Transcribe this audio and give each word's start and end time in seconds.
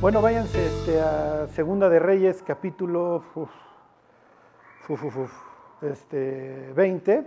Bueno, 0.00 0.22
váyanse 0.22 0.64
este, 0.64 0.98
a 0.98 1.46
Segunda 1.48 1.90
de 1.90 1.98
Reyes, 1.98 2.42
capítulo 2.42 3.22
este, 5.82 6.72
20. 6.74 7.26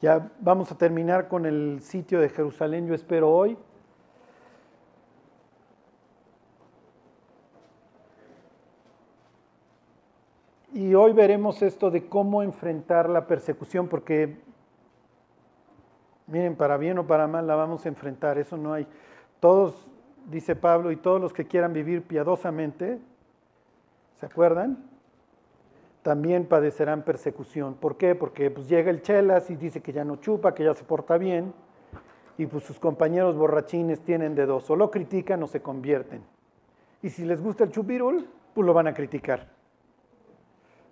Ya 0.00 0.32
vamos 0.40 0.72
a 0.72 0.76
terminar 0.76 1.28
con 1.28 1.46
el 1.46 1.80
sitio 1.80 2.18
de 2.18 2.28
Jerusalén, 2.28 2.88
yo 2.88 2.94
espero 2.94 3.30
hoy. 3.30 3.56
Y 10.72 10.94
hoy 10.94 11.12
veremos 11.12 11.62
esto 11.62 11.88
de 11.92 12.08
cómo 12.08 12.42
enfrentar 12.42 13.08
la 13.08 13.28
persecución, 13.28 13.86
porque, 13.86 14.40
miren, 16.26 16.56
para 16.56 16.76
bien 16.78 16.98
o 16.98 17.06
para 17.06 17.28
mal 17.28 17.46
la 17.46 17.54
vamos 17.54 17.86
a 17.86 17.88
enfrentar, 17.88 18.38
eso 18.38 18.56
no 18.56 18.72
hay. 18.72 18.88
Todos, 19.38 19.88
dice 20.26 20.56
Pablo, 20.56 20.90
y 20.90 20.96
todos 20.96 21.20
los 21.20 21.32
que 21.32 21.46
quieran 21.46 21.72
vivir 21.72 22.02
piadosamente, 22.02 22.98
¿se 24.14 24.26
acuerdan? 24.26 24.78
También 26.02 26.46
padecerán 26.46 27.02
persecución. 27.02 27.74
¿Por 27.74 27.96
qué? 27.96 28.14
Porque 28.14 28.50
pues, 28.50 28.68
llega 28.68 28.90
el 28.90 29.02
Chelas 29.02 29.50
y 29.50 29.56
dice 29.56 29.80
que 29.80 29.92
ya 29.92 30.04
no 30.04 30.16
chupa, 30.16 30.54
que 30.54 30.64
ya 30.64 30.74
se 30.74 30.84
porta 30.84 31.16
bien, 31.18 31.52
y 32.38 32.46
pues 32.46 32.64
sus 32.64 32.78
compañeros 32.78 33.36
borrachines 33.36 34.00
tienen 34.00 34.34
de 34.34 34.46
dos, 34.46 34.68
o 34.70 34.76
lo 34.76 34.90
critican 34.90 35.42
o 35.42 35.46
se 35.46 35.62
convierten. 35.62 36.22
Y 37.02 37.10
si 37.10 37.24
les 37.24 37.42
gusta 37.42 37.64
el 37.64 37.70
chupirul, 37.70 38.28
pues 38.54 38.66
lo 38.66 38.72
van 38.72 38.86
a 38.86 38.94
criticar. 38.94 39.48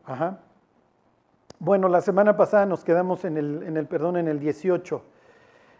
Ajá. 0.05 0.41
Bueno, 1.59 1.89
la 1.89 2.01
semana 2.01 2.37
pasada 2.37 2.67
nos 2.67 2.84
quedamos 2.84 3.25
en 3.25 3.37
el, 3.37 3.62
en 3.62 3.77
el, 3.77 3.87
perdón, 3.87 4.17
en 4.17 4.28
el 4.28 4.41
18. 4.41 5.03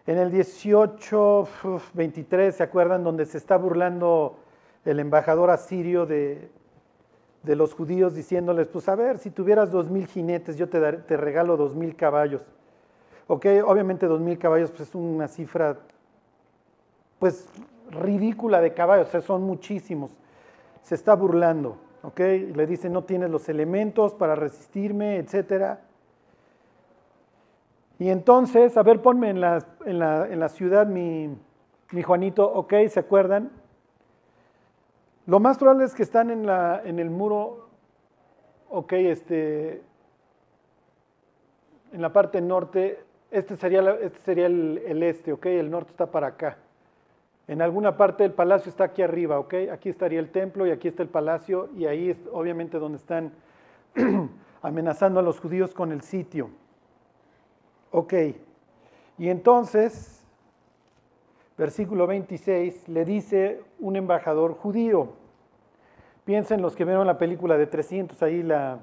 En 0.07 0.17
el 0.17 0.31
18, 0.31 1.47
23, 1.93 2.55
¿se 2.55 2.63
acuerdan? 2.63 3.03
Donde 3.03 3.25
se 3.25 3.37
está 3.37 3.57
burlando 3.57 4.37
el 4.83 4.99
embajador 4.99 5.51
asirio 5.51 6.05
de, 6.05 6.49
los 7.43 7.73
judíos 7.73 8.15
diciéndoles, 8.15 8.67
pues 8.67 8.89
a 8.89 8.95
ver, 8.95 9.19
si 9.19 9.29
tuvieras 9.29 9.71
dos 9.71 9.89
mil 9.89 10.07
jinetes, 10.07 10.57
yo 10.57 10.69
te, 10.69 10.79
daré, 10.79 10.97
te 10.99 11.17
regalo 11.17 11.57
dos 11.57 11.75
mil 11.75 11.95
caballos. 11.95 12.41
Ok, 13.27 13.45
obviamente 13.65 14.07
dos 14.07 14.19
mil 14.19 14.37
caballos 14.37 14.71
pues, 14.71 14.89
es 14.89 14.95
una 14.95 15.27
cifra, 15.27 15.77
pues, 17.19 17.47
ridícula 17.91 18.59
de 18.61 18.73
caballos, 18.73 19.09
son 19.23 19.43
muchísimos. 19.43 20.11
Se 20.81 20.95
está 20.95 21.15
burlando. 21.15 21.77
¿ok? 22.03 22.19
Le 22.19 22.67
dice, 22.67 22.89
no 22.89 23.03
tienes 23.03 23.29
los 23.29 23.47
elementos 23.49 24.13
para 24.13 24.35
resistirme, 24.35 25.17
etc. 25.17 25.77
Y 28.01 28.09
entonces, 28.09 28.77
a 28.77 28.81
ver, 28.81 29.03
ponme 29.03 29.29
en 29.29 29.41
la, 29.41 29.63
en 29.85 29.99
la, 29.99 30.27
en 30.27 30.39
la 30.39 30.49
ciudad 30.49 30.87
mi, 30.87 31.37
mi, 31.91 32.01
Juanito, 32.01 32.51
¿ok? 32.51 32.73
¿Se 32.89 32.99
acuerdan? 32.99 33.51
Lo 35.27 35.39
más 35.39 35.59
probable 35.59 35.85
es 35.85 35.93
que 35.93 36.01
están 36.01 36.31
en, 36.31 36.47
la, 36.47 36.81
en 36.83 36.97
el 36.97 37.11
muro, 37.11 37.69
ok, 38.71 38.93
este, 38.93 39.83
en 41.91 42.01
la 42.01 42.11
parte 42.11 42.41
norte, 42.41 43.03
este 43.29 43.55
sería, 43.55 43.81
este 44.01 44.17
sería 44.17 44.47
el, 44.47 44.81
el 44.83 45.03
este, 45.03 45.31
ok, 45.31 45.45
el 45.45 45.69
norte 45.69 45.91
está 45.91 46.07
para 46.07 46.25
acá. 46.25 46.57
En 47.47 47.61
alguna 47.61 47.97
parte 47.97 48.23
del 48.23 48.33
palacio 48.33 48.71
está 48.71 48.85
aquí 48.85 49.03
arriba, 49.03 49.37
¿ok? 49.37 49.53
Aquí 49.71 49.89
estaría 49.89 50.19
el 50.19 50.31
templo 50.31 50.65
y 50.65 50.71
aquí 50.71 50.87
está 50.87 51.03
el 51.03 51.09
palacio 51.09 51.69
y 51.77 51.85
ahí 51.85 52.09
es 52.09 52.17
obviamente 52.31 52.79
donde 52.79 52.97
están 52.97 53.31
amenazando 54.63 55.19
a 55.19 55.23
los 55.23 55.39
judíos 55.39 55.75
con 55.75 55.91
el 55.91 56.01
sitio. 56.01 56.49
Ok. 57.91 58.13
Y 59.17 59.29
entonces, 59.29 60.25
versículo 61.57 62.07
26, 62.07 62.87
le 62.89 63.05
dice 63.05 63.61
un 63.79 63.95
embajador 63.95 64.55
judío. 64.55 65.09
Piensen 66.25 66.61
los 66.61 66.75
que 66.75 66.85
vieron 66.85 67.05
la 67.05 67.17
película 67.17 67.57
de 67.57 67.67
300, 67.67 68.21
ahí 68.23 68.41
la, 68.41 68.79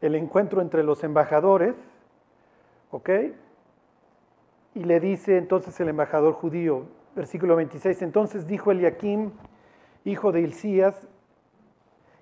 el 0.00 0.14
encuentro 0.16 0.60
entre 0.60 0.82
los 0.82 1.04
embajadores, 1.04 1.74
¿ok? 2.90 3.10
Y 4.74 4.84
le 4.84 4.98
dice 4.98 5.38
entonces 5.38 5.78
el 5.80 5.88
embajador 5.88 6.34
judío, 6.34 6.86
versículo 7.14 7.54
26. 7.56 8.02
Entonces 8.02 8.46
dijo 8.46 8.72
Eliakim, 8.72 9.30
hijo 10.04 10.32
de 10.32 10.40
Hilcías, 10.40 11.06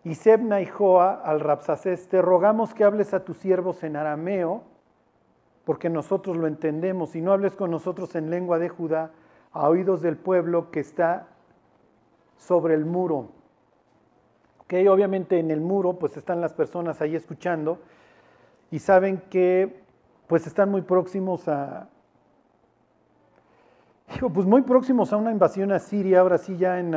y 0.04 0.16
Sebna 0.16 0.60
y 0.60 0.66
Joa 0.66 1.22
al 1.24 1.40
Rapsacés, 1.40 2.08
te 2.08 2.20
rogamos 2.20 2.74
que 2.74 2.84
hables 2.84 3.14
a 3.14 3.24
tus 3.24 3.36
siervos 3.36 3.82
en 3.84 3.96
arameo, 3.96 4.62
porque 5.64 5.88
nosotros 5.88 6.36
lo 6.36 6.46
entendemos, 6.46 7.14
y 7.14 7.20
no 7.20 7.32
hables 7.32 7.54
con 7.54 7.70
nosotros 7.70 8.14
en 8.14 8.30
lengua 8.30 8.58
de 8.58 8.68
Judá, 8.68 9.12
a 9.52 9.68
oídos 9.68 10.02
del 10.02 10.16
pueblo 10.16 10.70
que 10.70 10.80
está 10.80 11.28
sobre 12.38 12.74
el 12.74 12.84
muro. 12.84 13.28
Que 14.66 14.88
obviamente 14.88 15.38
en 15.38 15.50
el 15.50 15.60
muro 15.60 15.98
pues 15.98 16.16
están 16.16 16.40
las 16.40 16.54
personas 16.54 17.00
ahí 17.00 17.14
escuchando 17.14 17.78
y 18.70 18.78
saben 18.78 19.22
que 19.28 19.82
pues 20.26 20.46
están 20.46 20.70
muy 20.70 20.80
próximos 20.80 21.46
a, 21.46 21.88
pues 24.32 24.46
muy 24.46 24.62
próximos 24.62 25.12
a 25.12 25.18
una 25.18 25.30
invasión 25.30 25.72
a 25.72 25.78
Siria, 25.78 26.20
ahora 26.20 26.38
sí 26.38 26.56
ya 26.56 26.80
en 26.80 26.94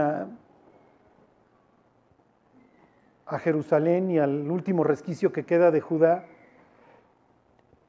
a 3.27 3.39
Jerusalén 3.39 4.11
y 4.11 4.19
al 4.19 4.49
último 4.49 4.83
resquicio 4.83 5.33
que 5.33 5.45
queda 5.45 5.71
de 5.71 5.81
Judá. 5.81 6.25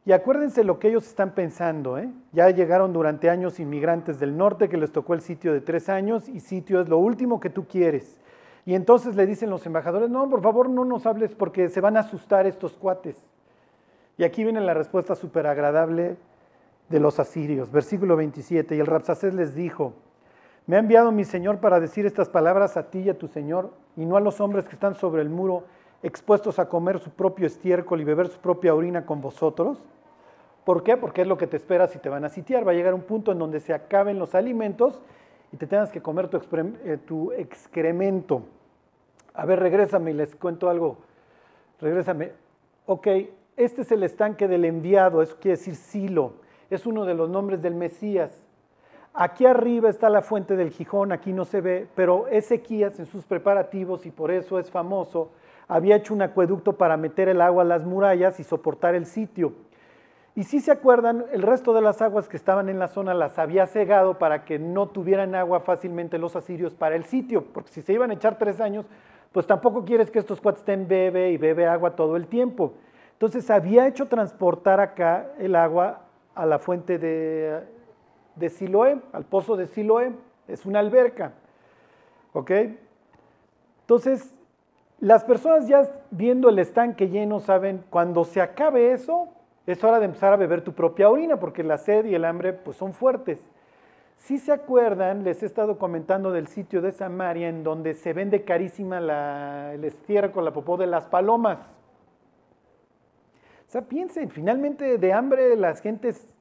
Y 0.06 0.12
acuérdense 0.12 0.62
lo 0.62 0.78
que 0.78 0.88
ellos 0.88 1.04
están 1.04 1.32
pensando. 1.32 1.98
¿eh? 1.98 2.08
Ya 2.32 2.48
llegaron 2.50 2.92
durante 2.92 3.28
años 3.28 3.58
inmigrantes 3.58 4.20
del 4.20 4.36
norte 4.36 4.68
que 4.68 4.76
les 4.76 4.92
tocó 4.92 5.14
el 5.14 5.20
sitio 5.20 5.52
de 5.52 5.60
tres 5.60 5.88
años 5.88 6.28
y 6.28 6.38
sitio 6.38 6.80
es 6.80 6.88
lo 6.88 6.98
último 6.98 7.40
que 7.40 7.50
tú 7.50 7.66
quieres. 7.66 8.20
Y 8.64 8.74
entonces 8.74 9.16
le 9.16 9.26
dicen 9.26 9.50
los 9.50 9.66
embajadores, 9.66 10.08
no, 10.08 10.30
por 10.30 10.42
favor 10.42 10.70
no 10.70 10.84
nos 10.84 11.06
hables 11.06 11.34
porque 11.34 11.68
se 11.68 11.80
van 11.80 11.96
a 11.96 12.00
asustar 12.00 12.46
estos 12.46 12.76
cuates. 12.76 13.26
Y 14.16 14.22
aquí 14.22 14.44
viene 14.44 14.60
la 14.60 14.74
respuesta 14.74 15.16
súper 15.16 15.48
agradable 15.48 16.16
de 16.88 17.00
los 17.00 17.18
asirios. 17.18 17.72
Versículo 17.72 18.14
27, 18.14 18.76
y 18.76 18.78
el 18.78 18.86
Rapsacés 18.86 19.34
les 19.34 19.56
dijo, 19.56 19.92
me 20.66 20.76
ha 20.76 20.78
enviado 20.78 21.10
mi 21.10 21.24
Señor 21.24 21.58
para 21.58 21.80
decir 21.80 22.06
estas 22.06 22.28
palabras 22.28 22.76
a 22.76 22.90
ti 22.90 23.00
y 23.00 23.10
a 23.10 23.18
tu 23.18 23.26
Señor, 23.26 23.72
y 23.96 24.06
no 24.06 24.16
a 24.16 24.20
los 24.20 24.40
hombres 24.40 24.68
que 24.68 24.74
están 24.74 24.94
sobre 24.94 25.22
el 25.22 25.30
muro, 25.30 25.64
expuestos 26.02 26.60
a 26.60 26.68
comer 26.68 27.00
su 27.00 27.10
propio 27.10 27.46
estiércol 27.46 28.00
y 28.00 28.04
beber 28.04 28.28
su 28.28 28.38
propia 28.38 28.74
orina 28.74 29.04
con 29.04 29.20
vosotros. 29.20 29.84
¿Por 30.66 30.82
qué? 30.82 30.98
Porque 30.98 31.22
es 31.22 31.26
lo 31.26 31.38
que 31.38 31.46
te 31.46 31.56
espera 31.56 31.86
si 31.86 31.98
te 31.98 32.10
van 32.10 32.26
a 32.26 32.28
sitiar. 32.28 32.68
Va 32.68 32.72
a 32.72 32.74
llegar 32.74 32.92
un 32.92 33.04
punto 33.04 33.32
en 33.32 33.38
donde 33.38 33.60
se 33.60 33.72
acaben 33.72 34.18
los 34.18 34.34
alimentos 34.34 35.00
y 35.50 35.56
te 35.56 35.66
tengas 35.66 35.90
que 35.90 36.02
comer 36.02 36.28
tu, 36.28 36.36
eh, 36.84 36.98
tu 36.98 37.32
excremento. 37.32 38.42
A 39.32 39.46
ver, 39.46 39.60
regrésame 39.60 40.10
y 40.10 40.14
les 40.14 40.36
cuento 40.36 40.68
algo. 40.68 40.98
Regrésame. 41.80 42.32
Ok, 42.84 43.06
este 43.56 43.80
es 43.80 43.92
el 43.92 44.02
estanque 44.02 44.46
del 44.46 44.66
enviado, 44.66 45.22
eso 45.22 45.38
quiere 45.40 45.56
decir 45.56 45.74
silo 45.74 46.44
es 46.70 46.86
uno 46.86 47.04
de 47.04 47.14
los 47.14 47.28
nombres 47.28 47.62
del 47.62 47.74
Mesías. 47.74 48.42
Aquí 49.14 49.46
arriba 49.46 49.88
está 49.88 50.10
la 50.10 50.20
fuente 50.20 50.56
del 50.56 50.70
Gijón, 50.70 51.12
aquí 51.12 51.32
no 51.32 51.44
se 51.44 51.60
ve, 51.60 51.86
pero 51.94 52.26
Ezequías 52.28 52.98
en 52.98 53.06
sus 53.06 53.24
preparativos, 53.24 54.04
y 54.04 54.10
por 54.10 54.30
eso 54.30 54.58
es 54.58 54.70
famoso, 54.70 55.30
había 55.68 55.96
hecho 55.96 56.12
un 56.12 56.22
acueducto 56.22 56.74
para 56.74 56.96
meter 56.96 57.28
el 57.28 57.40
agua 57.40 57.62
a 57.62 57.66
las 57.66 57.84
murallas 57.84 58.38
y 58.40 58.44
soportar 58.44 58.94
el 58.94 59.06
sitio. 59.06 59.52
Y 60.36 60.44
si 60.44 60.60
se 60.60 60.70
acuerdan, 60.70 61.24
el 61.32 61.40
resto 61.40 61.72
de 61.72 61.80
las 61.80 62.02
aguas 62.02 62.28
que 62.28 62.36
estaban 62.36 62.68
en 62.68 62.78
la 62.78 62.88
zona 62.88 63.14
las 63.14 63.38
había 63.38 63.66
cegado 63.66 64.18
para 64.18 64.44
que 64.44 64.58
no 64.58 64.86
tuvieran 64.86 65.34
agua 65.34 65.60
fácilmente 65.60 66.18
los 66.18 66.36
asirios 66.36 66.74
para 66.74 66.94
el 66.94 67.04
sitio, 67.04 67.42
porque 67.54 67.72
si 67.72 67.80
se 67.80 67.94
iban 67.94 68.10
a 68.10 68.14
echar 68.14 68.36
tres 68.36 68.60
años, 68.60 68.84
pues 69.32 69.46
tampoco 69.46 69.86
quieres 69.86 70.10
que 70.10 70.18
estos 70.18 70.42
cuates 70.42 70.60
estén 70.60 70.86
bebe 70.88 71.30
y 71.30 71.38
bebe 71.38 71.66
agua 71.66 71.96
todo 71.96 72.16
el 72.16 72.26
tiempo. 72.26 72.74
Entonces 73.14 73.48
había 73.48 73.88
hecho 73.88 74.08
transportar 74.08 74.78
acá 74.78 75.32
el 75.38 75.56
agua 75.56 76.02
a 76.34 76.44
la 76.44 76.58
fuente 76.58 76.98
de, 76.98 77.62
de 78.34 78.50
Siloé, 78.50 79.00
al 79.14 79.24
pozo 79.24 79.56
de 79.56 79.66
Siloé, 79.66 80.12
es 80.48 80.66
una 80.66 80.80
alberca. 80.80 81.32
¿Ok? 82.34 82.50
Entonces, 83.80 84.34
las 85.00 85.24
personas 85.24 85.66
ya 85.66 85.90
viendo 86.10 86.50
el 86.50 86.58
estanque 86.58 87.08
lleno 87.08 87.40
saben, 87.40 87.82
cuando 87.88 88.24
se 88.24 88.42
acabe 88.42 88.92
eso, 88.92 89.28
es 89.66 89.82
hora 89.82 89.98
de 89.98 90.06
empezar 90.06 90.32
a 90.32 90.36
beber 90.36 90.62
tu 90.62 90.72
propia 90.72 91.10
orina, 91.10 91.38
porque 91.38 91.62
la 91.62 91.78
sed 91.78 92.04
y 92.04 92.14
el 92.14 92.24
hambre 92.24 92.52
pues, 92.52 92.76
son 92.76 92.94
fuertes. 92.94 93.40
Si 94.16 94.38
se 94.38 94.52
acuerdan, 94.52 95.24
les 95.24 95.42
he 95.42 95.46
estado 95.46 95.78
comentando 95.78 96.32
del 96.32 96.46
sitio 96.46 96.80
de 96.80 96.92
Samaria 96.92 97.48
en 97.48 97.62
donde 97.62 97.94
se 97.94 98.12
vende 98.12 98.44
carísima 98.44 98.98
el 99.72 99.84
estiércol, 99.84 100.44
la 100.44 100.52
popó 100.52 100.76
de 100.76 100.86
las 100.86 101.06
palomas. 101.06 101.58
O 103.68 103.70
sea, 103.70 103.82
piensen, 103.82 104.30
finalmente 104.30 104.98
de 104.98 105.12
hambre 105.12 105.56
las 105.56 105.80
gentes 105.80 106.32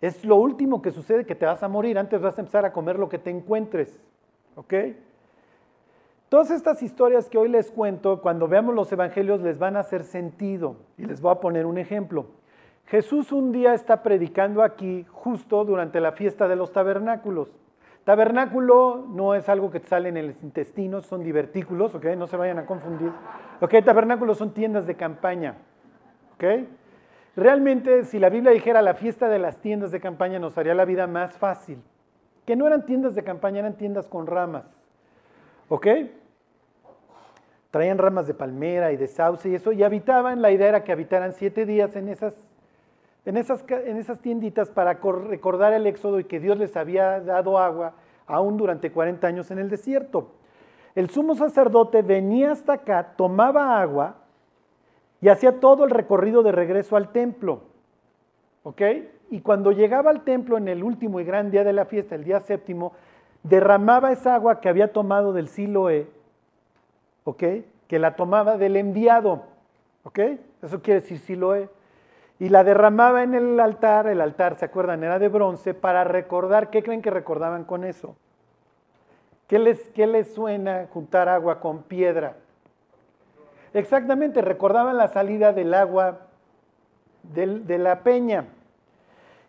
es 0.00 0.24
lo 0.24 0.36
último 0.36 0.82
que 0.82 0.90
sucede 0.90 1.24
que 1.24 1.34
te 1.34 1.46
vas 1.46 1.62
a 1.62 1.68
morir, 1.68 1.98
antes 1.98 2.20
vas 2.20 2.36
a 2.36 2.40
empezar 2.40 2.64
a 2.64 2.72
comer 2.72 2.98
lo 2.98 3.08
que 3.08 3.18
te 3.18 3.30
encuentres. 3.30 3.98
¿Ok? 4.56 4.74
Todas 6.28 6.50
estas 6.50 6.82
historias 6.82 7.28
que 7.28 7.38
hoy 7.38 7.48
les 7.48 7.70
cuento, 7.70 8.20
cuando 8.20 8.48
veamos 8.48 8.74
los 8.74 8.90
evangelios, 8.90 9.40
les 9.40 9.58
van 9.58 9.76
a 9.76 9.80
hacer 9.80 10.02
sentido. 10.02 10.76
Y 10.98 11.04
les 11.04 11.20
voy 11.20 11.32
a 11.32 11.40
poner 11.40 11.66
un 11.66 11.78
ejemplo. 11.78 12.26
Jesús 12.86 13.32
un 13.32 13.50
día 13.50 13.74
está 13.74 14.02
predicando 14.02 14.62
aquí 14.62 15.04
justo 15.10 15.64
durante 15.64 16.00
la 16.00 16.12
fiesta 16.12 16.46
de 16.46 16.54
los 16.54 16.72
tabernáculos. 16.72 17.48
Tabernáculo 18.04 19.04
no 19.08 19.34
es 19.34 19.48
algo 19.48 19.72
que 19.72 19.80
sale 19.80 20.08
en 20.08 20.16
el 20.16 20.36
intestino, 20.42 21.00
son 21.00 21.24
divertículos, 21.24 21.92
¿ok? 21.96 22.04
No 22.16 22.28
se 22.28 22.36
vayan 22.36 22.60
a 22.60 22.66
confundir. 22.66 23.10
¿Ok? 23.60 23.74
Tabernáculos 23.84 24.38
son 24.38 24.54
tiendas 24.54 24.86
de 24.86 24.94
campaña, 24.94 25.56
¿ok? 26.36 26.68
Realmente, 27.34 28.04
si 28.04 28.20
la 28.20 28.30
Biblia 28.30 28.52
dijera 28.52 28.80
la 28.82 28.94
fiesta 28.94 29.28
de 29.28 29.40
las 29.40 29.58
tiendas 29.60 29.90
de 29.90 30.00
campaña, 30.00 30.38
nos 30.38 30.56
haría 30.56 30.74
la 30.74 30.84
vida 30.84 31.08
más 31.08 31.36
fácil. 31.36 31.82
Que 32.46 32.54
no 32.54 32.68
eran 32.68 32.86
tiendas 32.86 33.16
de 33.16 33.24
campaña, 33.24 33.58
eran 33.58 33.76
tiendas 33.76 34.08
con 34.08 34.28
ramas, 34.28 34.64
¿ok? 35.68 35.86
Traían 37.72 37.98
ramas 37.98 38.28
de 38.28 38.34
palmera 38.34 38.92
y 38.92 38.96
de 38.96 39.08
sauce 39.08 39.48
y 39.48 39.56
eso, 39.56 39.72
y 39.72 39.82
habitaban, 39.82 40.40
la 40.40 40.52
idea 40.52 40.68
era 40.68 40.84
que 40.84 40.92
habitaran 40.92 41.32
siete 41.32 41.66
días 41.66 41.96
en 41.96 42.08
esas 42.08 42.45
en 43.26 43.36
esas, 43.36 43.64
en 43.68 43.96
esas 43.98 44.20
tienditas 44.20 44.70
para 44.70 44.94
recordar 44.94 45.72
el 45.72 45.86
éxodo 45.86 46.20
y 46.20 46.24
que 46.24 46.38
Dios 46.38 46.56
les 46.58 46.76
había 46.76 47.20
dado 47.20 47.58
agua 47.58 47.94
aún 48.26 48.56
durante 48.56 48.92
40 48.92 49.26
años 49.26 49.50
en 49.50 49.58
el 49.58 49.68
desierto. 49.68 50.30
El 50.94 51.10
sumo 51.10 51.34
sacerdote 51.34 52.02
venía 52.02 52.52
hasta 52.52 52.74
acá, 52.74 53.14
tomaba 53.16 53.80
agua 53.80 54.16
y 55.20 55.28
hacía 55.28 55.58
todo 55.58 55.84
el 55.84 55.90
recorrido 55.90 56.44
de 56.44 56.52
regreso 56.52 56.96
al 56.96 57.10
templo. 57.10 57.62
¿Ok? 58.62 58.82
Y 59.30 59.40
cuando 59.40 59.72
llegaba 59.72 60.10
al 60.10 60.22
templo 60.22 60.56
en 60.56 60.68
el 60.68 60.84
último 60.84 61.18
y 61.20 61.24
gran 61.24 61.50
día 61.50 61.64
de 61.64 61.72
la 61.72 61.84
fiesta, 61.84 62.14
el 62.14 62.22
día 62.22 62.40
séptimo, 62.40 62.92
derramaba 63.42 64.12
esa 64.12 64.36
agua 64.36 64.60
que 64.60 64.68
había 64.68 64.92
tomado 64.92 65.32
del 65.32 65.48
Siloé, 65.48 66.08
¿ok? 67.24 67.42
Que 67.88 67.98
la 67.98 68.14
tomaba 68.14 68.56
del 68.56 68.76
enviado, 68.76 69.42
¿ok? 70.04 70.18
Eso 70.62 70.80
quiere 70.80 71.00
decir 71.00 71.18
Siloé 71.18 71.68
y 72.38 72.48
la 72.50 72.64
derramaba 72.64 73.22
en 73.22 73.34
el 73.34 73.58
altar, 73.58 74.06
el 74.08 74.20
altar, 74.20 74.58
¿se 74.58 74.66
acuerdan? 74.66 75.02
Era 75.02 75.18
de 75.18 75.28
bronce, 75.28 75.72
para 75.74 76.04
recordar, 76.04 76.70
¿qué 76.70 76.82
creen 76.82 77.02
que 77.02 77.10
recordaban 77.10 77.64
con 77.64 77.84
eso? 77.84 78.16
¿Qué 79.46 79.58
les, 79.58 79.88
qué 79.90 80.06
les 80.06 80.34
suena 80.34 80.86
juntar 80.92 81.28
agua 81.28 81.60
con 81.60 81.82
piedra? 81.84 82.36
Exactamente, 83.72 84.42
recordaban 84.42 84.96
la 84.96 85.08
salida 85.08 85.52
del 85.52 85.72
agua 85.72 86.20
de 87.22 87.78
la 87.78 88.00
peña. 88.00 88.46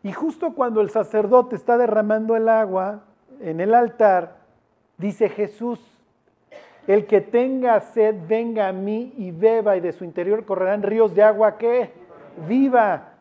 Y 0.03 0.13
justo 0.13 0.53
cuando 0.53 0.81
el 0.81 0.89
sacerdote 0.89 1.55
está 1.55 1.77
derramando 1.77 2.35
el 2.35 2.47
agua 2.47 3.01
en 3.41 3.59
el 3.59 3.73
altar, 3.73 4.37
dice 4.97 5.29
Jesús, 5.29 5.79
el 6.87 7.05
que 7.05 7.19
tenga 7.19 7.79
sed, 7.81 8.15
venga 8.27 8.69
a 8.69 8.71
mí 8.71 9.13
y 9.17 9.31
beba, 9.31 9.75
y 9.75 9.81
de 9.81 9.91
su 9.91 10.05
interior 10.05 10.45
correrán 10.45 10.83
ríos 10.83 11.13
de 11.13 11.23
agua 11.23 11.57
que 11.57 11.91
viva, 12.47 13.13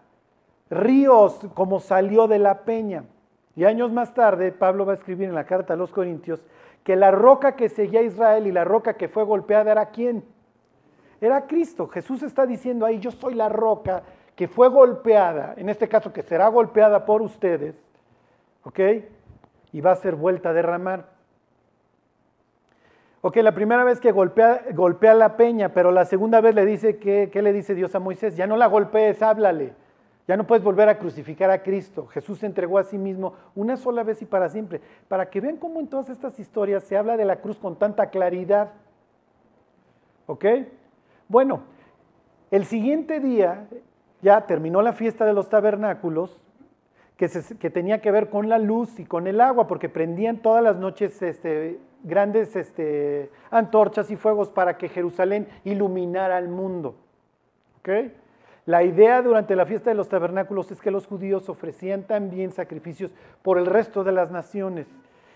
ríos 0.70 1.46
como 1.54 1.80
salió 1.80 2.26
de 2.28 2.38
la 2.38 2.60
peña. 2.60 3.04
Y 3.54 3.64
años 3.64 3.90
más 3.90 4.12
tarde, 4.12 4.52
Pablo 4.52 4.84
va 4.84 4.92
a 4.92 4.96
escribir 4.96 5.28
en 5.28 5.34
la 5.34 5.44
carta 5.44 5.74
a 5.74 5.76
los 5.76 5.90
Corintios 5.90 6.42
que 6.84 6.94
la 6.94 7.10
roca 7.10 7.56
que 7.56 7.68
seguía 7.68 7.98
a 7.98 8.04
Israel 8.04 8.46
y 8.46 8.52
la 8.52 8.62
roca 8.62 8.94
que 8.94 9.08
fue 9.08 9.24
golpeada 9.24 9.72
era 9.72 9.86
quién? 9.86 10.24
Era 11.20 11.46
Cristo. 11.46 11.88
Jesús 11.88 12.22
está 12.22 12.46
diciendo 12.46 12.86
ahí, 12.86 13.00
yo 13.00 13.10
soy 13.10 13.34
la 13.34 13.48
roca 13.48 14.04
que 14.36 14.46
fue 14.46 14.68
golpeada, 14.68 15.54
en 15.56 15.68
este 15.68 15.88
caso 15.88 16.12
que 16.12 16.22
será 16.22 16.46
golpeada 16.46 17.04
por 17.04 17.22
ustedes, 17.22 17.74
¿ok? 18.62 18.78
Y 19.72 19.80
va 19.80 19.92
a 19.92 19.96
ser 19.96 20.14
vuelta 20.14 20.50
a 20.50 20.52
derramar. 20.52 21.15
Ok, 23.26 23.38
la 23.38 23.56
primera 23.56 23.82
vez 23.82 23.98
que 23.98 24.12
golpea, 24.12 24.66
golpea 24.72 25.12
la 25.12 25.36
peña, 25.36 25.70
pero 25.70 25.90
la 25.90 26.04
segunda 26.04 26.40
vez 26.40 26.54
le 26.54 26.64
dice, 26.64 26.98
que, 26.98 27.28
¿qué 27.28 27.42
le 27.42 27.52
dice 27.52 27.74
Dios 27.74 27.92
a 27.96 27.98
Moisés? 27.98 28.36
Ya 28.36 28.46
no 28.46 28.56
la 28.56 28.68
golpees, 28.68 29.20
háblale. 29.20 29.72
Ya 30.28 30.36
no 30.36 30.46
puedes 30.46 30.62
volver 30.62 30.88
a 30.88 30.96
crucificar 30.96 31.50
a 31.50 31.64
Cristo. 31.64 32.06
Jesús 32.06 32.38
se 32.38 32.46
entregó 32.46 32.78
a 32.78 32.84
sí 32.84 32.98
mismo 32.98 33.34
una 33.56 33.76
sola 33.76 34.04
vez 34.04 34.22
y 34.22 34.26
para 34.26 34.48
siempre. 34.48 34.80
Para 35.08 35.28
que 35.28 35.40
vean 35.40 35.56
cómo 35.56 35.80
en 35.80 35.88
todas 35.88 36.08
estas 36.08 36.38
historias 36.38 36.84
se 36.84 36.96
habla 36.96 37.16
de 37.16 37.24
la 37.24 37.40
cruz 37.40 37.58
con 37.58 37.74
tanta 37.74 38.10
claridad. 38.10 38.74
¿Ok? 40.26 40.44
Bueno, 41.26 41.62
el 42.52 42.64
siguiente 42.64 43.18
día 43.18 43.66
ya 44.22 44.46
terminó 44.46 44.82
la 44.82 44.92
fiesta 44.92 45.26
de 45.26 45.32
los 45.32 45.48
tabernáculos, 45.48 46.38
que, 47.16 47.28
que 47.58 47.70
tenía 47.70 48.00
que 48.00 48.12
ver 48.12 48.30
con 48.30 48.48
la 48.48 48.60
luz 48.60 49.00
y 49.00 49.04
con 49.04 49.26
el 49.26 49.40
agua, 49.40 49.66
porque 49.66 49.88
prendían 49.88 50.42
todas 50.42 50.62
las 50.62 50.76
noches 50.76 51.20
este, 51.22 51.80
grandes 52.06 52.56
este, 52.56 53.30
antorchas 53.50 54.10
y 54.10 54.16
fuegos 54.16 54.48
para 54.50 54.78
que 54.78 54.88
Jerusalén 54.88 55.48
iluminara 55.64 56.36
al 56.36 56.48
mundo. 56.48 56.96
La 58.64 58.82
idea 58.82 59.22
durante 59.22 59.54
la 59.54 59.66
fiesta 59.66 59.90
de 59.90 59.96
los 59.96 60.08
tabernáculos 60.08 60.70
es 60.70 60.80
que 60.80 60.90
los 60.90 61.06
judíos 61.06 61.48
ofrecían 61.48 62.04
también 62.04 62.50
sacrificios 62.50 63.12
por 63.42 63.58
el 63.58 63.66
resto 63.66 64.02
de 64.02 64.12
las 64.12 64.30
naciones. 64.30 64.88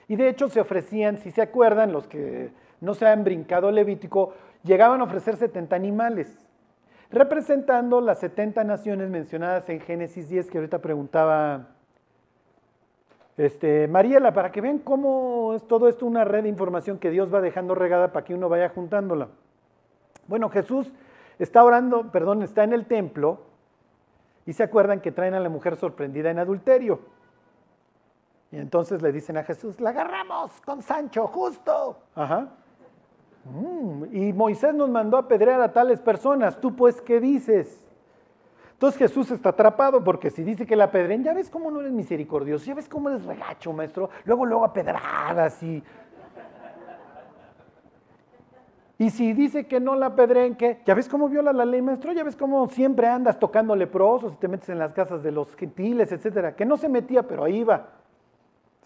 Y 0.08 0.16
de 0.16 0.28
hecho 0.28 0.48
se 0.48 0.60
ofrecían, 0.60 1.18
si 1.18 1.30
se 1.30 1.42
acuerdan, 1.42 1.92
los 1.92 2.08
que 2.08 2.50
no 2.80 2.94
se 2.94 3.06
han 3.06 3.22
brincado 3.22 3.70
Levítico, 3.70 4.34
llegaban 4.64 5.00
a 5.00 5.04
ofrecer 5.04 5.36
70 5.36 5.76
animales, 5.76 6.36
representando 7.10 8.00
las 8.00 8.18
70 8.18 8.64
naciones 8.64 9.10
mencionadas 9.10 9.68
en 9.68 9.80
Génesis 9.80 10.28
10, 10.28 10.50
que 10.50 10.58
ahorita 10.58 10.80
preguntaba 10.80 11.68
este, 13.40 13.88
Mariela, 13.88 14.34
para 14.34 14.52
que 14.52 14.60
vean 14.60 14.80
cómo 14.80 15.54
es 15.54 15.66
todo 15.66 15.88
esto 15.88 16.04
una 16.04 16.24
red 16.24 16.42
de 16.42 16.50
información 16.50 16.98
que 16.98 17.10
Dios 17.10 17.32
va 17.32 17.40
dejando 17.40 17.74
regada 17.74 18.12
para 18.12 18.22
que 18.22 18.34
uno 18.34 18.50
vaya 18.50 18.68
juntándola. 18.68 19.28
Bueno, 20.26 20.50
Jesús 20.50 20.92
está 21.38 21.64
orando, 21.64 22.12
perdón, 22.12 22.42
está 22.42 22.64
en 22.64 22.74
el 22.74 22.84
templo 22.84 23.40
y 24.44 24.52
se 24.52 24.62
acuerdan 24.62 25.00
que 25.00 25.10
traen 25.10 25.32
a 25.32 25.40
la 25.40 25.48
mujer 25.48 25.76
sorprendida 25.76 26.30
en 26.30 26.38
adulterio. 26.38 27.00
Y 28.52 28.58
entonces 28.58 29.00
le 29.00 29.10
dicen 29.10 29.38
a 29.38 29.44
Jesús, 29.44 29.80
la 29.80 29.88
agarramos 29.88 30.60
con 30.60 30.82
Sancho, 30.82 31.26
justo. 31.26 31.96
Ajá. 32.14 32.50
Mm, 33.44 34.04
y 34.12 34.32
Moisés 34.34 34.74
nos 34.74 34.90
mandó 34.90 35.16
a 35.16 35.20
apedrear 35.20 35.62
a 35.62 35.72
tales 35.72 35.98
personas. 36.00 36.60
¿Tú 36.60 36.76
pues 36.76 37.00
qué 37.00 37.20
dices? 37.20 37.89
Entonces 38.80 38.98
Jesús 38.98 39.30
está 39.30 39.50
atrapado 39.50 40.02
porque 40.02 40.30
si 40.30 40.42
dice 40.42 40.64
que 40.64 40.74
la 40.74 40.90
pedren, 40.90 41.22
ya 41.22 41.34
ves 41.34 41.50
cómo 41.50 41.70
no 41.70 41.80
eres 41.80 41.92
misericordioso, 41.92 42.64
ya 42.64 42.72
ves 42.72 42.88
cómo 42.88 43.10
eres 43.10 43.26
regacho, 43.26 43.74
maestro. 43.74 44.08
Luego, 44.24 44.46
luego 44.46 44.64
a 44.64 44.72
pedradas 44.72 45.62
y... 45.62 45.84
Y 48.96 49.10
si 49.10 49.34
dice 49.34 49.66
que 49.66 49.80
no 49.80 49.96
la 49.96 50.16
pedren, 50.16 50.54
¿qué? 50.56 50.80
¿Ya 50.86 50.94
ves 50.94 51.10
cómo 51.10 51.28
viola 51.28 51.52
la 51.52 51.66
ley, 51.66 51.82
maestro? 51.82 52.14
¿Ya 52.14 52.24
ves 52.24 52.36
cómo 52.36 52.70
siempre 52.70 53.06
andas 53.06 53.38
tocando 53.38 53.76
leprosos 53.76 54.32
y 54.32 54.36
te 54.36 54.48
metes 54.48 54.70
en 54.70 54.78
las 54.78 54.94
casas 54.94 55.22
de 55.22 55.30
los 55.30 55.54
gentiles, 55.56 56.10
etcétera? 56.10 56.56
Que 56.56 56.64
no 56.64 56.78
se 56.78 56.88
metía, 56.88 57.28
pero 57.28 57.44
ahí 57.44 57.62
va. 57.62 57.88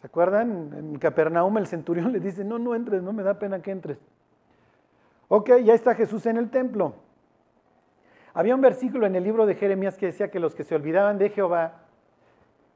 ¿Se 0.00 0.08
acuerdan? 0.08 0.74
En 0.76 0.98
Capernaum 0.98 1.56
el 1.58 1.68
centurión 1.68 2.10
le 2.10 2.18
dice, 2.18 2.42
no, 2.42 2.58
no 2.58 2.74
entres, 2.74 3.00
no 3.00 3.12
me 3.12 3.22
da 3.22 3.38
pena 3.38 3.62
que 3.62 3.70
entres. 3.70 3.98
Ok, 5.28 5.50
ya 5.62 5.72
está 5.72 5.94
Jesús 5.94 6.26
en 6.26 6.36
el 6.36 6.50
templo. 6.50 6.94
Había 8.34 8.56
un 8.56 8.60
versículo 8.60 9.06
en 9.06 9.14
el 9.14 9.22
libro 9.22 9.46
de 9.46 9.54
Jeremías 9.54 9.96
que 9.96 10.06
decía 10.06 10.30
que 10.30 10.40
los 10.40 10.56
que 10.56 10.64
se 10.64 10.74
olvidaban 10.74 11.18
de 11.18 11.30
Jehová 11.30 11.82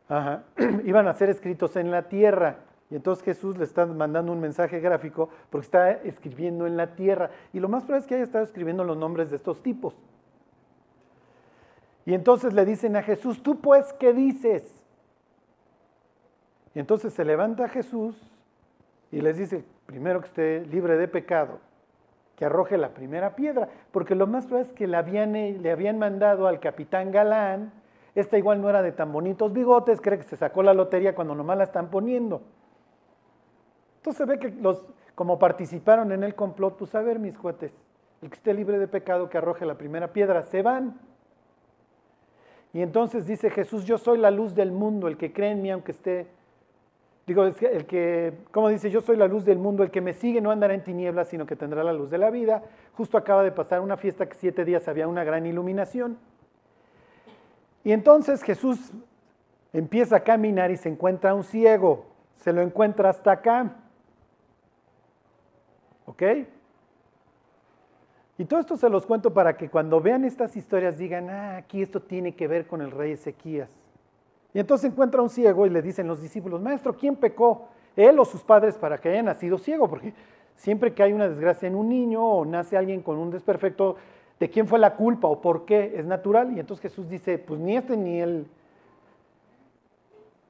iban 0.84 1.08
a 1.08 1.14
ser 1.14 1.30
escritos 1.30 1.74
en 1.74 1.90
la 1.90 2.08
tierra. 2.08 2.60
Y 2.90 2.94
entonces 2.94 3.24
Jesús 3.24 3.58
le 3.58 3.64
está 3.64 3.84
mandando 3.84 4.32
un 4.32 4.40
mensaje 4.40 4.78
gráfico 4.80 5.28
porque 5.50 5.64
está 5.66 5.90
escribiendo 5.90 6.66
en 6.66 6.76
la 6.76 6.94
tierra. 6.94 7.30
Y 7.52 7.58
lo 7.58 7.68
más 7.68 7.82
probable 7.82 8.02
es 8.02 8.06
que 8.06 8.14
haya 8.14 8.24
estado 8.24 8.44
escribiendo 8.44 8.84
los 8.84 8.96
nombres 8.96 9.30
de 9.30 9.36
estos 9.36 9.60
tipos. 9.62 9.94
Y 12.06 12.14
entonces 12.14 12.54
le 12.54 12.64
dicen 12.64 12.96
a 12.96 13.02
Jesús, 13.02 13.42
tú 13.42 13.60
pues, 13.60 13.92
¿qué 13.94 14.14
dices? 14.14 14.82
Y 16.74 16.78
entonces 16.78 17.12
se 17.12 17.24
levanta 17.24 17.68
Jesús 17.68 18.16
y 19.10 19.20
les 19.20 19.36
dice, 19.36 19.64
primero 19.86 20.20
que 20.20 20.28
esté 20.28 20.66
libre 20.66 20.96
de 20.96 21.08
pecado 21.08 21.58
que 22.38 22.44
arroje 22.44 22.78
la 22.78 22.90
primera 22.90 23.34
piedra, 23.34 23.68
porque 23.90 24.14
lo 24.14 24.28
más 24.28 24.46
probable 24.46 24.68
es 24.68 24.72
que 24.72 24.86
le 24.86 24.96
habían, 24.96 25.34
eh, 25.34 25.58
le 25.60 25.72
habían 25.72 25.98
mandado 25.98 26.46
al 26.46 26.60
capitán 26.60 27.10
Galán, 27.10 27.72
esta 28.14 28.38
igual 28.38 28.62
no 28.62 28.70
era 28.70 28.80
de 28.80 28.92
tan 28.92 29.10
bonitos 29.10 29.52
bigotes, 29.52 30.00
cree 30.00 30.18
que 30.18 30.24
se 30.24 30.36
sacó 30.36 30.62
la 30.62 30.72
lotería 30.72 31.16
cuando 31.16 31.34
nomás 31.34 31.58
la 31.58 31.64
están 31.64 31.90
poniendo. 31.90 32.42
Entonces 33.96 34.18
se 34.18 34.24
ve 34.24 34.38
que 34.38 34.50
los, 34.50 34.86
como 35.16 35.40
participaron 35.40 36.12
en 36.12 36.22
el 36.22 36.36
complot, 36.36 36.76
pues 36.76 36.94
a 36.94 37.00
ver 37.00 37.18
mis 37.18 37.36
cuates, 37.36 37.72
el 38.22 38.30
que 38.30 38.36
esté 38.36 38.54
libre 38.54 38.78
de 38.78 38.86
pecado 38.86 39.28
que 39.28 39.38
arroje 39.38 39.66
la 39.66 39.74
primera 39.76 40.12
piedra, 40.12 40.44
se 40.44 40.62
van. 40.62 40.96
Y 42.72 42.82
entonces 42.82 43.26
dice 43.26 43.50
Jesús, 43.50 43.84
yo 43.84 43.98
soy 43.98 44.16
la 44.18 44.30
luz 44.30 44.54
del 44.54 44.70
mundo, 44.70 45.08
el 45.08 45.16
que 45.16 45.32
cree 45.32 45.50
en 45.50 45.62
mí 45.62 45.72
aunque 45.72 45.90
esté 45.90 46.28
Digo, 47.28 47.44
el 47.44 47.84
que, 47.84 48.38
como 48.50 48.70
dice, 48.70 48.90
yo 48.90 49.02
soy 49.02 49.18
la 49.18 49.26
luz 49.26 49.44
del 49.44 49.58
mundo, 49.58 49.82
el 49.82 49.90
que 49.90 50.00
me 50.00 50.14
sigue 50.14 50.40
no 50.40 50.50
andará 50.50 50.72
en 50.72 50.82
tinieblas, 50.82 51.28
sino 51.28 51.44
que 51.44 51.56
tendrá 51.56 51.84
la 51.84 51.92
luz 51.92 52.08
de 52.08 52.16
la 52.16 52.30
vida. 52.30 52.62
Justo 52.94 53.18
acaba 53.18 53.42
de 53.42 53.52
pasar 53.52 53.82
una 53.82 53.98
fiesta 53.98 54.26
que 54.26 54.34
siete 54.34 54.64
días 54.64 54.88
había 54.88 55.06
una 55.06 55.24
gran 55.24 55.44
iluminación. 55.44 56.16
Y 57.84 57.92
entonces 57.92 58.42
Jesús 58.42 58.92
empieza 59.74 60.16
a 60.16 60.20
caminar 60.20 60.70
y 60.70 60.78
se 60.78 60.88
encuentra 60.88 61.34
un 61.34 61.44
ciego. 61.44 62.06
Se 62.36 62.50
lo 62.50 62.62
encuentra 62.62 63.10
hasta 63.10 63.32
acá. 63.32 63.76
¿Ok? 66.06 66.22
Y 68.38 68.46
todo 68.46 68.60
esto 68.60 68.78
se 68.78 68.88
los 68.88 69.04
cuento 69.04 69.34
para 69.34 69.58
que 69.58 69.68
cuando 69.68 70.00
vean 70.00 70.24
estas 70.24 70.56
historias 70.56 70.96
digan, 70.96 71.28
ah, 71.28 71.58
aquí 71.58 71.82
esto 71.82 72.00
tiene 72.00 72.34
que 72.34 72.48
ver 72.48 72.66
con 72.66 72.80
el 72.80 72.90
rey 72.90 73.12
Ezequías. 73.12 73.68
Y 74.54 74.60
entonces 74.60 74.90
encuentra 74.90 75.20
a 75.20 75.22
un 75.24 75.30
ciego 75.30 75.66
y 75.66 75.70
le 75.70 75.82
dicen 75.82 76.06
los 76.06 76.20
discípulos, 76.20 76.60
maestro, 76.60 76.96
¿quién 76.96 77.16
pecó? 77.16 77.68
él 77.98 78.18
o 78.18 78.24
sus 78.24 78.42
padres 78.42 78.76
para 78.78 78.98
que 78.98 79.08
haya 79.08 79.22
nacido 79.22 79.58
ciego, 79.58 79.88
porque 79.88 80.14
siempre 80.54 80.94
que 80.94 81.02
hay 81.02 81.12
una 81.12 81.28
desgracia 81.28 81.66
en 81.66 81.74
un 81.74 81.88
niño 81.88 82.24
o 82.24 82.44
nace 82.44 82.76
alguien 82.76 83.02
con 83.02 83.18
un 83.18 83.30
desperfecto, 83.30 83.96
¿de 84.38 84.48
quién 84.48 84.68
fue 84.68 84.78
la 84.78 84.94
culpa 84.94 85.26
o 85.26 85.40
por 85.40 85.64
qué? 85.64 85.94
Es 85.96 86.06
natural. 86.06 86.56
Y 86.56 86.60
entonces 86.60 86.82
Jesús 86.82 87.08
dice, 87.08 87.38
pues 87.38 87.58
ni 87.58 87.76
este 87.76 87.96
ni 87.96 88.20
él, 88.20 88.46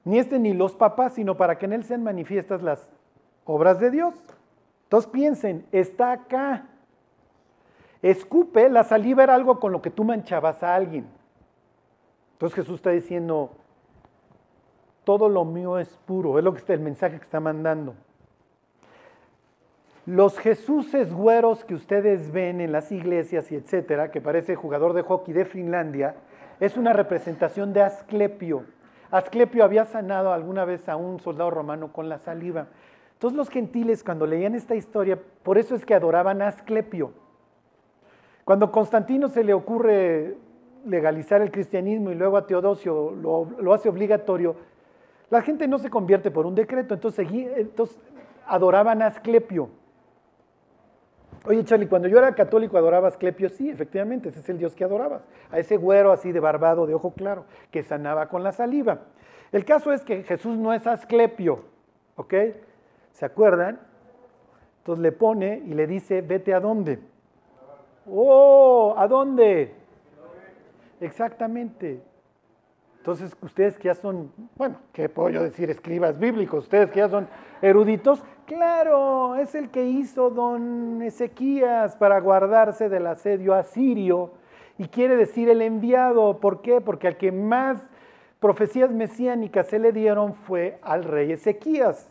ni 0.04 0.18
este 0.18 0.38
ni 0.38 0.52
los 0.52 0.74
papás, 0.74 1.14
sino 1.14 1.36
para 1.36 1.58
que 1.58 1.64
en 1.66 1.72
él 1.72 1.84
sean 1.84 2.02
manifiestas 2.02 2.62
las 2.62 2.90
obras 3.46 3.80
de 3.80 3.90
Dios. 3.90 4.14
Entonces 4.84 5.10
piensen, 5.10 5.66
está 5.72 6.12
acá. 6.12 6.66
Escupe, 8.02 8.68
la 8.68 8.84
saliva 8.84 9.22
era 9.22 9.34
algo 9.34 9.58
con 9.58 9.72
lo 9.72 9.82
que 9.82 9.90
tú 9.90 10.04
manchabas 10.04 10.62
a 10.62 10.74
alguien. 10.74 11.06
Entonces 12.34 12.56
Jesús 12.56 12.76
está 12.76 12.90
diciendo, 12.90 13.50
todo 15.08 15.30
lo 15.30 15.46
mío 15.46 15.78
es 15.78 15.88
puro, 16.04 16.38
es 16.38 16.44
lo 16.44 16.52
que 16.52 16.58
está 16.58 16.74
el 16.74 16.80
mensaje 16.80 17.16
que 17.16 17.24
está 17.24 17.40
mandando. 17.40 17.94
Los 20.04 20.38
Jesuses 20.38 21.14
güeros 21.14 21.64
que 21.64 21.74
ustedes 21.74 22.30
ven 22.30 22.60
en 22.60 22.72
las 22.72 22.92
iglesias 22.92 23.50
y 23.50 23.54
etcétera, 23.54 24.10
que 24.10 24.20
parece 24.20 24.54
jugador 24.54 24.92
de 24.92 25.00
hockey 25.00 25.32
de 25.32 25.46
Finlandia, 25.46 26.16
es 26.60 26.76
una 26.76 26.92
representación 26.92 27.72
de 27.72 27.80
Asclepio. 27.80 28.64
Asclepio 29.10 29.64
había 29.64 29.86
sanado 29.86 30.30
alguna 30.30 30.66
vez 30.66 30.90
a 30.90 30.96
un 30.96 31.20
soldado 31.20 31.52
romano 31.52 31.90
con 31.90 32.10
la 32.10 32.18
saliva. 32.18 32.66
Entonces 33.14 33.34
los 33.34 33.48
gentiles 33.48 34.04
cuando 34.04 34.26
leían 34.26 34.54
esta 34.54 34.74
historia, 34.74 35.18
por 35.42 35.56
eso 35.56 35.74
es 35.74 35.86
que 35.86 35.94
adoraban 35.94 36.42
a 36.42 36.48
Asclepio. 36.48 37.12
Cuando 38.44 38.70
Constantino 38.70 39.28
se 39.28 39.42
le 39.42 39.54
ocurre 39.54 40.36
legalizar 40.84 41.40
el 41.42 41.50
cristianismo 41.50 42.10
y 42.10 42.14
luego 42.14 42.36
a 42.36 42.46
Teodosio 42.46 43.12
lo, 43.12 43.72
hace 43.74 43.88
obligatorio, 43.88 44.56
la 45.30 45.42
gente 45.42 45.68
no 45.68 45.78
se 45.78 45.90
convierte 45.90 46.30
por 46.30 46.46
un 46.46 46.54
decreto, 46.54 46.94
entonces, 46.94 47.28
entonces 47.30 47.98
adoraban 48.46 49.02
a 49.02 49.06
Asclepio. 49.06 49.68
Oye, 51.44 51.64
Charlie, 51.64 51.86
cuando 51.86 52.08
yo 52.08 52.18
era 52.18 52.34
católico 52.34 52.76
adoraba 52.76 53.08
Asclepio, 53.08 53.48
sí, 53.48 53.70
efectivamente, 53.70 54.28
ese 54.30 54.40
es 54.40 54.48
el 54.48 54.58
Dios 54.58 54.74
que 54.74 54.84
adorabas, 54.84 55.22
a 55.50 55.58
ese 55.58 55.76
güero 55.76 56.12
así 56.12 56.32
de 56.32 56.40
barbado, 56.40 56.86
de 56.86 56.94
ojo 56.94 57.12
claro, 57.12 57.44
que 57.70 57.82
sanaba 57.82 58.28
con 58.28 58.42
la 58.42 58.52
saliva. 58.52 59.00
El 59.52 59.64
caso 59.64 59.92
es 59.92 60.04
que 60.04 60.24
Jesús 60.24 60.58
no 60.58 60.72
es 60.74 60.86
Asclepio, 60.86 61.64
¿ok? 62.16 62.34
¿Se 63.12 63.24
acuerdan? 63.24 63.80
Entonces 64.78 65.02
le 65.02 65.12
pone 65.12 65.62
y 65.66 65.74
le 65.74 65.86
dice, 65.86 66.22
vete 66.22 66.54
a 66.54 66.60
dónde. 66.60 66.98
Oh, 68.10 68.94
¿a 68.96 69.06
dónde? 69.06 69.74
Exactamente. 71.00 72.02
Entonces, 73.08 73.34
ustedes 73.40 73.78
que 73.78 73.84
ya 73.84 73.94
son, 73.94 74.30
bueno, 74.54 74.76
¿qué 74.92 75.08
puedo 75.08 75.30
yo 75.30 75.42
decir? 75.42 75.70
Escribas 75.70 76.18
bíblicos, 76.18 76.64
ustedes 76.64 76.90
que 76.90 76.98
ya 76.98 77.08
son 77.08 77.26
eruditos, 77.62 78.22
claro, 78.44 79.34
es 79.36 79.54
el 79.54 79.70
que 79.70 79.86
hizo 79.86 80.28
don 80.28 81.00
Ezequías 81.00 81.96
para 81.96 82.20
guardarse 82.20 82.90
del 82.90 83.06
asedio 83.06 83.54
asirio 83.54 84.32
y 84.76 84.88
quiere 84.88 85.16
decir 85.16 85.48
el 85.48 85.62
enviado. 85.62 86.38
¿Por 86.38 86.60
qué? 86.60 86.82
Porque 86.82 87.08
al 87.08 87.16
que 87.16 87.32
más 87.32 87.80
profecías 88.40 88.90
mesiánicas 88.90 89.68
se 89.68 89.78
le 89.78 89.92
dieron 89.92 90.34
fue 90.34 90.78
al 90.82 91.04
rey 91.04 91.32
Ezequías. 91.32 92.10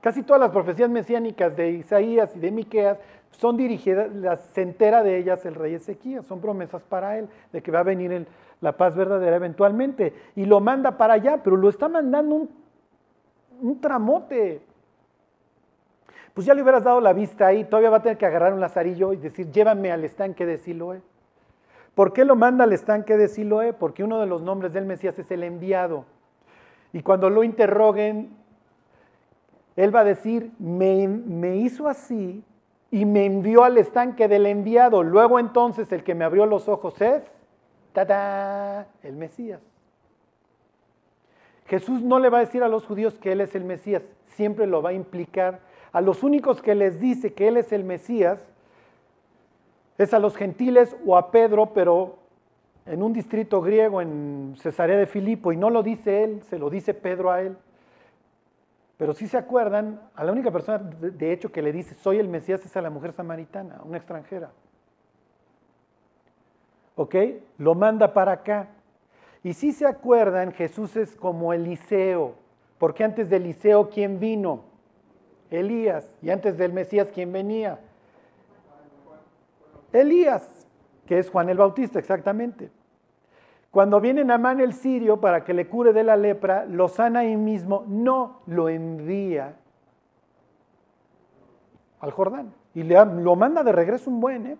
Casi 0.00 0.22
todas 0.22 0.40
las 0.40 0.52
profecías 0.52 0.88
mesiánicas 0.88 1.54
de 1.54 1.72
Isaías 1.72 2.34
y 2.34 2.38
de 2.38 2.50
Miqueas 2.50 2.98
son 3.32 3.58
dirigidas, 3.58 4.40
se 4.54 4.62
entera 4.62 5.02
de 5.02 5.18
ellas 5.18 5.44
el 5.44 5.54
rey 5.54 5.74
Ezequías, 5.74 6.24
son 6.24 6.40
promesas 6.40 6.82
para 6.82 7.18
él, 7.18 7.28
de 7.52 7.62
que 7.62 7.70
va 7.70 7.80
a 7.80 7.82
venir 7.82 8.26
la 8.60 8.76
paz 8.76 8.94
verdadera 8.96 9.36
eventualmente. 9.36 10.14
Y 10.36 10.44
lo 10.44 10.60
manda 10.60 10.96
para 10.96 11.14
allá, 11.14 11.42
pero 11.42 11.56
lo 11.56 11.68
está 11.68 11.88
mandando 11.88 12.34
un, 12.34 12.50
un 13.62 13.80
tramote. 13.80 14.62
Pues 16.34 16.46
ya 16.46 16.54
le 16.54 16.62
hubieras 16.62 16.84
dado 16.84 17.00
la 17.00 17.12
vista 17.12 17.46
ahí, 17.46 17.64
todavía 17.64 17.90
va 17.90 17.98
a 17.98 18.02
tener 18.02 18.18
que 18.18 18.26
agarrar 18.26 18.52
un 18.52 18.60
lazarillo 18.60 19.12
y 19.12 19.16
decir, 19.16 19.50
llévame 19.50 19.90
al 19.90 20.04
estanque 20.04 20.46
de 20.46 20.58
Siloé. 20.58 21.02
¿Por 21.94 22.12
qué 22.12 22.24
lo 22.24 22.36
manda 22.36 22.64
al 22.64 22.72
estanque 22.72 23.16
de 23.16 23.28
Siloé? 23.28 23.72
Porque 23.72 24.04
uno 24.04 24.20
de 24.20 24.26
los 24.26 24.42
nombres 24.42 24.72
del 24.72 24.86
Mesías 24.86 25.18
es 25.18 25.30
el 25.30 25.42
enviado. 25.42 26.04
Y 26.92 27.02
cuando 27.02 27.30
lo 27.30 27.42
interroguen, 27.44 28.30
él 29.76 29.94
va 29.94 30.00
a 30.00 30.04
decir, 30.04 30.52
me, 30.58 31.08
me 31.08 31.56
hizo 31.56 31.88
así 31.88 32.44
y 32.90 33.04
me 33.04 33.24
envió 33.24 33.64
al 33.64 33.78
estanque 33.78 34.28
del 34.28 34.46
enviado. 34.46 35.02
Luego 35.02 35.38
entonces 35.38 35.90
el 35.92 36.04
que 36.04 36.14
me 36.14 36.24
abrió 36.24 36.46
los 36.46 36.68
ojos 36.68 37.00
es, 37.00 37.22
¡tada! 37.92 38.88
El 39.02 39.16
Mesías. 39.16 39.60
Jesús 41.66 42.02
no 42.02 42.18
le 42.18 42.28
va 42.28 42.38
a 42.38 42.40
decir 42.40 42.62
a 42.62 42.68
los 42.68 42.84
judíos 42.84 43.18
que 43.18 43.32
Él 43.32 43.40
es 43.40 43.54
el 43.54 43.64
Mesías, 43.64 44.02
siempre 44.24 44.66
lo 44.66 44.82
va 44.82 44.90
a 44.90 44.94
implicar. 44.94 45.60
A 45.92 46.00
los 46.00 46.22
únicos 46.22 46.60
que 46.62 46.74
les 46.74 47.00
dice 47.00 47.32
que 47.32 47.48
Él 47.48 47.56
es 47.56 47.72
el 47.72 47.84
Mesías 47.84 48.40
es 49.98 50.14
a 50.14 50.18
los 50.18 50.34
gentiles 50.36 50.96
o 51.04 51.16
a 51.16 51.30
Pedro, 51.30 51.74
pero 51.74 52.16
en 52.86 53.02
un 53.02 53.12
distrito 53.12 53.60
griego 53.60 54.00
en 54.00 54.54
Cesarea 54.58 54.96
de 54.96 55.06
Filipo, 55.06 55.52
y 55.52 55.56
no 55.56 55.68
lo 55.68 55.82
dice 55.82 56.24
Él, 56.24 56.42
se 56.48 56.58
lo 56.58 56.70
dice 56.70 56.94
Pedro 56.94 57.30
a 57.30 57.42
Él. 57.42 57.56
Pero 58.96 59.14
si 59.14 59.28
se 59.28 59.36
acuerdan, 59.36 60.00
a 60.14 60.24
la 60.24 60.32
única 60.32 60.50
persona 60.50 60.78
de 60.78 61.32
hecho 61.32 61.52
que 61.52 61.62
le 61.62 61.72
dice 61.72 61.94
soy 61.94 62.18
el 62.18 62.28
Mesías 62.28 62.64
es 62.64 62.76
a 62.76 62.82
la 62.82 62.90
mujer 62.90 63.12
samaritana, 63.12 63.80
una 63.84 63.98
extranjera. 63.98 64.50
¿Ok? 67.00 67.14
Lo 67.56 67.74
manda 67.74 68.12
para 68.12 68.32
acá. 68.32 68.68
Y 69.42 69.54
si 69.54 69.72
se 69.72 69.86
acuerdan, 69.86 70.52
Jesús 70.52 70.96
es 70.96 71.16
como 71.16 71.54
Eliseo, 71.54 72.34
porque 72.76 73.04
antes 73.04 73.30
de 73.30 73.36
Eliseo, 73.36 73.88
¿quién 73.88 74.20
vino? 74.20 74.64
Elías. 75.50 76.14
Y 76.20 76.28
antes 76.28 76.58
del 76.58 76.74
Mesías, 76.74 77.10
¿quién 77.10 77.32
venía? 77.32 77.80
Elías, 79.94 80.68
que 81.06 81.18
es 81.18 81.30
Juan 81.30 81.48
el 81.48 81.56
Bautista, 81.56 81.98
exactamente. 81.98 82.70
Cuando 83.70 83.98
viene 83.98 84.22
Namán 84.22 84.60
el 84.60 84.74
sirio 84.74 85.22
para 85.22 85.42
que 85.42 85.54
le 85.54 85.68
cure 85.68 85.94
de 85.94 86.04
la 86.04 86.18
lepra, 86.18 86.66
lo 86.66 86.88
sana 86.88 87.20
ahí 87.20 87.34
mismo, 87.34 87.86
no 87.88 88.42
lo 88.46 88.68
envía 88.68 89.56
al 92.00 92.10
Jordán. 92.10 92.52
Y 92.74 92.82
le, 92.82 93.02
lo 93.06 93.36
manda 93.36 93.64
de 93.64 93.72
regreso 93.72 94.10
un 94.10 94.20
buen, 94.20 94.46
¿eh? 94.48 94.58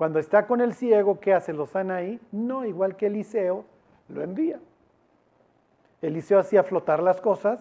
Cuando 0.00 0.18
está 0.18 0.46
con 0.46 0.62
el 0.62 0.72
ciego, 0.72 1.20
¿qué 1.20 1.34
hace? 1.34 1.52
Lo 1.52 1.66
sana 1.66 1.96
ahí. 1.96 2.18
No, 2.32 2.64
igual 2.64 2.96
que 2.96 3.08
Eliseo, 3.08 3.66
lo 4.08 4.22
envía. 4.22 4.58
Eliseo 6.00 6.38
hacía 6.38 6.62
flotar 6.62 7.02
las 7.02 7.20
cosas, 7.20 7.60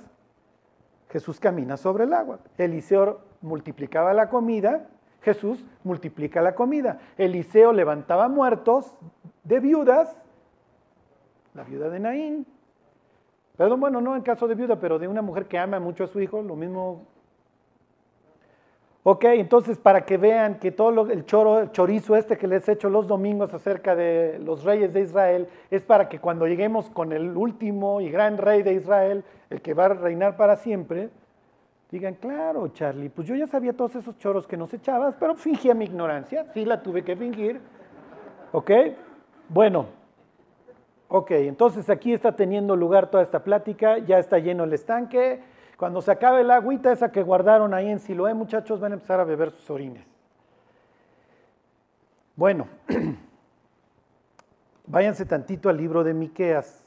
Jesús 1.10 1.38
camina 1.38 1.76
sobre 1.76 2.06
el 2.06 2.14
agua. 2.14 2.40
Eliseo 2.58 3.20
multiplicaba 3.42 4.14
la 4.14 4.30
comida, 4.30 4.88
Jesús 5.22 5.66
multiplica 5.84 6.42
la 6.42 6.56
comida. 6.56 7.02
Eliseo 7.18 7.74
levantaba 7.74 8.30
muertos, 8.30 8.96
de 9.44 9.60
viudas, 9.60 10.16
la 11.54 11.66
viuda 11.66 11.90
de 11.90 12.00
Naín, 12.00 12.46
perdón, 13.58 13.82
bueno, 13.82 14.00
no 14.00 14.16
en 14.16 14.22
caso 14.22 14.48
de 14.48 14.56
viuda, 14.56 14.80
pero 14.80 14.98
de 14.98 15.10
una 15.10 15.22
mujer 15.22 15.46
que 15.48 15.60
ama 15.60 15.82
mucho 15.82 16.06
a 16.06 16.08
su 16.08 16.22
hijo, 16.22 16.42
lo 16.42 16.56
mismo. 16.56 17.06
Ok, 19.12 19.24
entonces 19.24 19.80
para 19.80 20.06
que 20.06 20.18
vean 20.18 20.60
que 20.60 20.72
todo 20.72 21.10
el, 21.10 21.26
choro, 21.26 21.62
el 21.62 21.72
chorizo 21.72 22.16
este 22.16 22.38
que 22.38 22.46
les 22.46 22.70
he 22.70 22.74
hecho 22.74 22.92
los 22.92 23.08
domingos 23.08 23.52
acerca 23.52 23.96
de 23.96 24.38
los 24.38 24.64
reyes 24.64 24.94
de 24.94 25.02
Israel, 25.02 25.48
es 25.72 25.82
para 25.82 26.08
que 26.08 26.20
cuando 26.20 26.46
lleguemos 26.46 26.92
con 26.92 27.12
el 27.12 27.36
último 27.36 28.02
y 28.02 28.12
gran 28.12 28.38
rey 28.38 28.62
de 28.62 28.74
Israel, 28.74 29.24
el 29.50 29.64
que 29.64 29.74
va 29.74 29.86
a 29.86 29.90
reinar 29.96 30.38
para 30.38 30.58
siempre, 30.58 31.10
digan, 31.90 32.14
claro, 32.22 32.68
Charlie, 32.68 33.10
pues 33.10 33.28
yo 33.28 33.34
ya 33.34 33.48
sabía 33.48 33.74
todos 33.74 33.96
esos 33.96 34.16
choros 34.20 34.46
que 34.46 34.58
nos 34.58 34.72
echabas, 34.76 35.16
pero 35.20 35.34
fingía 35.34 35.74
mi 35.74 35.86
ignorancia, 35.86 36.46
sí 36.54 36.64
la 36.64 36.84
tuve 36.84 37.04
que 37.04 37.16
fingir, 37.16 37.60
¿ok? 38.52 38.70
Bueno, 39.48 39.88
ok, 41.08 41.32
entonces 41.32 41.90
aquí 41.90 42.14
está 42.14 42.36
teniendo 42.36 42.76
lugar 42.76 43.10
toda 43.10 43.24
esta 43.24 43.44
plática, 43.44 43.98
ya 43.98 44.20
está 44.20 44.38
lleno 44.38 44.66
el 44.66 44.74
estanque. 44.74 45.42
Cuando 45.80 46.02
se 46.02 46.12
acabe 46.12 46.42
el 46.42 46.52
agüita 46.52 46.92
esa 46.92 47.10
que 47.10 47.24
guardaron 47.24 47.74
ahí 47.74 47.90
en 47.90 48.02
Siloé, 48.02 48.34
muchachos, 48.34 48.82
van 48.82 48.92
a 48.92 48.96
empezar 48.96 49.22
a 49.22 49.24
beber 49.24 49.50
sus 49.52 49.70
orines. 49.70 50.06
Bueno, 52.36 52.68
váyanse 54.88 55.26
tantito 55.26 55.70
al 55.70 55.78
libro 55.78 56.04
de 56.04 56.14
Miqueas. 56.14 56.84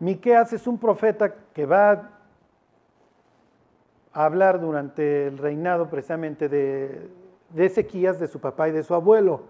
Miqueas 0.00 0.54
es 0.54 0.66
un 0.66 0.76
profeta 0.76 1.32
que 1.54 1.66
va 1.66 2.10
a 4.12 4.24
hablar 4.24 4.60
durante 4.60 5.28
el 5.28 5.38
reinado 5.38 5.88
precisamente 5.88 6.48
de, 6.48 7.10
de 7.50 7.66
Ezequías, 7.66 8.18
de 8.18 8.26
su 8.26 8.40
papá 8.40 8.68
y 8.68 8.72
de 8.72 8.82
su 8.82 8.92
abuelo. 8.92 9.44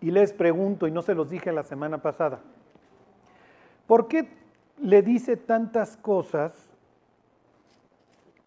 Y 0.00 0.12
les 0.12 0.32
pregunto, 0.32 0.86
y 0.86 0.92
no 0.92 1.02
se 1.02 1.16
los 1.16 1.28
dije 1.28 1.50
la 1.50 1.64
semana 1.64 1.98
pasada, 1.98 2.38
¿por 3.92 4.08
qué 4.08 4.26
le 4.78 5.02
dice 5.02 5.36
tantas 5.36 5.98
cosas? 5.98 6.54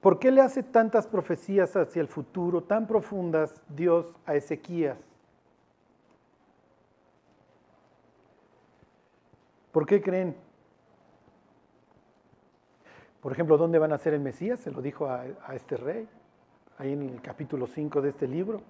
¿Por 0.01 0.17
qué 0.17 0.31
le 0.31 0.41
hace 0.41 0.63
tantas 0.63 1.05
profecías 1.05 1.75
hacia 1.75 2.01
el 2.01 2.07
futuro 2.07 2.63
tan 2.63 2.87
profundas 2.87 3.61
Dios 3.69 4.17
a 4.25 4.33
Ezequías? 4.33 4.97
¿Por 9.71 9.85
qué 9.85 10.01
creen? 10.01 10.35
Por 13.21 13.31
ejemplo, 13.31 13.55
¿dónde 13.55 13.77
van 13.77 13.93
a 13.93 13.99
ser 13.99 14.15
el 14.15 14.21
Mesías? 14.21 14.59
Se 14.59 14.71
lo 14.71 14.81
dijo 14.81 15.05
a, 15.05 15.25
a 15.45 15.53
este 15.53 15.77
rey, 15.77 16.07
ahí 16.79 16.93
en 16.93 17.03
el 17.03 17.21
capítulo 17.21 17.67
5 17.67 18.01
de 18.01 18.09
este 18.09 18.27
libro. 18.27 18.61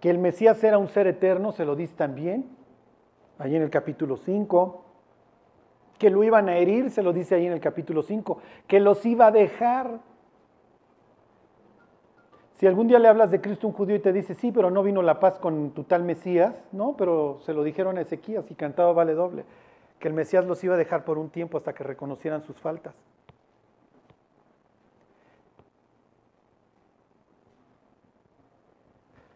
Que 0.00 0.10
el 0.10 0.18
Mesías 0.18 0.64
era 0.64 0.78
un 0.78 0.88
ser 0.88 1.06
eterno, 1.06 1.52
se 1.52 1.64
lo 1.64 1.76
dice 1.76 1.94
también, 1.94 2.56
ahí 3.38 3.54
en 3.54 3.62
el 3.62 3.70
capítulo 3.70 4.16
5. 4.16 4.86
Que 6.02 6.10
lo 6.10 6.24
iban 6.24 6.48
a 6.48 6.56
herir, 6.56 6.90
se 6.90 7.00
lo 7.00 7.12
dice 7.12 7.36
ahí 7.36 7.46
en 7.46 7.52
el 7.52 7.60
capítulo 7.60 8.02
5. 8.02 8.38
Que 8.66 8.80
los 8.80 9.06
iba 9.06 9.28
a 9.28 9.30
dejar. 9.30 10.00
Si 12.54 12.66
algún 12.66 12.88
día 12.88 12.98
le 12.98 13.06
hablas 13.06 13.30
de 13.30 13.40
Cristo 13.40 13.68
un 13.68 13.72
judío 13.72 13.94
y 13.94 14.00
te 14.00 14.12
dice, 14.12 14.34
sí, 14.34 14.50
pero 14.50 14.68
no 14.68 14.82
vino 14.82 15.00
la 15.00 15.20
paz 15.20 15.38
con 15.38 15.70
tu 15.70 15.84
tal 15.84 16.02
Mesías, 16.02 16.56
no, 16.72 16.96
pero 16.96 17.38
se 17.46 17.54
lo 17.54 17.62
dijeron 17.62 17.98
a 17.98 18.00
Ezequías 18.00 18.50
y 18.50 18.56
cantaba 18.56 18.92
vale 18.92 19.14
doble, 19.14 19.44
que 20.00 20.08
el 20.08 20.14
Mesías 20.14 20.44
los 20.44 20.64
iba 20.64 20.74
a 20.74 20.76
dejar 20.76 21.04
por 21.04 21.18
un 21.18 21.30
tiempo 21.30 21.56
hasta 21.56 21.72
que 21.72 21.84
reconocieran 21.84 22.42
sus 22.42 22.56
faltas. 22.58 22.96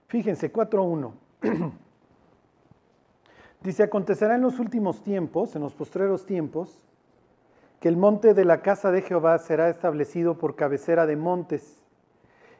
Fíjense, 0.08 0.52
4.1. 0.52 1.12
Dice, 3.66 3.82
acontecerá 3.82 4.36
en 4.36 4.42
los 4.42 4.60
últimos 4.60 5.02
tiempos, 5.02 5.56
en 5.56 5.62
los 5.62 5.74
postreros 5.74 6.24
tiempos, 6.24 6.80
que 7.80 7.88
el 7.88 7.96
monte 7.96 8.32
de 8.32 8.44
la 8.44 8.62
casa 8.62 8.92
de 8.92 9.02
Jehová 9.02 9.36
será 9.38 9.68
establecido 9.68 10.38
por 10.38 10.54
cabecera 10.54 11.04
de 11.04 11.16
montes 11.16 11.82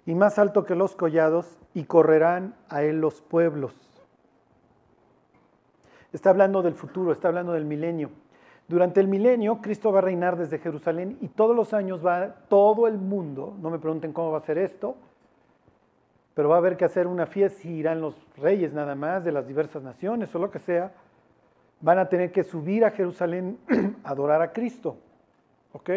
y 0.04 0.16
más 0.16 0.36
alto 0.36 0.64
que 0.64 0.74
los 0.74 0.96
collados, 0.96 1.58
y 1.74 1.84
correrán 1.84 2.56
a 2.68 2.82
él 2.82 3.00
los 3.00 3.20
pueblos. 3.20 3.72
Está 6.12 6.30
hablando 6.30 6.60
del 6.62 6.74
futuro, 6.74 7.12
está 7.12 7.28
hablando 7.28 7.52
del 7.52 7.66
milenio. 7.66 8.10
Durante 8.66 8.98
el 8.98 9.06
milenio, 9.06 9.60
Cristo 9.62 9.92
va 9.92 10.00
a 10.00 10.02
reinar 10.02 10.36
desde 10.36 10.58
Jerusalén 10.58 11.18
y 11.20 11.28
todos 11.28 11.54
los 11.54 11.72
años 11.72 12.04
va 12.04 12.34
todo 12.48 12.88
el 12.88 12.98
mundo, 12.98 13.56
no 13.60 13.70
me 13.70 13.78
pregunten 13.78 14.12
cómo 14.12 14.32
va 14.32 14.38
a 14.38 14.44
ser 14.44 14.58
esto, 14.58 14.96
pero 16.36 16.50
va 16.50 16.56
a 16.56 16.58
haber 16.58 16.76
que 16.76 16.84
hacer 16.84 17.06
una 17.06 17.24
fiesta 17.24 17.66
y 17.66 17.78
irán 17.78 18.02
los 18.02 18.14
reyes 18.36 18.74
nada 18.74 18.94
más 18.94 19.24
de 19.24 19.32
las 19.32 19.48
diversas 19.48 19.82
naciones 19.82 20.34
o 20.34 20.38
lo 20.38 20.50
que 20.50 20.58
sea, 20.58 20.92
van 21.80 21.98
a 21.98 22.10
tener 22.10 22.30
que 22.30 22.44
subir 22.44 22.84
a 22.84 22.90
Jerusalén 22.90 23.58
a 24.04 24.10
adorar 24.10 24.42
a 24.42 24.52
Cristo. 24.52 24.98
¿Ok? 25.72 25.88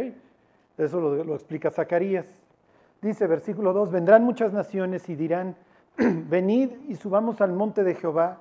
Eso 0.77 1.01
lo, 1.01 1.25
lo 1.25 1.35
explica 1.35 1.69
Zacarías. 1.71 2.25
Dice 3.01 3.27
versículo 3.27 3.73
2, 3.73 3.91
vendrán 3.91 4.23
muchas 4.23 4.53
naciones 4.53 5.09
y 5.09 5.15
dirán, 5.15 5.57
venid 5.97 6.69
y 6.87 6.95
subamos 6.95 7.41
al 7.41 7.51
monte 7.51 7.83
de 7.83 7.95
Jehová 7.95 8.39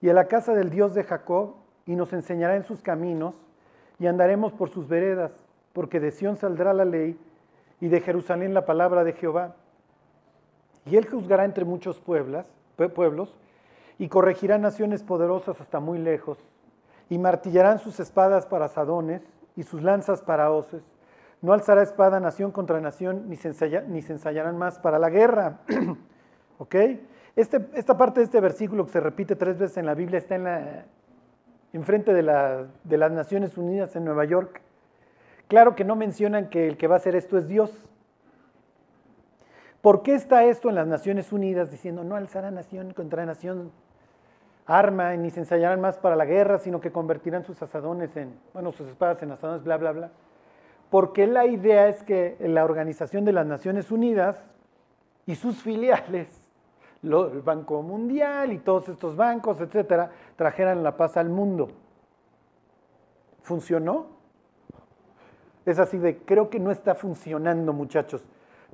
y 0.00 0.08
a 0.08 0.14
la 0.14 0.28
casa 0.28 0.54
del 0.54 0.70
Dios 0.70 0.94
de 0.94 1.04
Jacob 1.04 1.56
y 1.84 1.96
nos 1.96 2.14
enseñará 2.14 2.56
en 2.56 2.64
sus 2.64 2.80
caminos 2.80 3.34
y 3.98 4.06
andaremos 4.06 4.54
por 4.54 4.70
sus 4.70 4.88
veredas, 4.88 5.32
porque 5.74 6.00
de 6.00 6.12
Sión 6.12 6.36
saldrá 6.36 6.72
la 6.72 6.86
ley 6.86 7.18
y 7.78 7.88
de 7.88 8.00
Jerusalén 8.00 8.54
la 8.54 8.64
palabra 8.64 9.04
de 9.04 9.12
Jehová. 9.12 9.54
Y 10.86 10.96
él 10.96 11.06
juzgará 11.06 11.44
entre 11.44 11.64
muchos 11.64 12.00
pueblos 12.00 13.36
y 13.98 14.08
corregirá 14.08 14.58
naciones 14.58 15.02
poderosas 15.02 15.60
hasta 15.60 15.80
muy 15.80 15.98
lejos, 15.98 16.38
y 17.08 17.18
martillarán 17.18 17.78
sus 17.78 18.00
espadas 18.00 18.46
para 18.46 18.68
sadones 18.68 19.22
y 19.54 19.62
sus 19.62 19.82
lanzas 19.82 20.22
para 20.22 20.50
hoces. 20.50 20.82
No 21.40 21.52
alzará 21.52 21.82
espada 21.82 22.18
nación 22.18 22.50
contra 22.50 22.80
nación, 22.80 23.28
ni 23.28 23.36
se, 23.36 23.48
ensayarán 23.48 24.58
más 24.58 24.78
para 24.78 24.98
la 24.98 25.10
guerra. 25.10 25.60
¿Ok? 26.58 26.74
Este, 27.36 27.68
esta 27.74 27.96
parte 27.96 28.20
de 28.20 28.24
este 28.24 28.40
versículo 28.40 28.86
que 28.86 28.92
se 28.92 29.00
repite 29.00 29.36
tres 29.36 29.58
veces 29.58 29.76
en 29.76 29.86
la 29.86 29.94
Biblia 29.94 30.18
está 30.18 30.34
en 30.34 30.44
la, 30.44 30.86
enfrente 31.72 32.12
de, 32.14 32.66
de 32.84 32.96
las 32.96 33.12
Naciones 33.12 33.56
Unidas 33.56 33.94
en 33.94 34.04
Nueva 34.04 34.24
York. 34.24 34.62
Claro 35.46 35.76
que 35.76 35.84
no 35.84 35.94
mencionan 35.94 36.48
que 36.48 36.66
el 36.66 36.76
que 36.76 36.88
va 36.88 36.94
a 36.94 36.98
hacer 36.98 37.14
esto 37.14 37.38
es 37.38 37.46
Dios, 37.46 37.85
¿Por 39.86 40.02
qué 40.02 40.16
está 40.16 40.42
esto 40.42 40.68
en 40.68 40.74
las 40.74 40.88
Naciones 40.88 41.32
Unidas 41.32 41.70
diciendo 41.70 42.02
no 42.02 42.16
alzará 42.16 42.50
nación 42.50 42.92
contra 42.92 43.24
nación 43.24 43.70
arma, 44.66 45.14
ni 45.14 45.30
se 45.30 45.38
ensayarán 45.38 45.80
más 45.80 45.96
para 45.96 46.16
la 46.16 46.24
guerra, 46.24 46.58
sino 46.58 46.80
que 46.80 46.90
convertirán 46.90 47.44
sus 47.44 47.62
asadones 47.62 48.16
en, 48.16 48.34
bueno, 48.52 48.72
sus 48.72 48.88
espadas 48.88 49.22
en 49.22 49.30
asadones, 49.30 49.62
bla, 49.62 49.76
bla, 49.76 49.92
bla? 49.92 50.10
Porque 50.90 51.28
la 51.28 51.46
idea 51.46 51.86
es 51.86 52.02
que 52.02 52.36
la 52.40 52.64
Organización 52.64 53.24
de 53.24 53.30
las 53.30 53.46
Naciones 53.46 53.92
Unidas 53.92 54.42
y 55.24 55.36
sus 55.36 55.62
filiales, 55.62 56.50
el 57.04 57.42
Banco 57.42 57.80
Mundial 57.80 58.52
y 58.52 58.58
todos 58.58 58.88
estos 58.88 59.14
bancos, 59.14 59.60
etcétera, 59.60 60.10
trajeran 60.34 60.82
la 60.82 60.96
paz 60.96 61.16
al 61.16 61.28
mundo. 61.28 61.68
¿Funcionó? 63.40 64.06
Es 65.64 65.78
así 65.78 65.96
de, 65.96 66.18
creo 66.18 66.50
que 66.50 66.58
no 66.58 66.72
está 66.72 66.96
funcionando, 66.96 67.72
muchachos. 67.72 68.24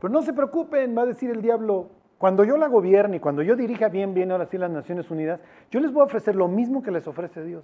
Pero 0.02 0.12
no 0.12 0.22
se 0.22 0.32
preocupen, 0.32 0.98
va 0.98 1.02
a 1.02 1.06
decir 1.06 1.30
el 1.30 1.40
diablo, 1.40 1.88
cuando 2.18 2.42
yo 2.42 2.56
la 2.56 2.66
gobierne 2.66 3.18
y 3.18 3.20
cuando 3.20 3.40
yo 3.40 3.54
dirija 3.54 3.88
bien, 3.88 4.14
bien 4.14 4.32
ahora 4.32 4.46
sí 4.46 4.58
las 4.58 4.68
Naciones 4.68 5.08
Unidas, 5.12 5.40
yo 5.70 5.78
les 5.78 5.92
voy 5.92 6.00
a 6.00 6.06
ofrecer 6.06 6.34
lo 6.34 6.48
mismo 6.48 6.82
que 6.82 6.90
les 6.90 7.06
ofrece 7.06 7.44
Dios. 7.44 7.62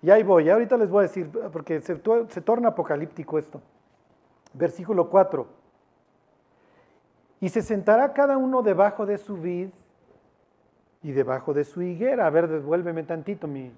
Y 0.00 0.10
ahí 0.10 0.22
voy, 0.22 0.48
ahorita 0.48 0.76
les 0.76 0.88
voy 0.88 1.00
a 1.00 1.08
decir, 1.08 1.28
porque 1.52 1.80
se, 1.80 2.00
se 2.28 2.40
torna 2.42 2.68
apocalíptico 2.68 3.40
esto. 3.40 3.60
Versículo 4.54 5.10
4. 5.10 5.48
Y 7.40 7.48
se 7.48 7.60
sentará 7.60 8.12
cada 8.12 8.36
uno 8.36 8.62
debajo 8.62 9.04
de 9.04 9.18
su 9.18 9.36
vid 9.36 9.70
y 11.02 11.10
debajo 11.10 11.52
de 11.52 11.64
su 11.64 11.82
higuera. 11.82 12.24
A 12.24 12.30
ver, 12.30 12.46
devuélveme 12.46 13.02
tantito 13.02 13.48
mi... 13.48 13.72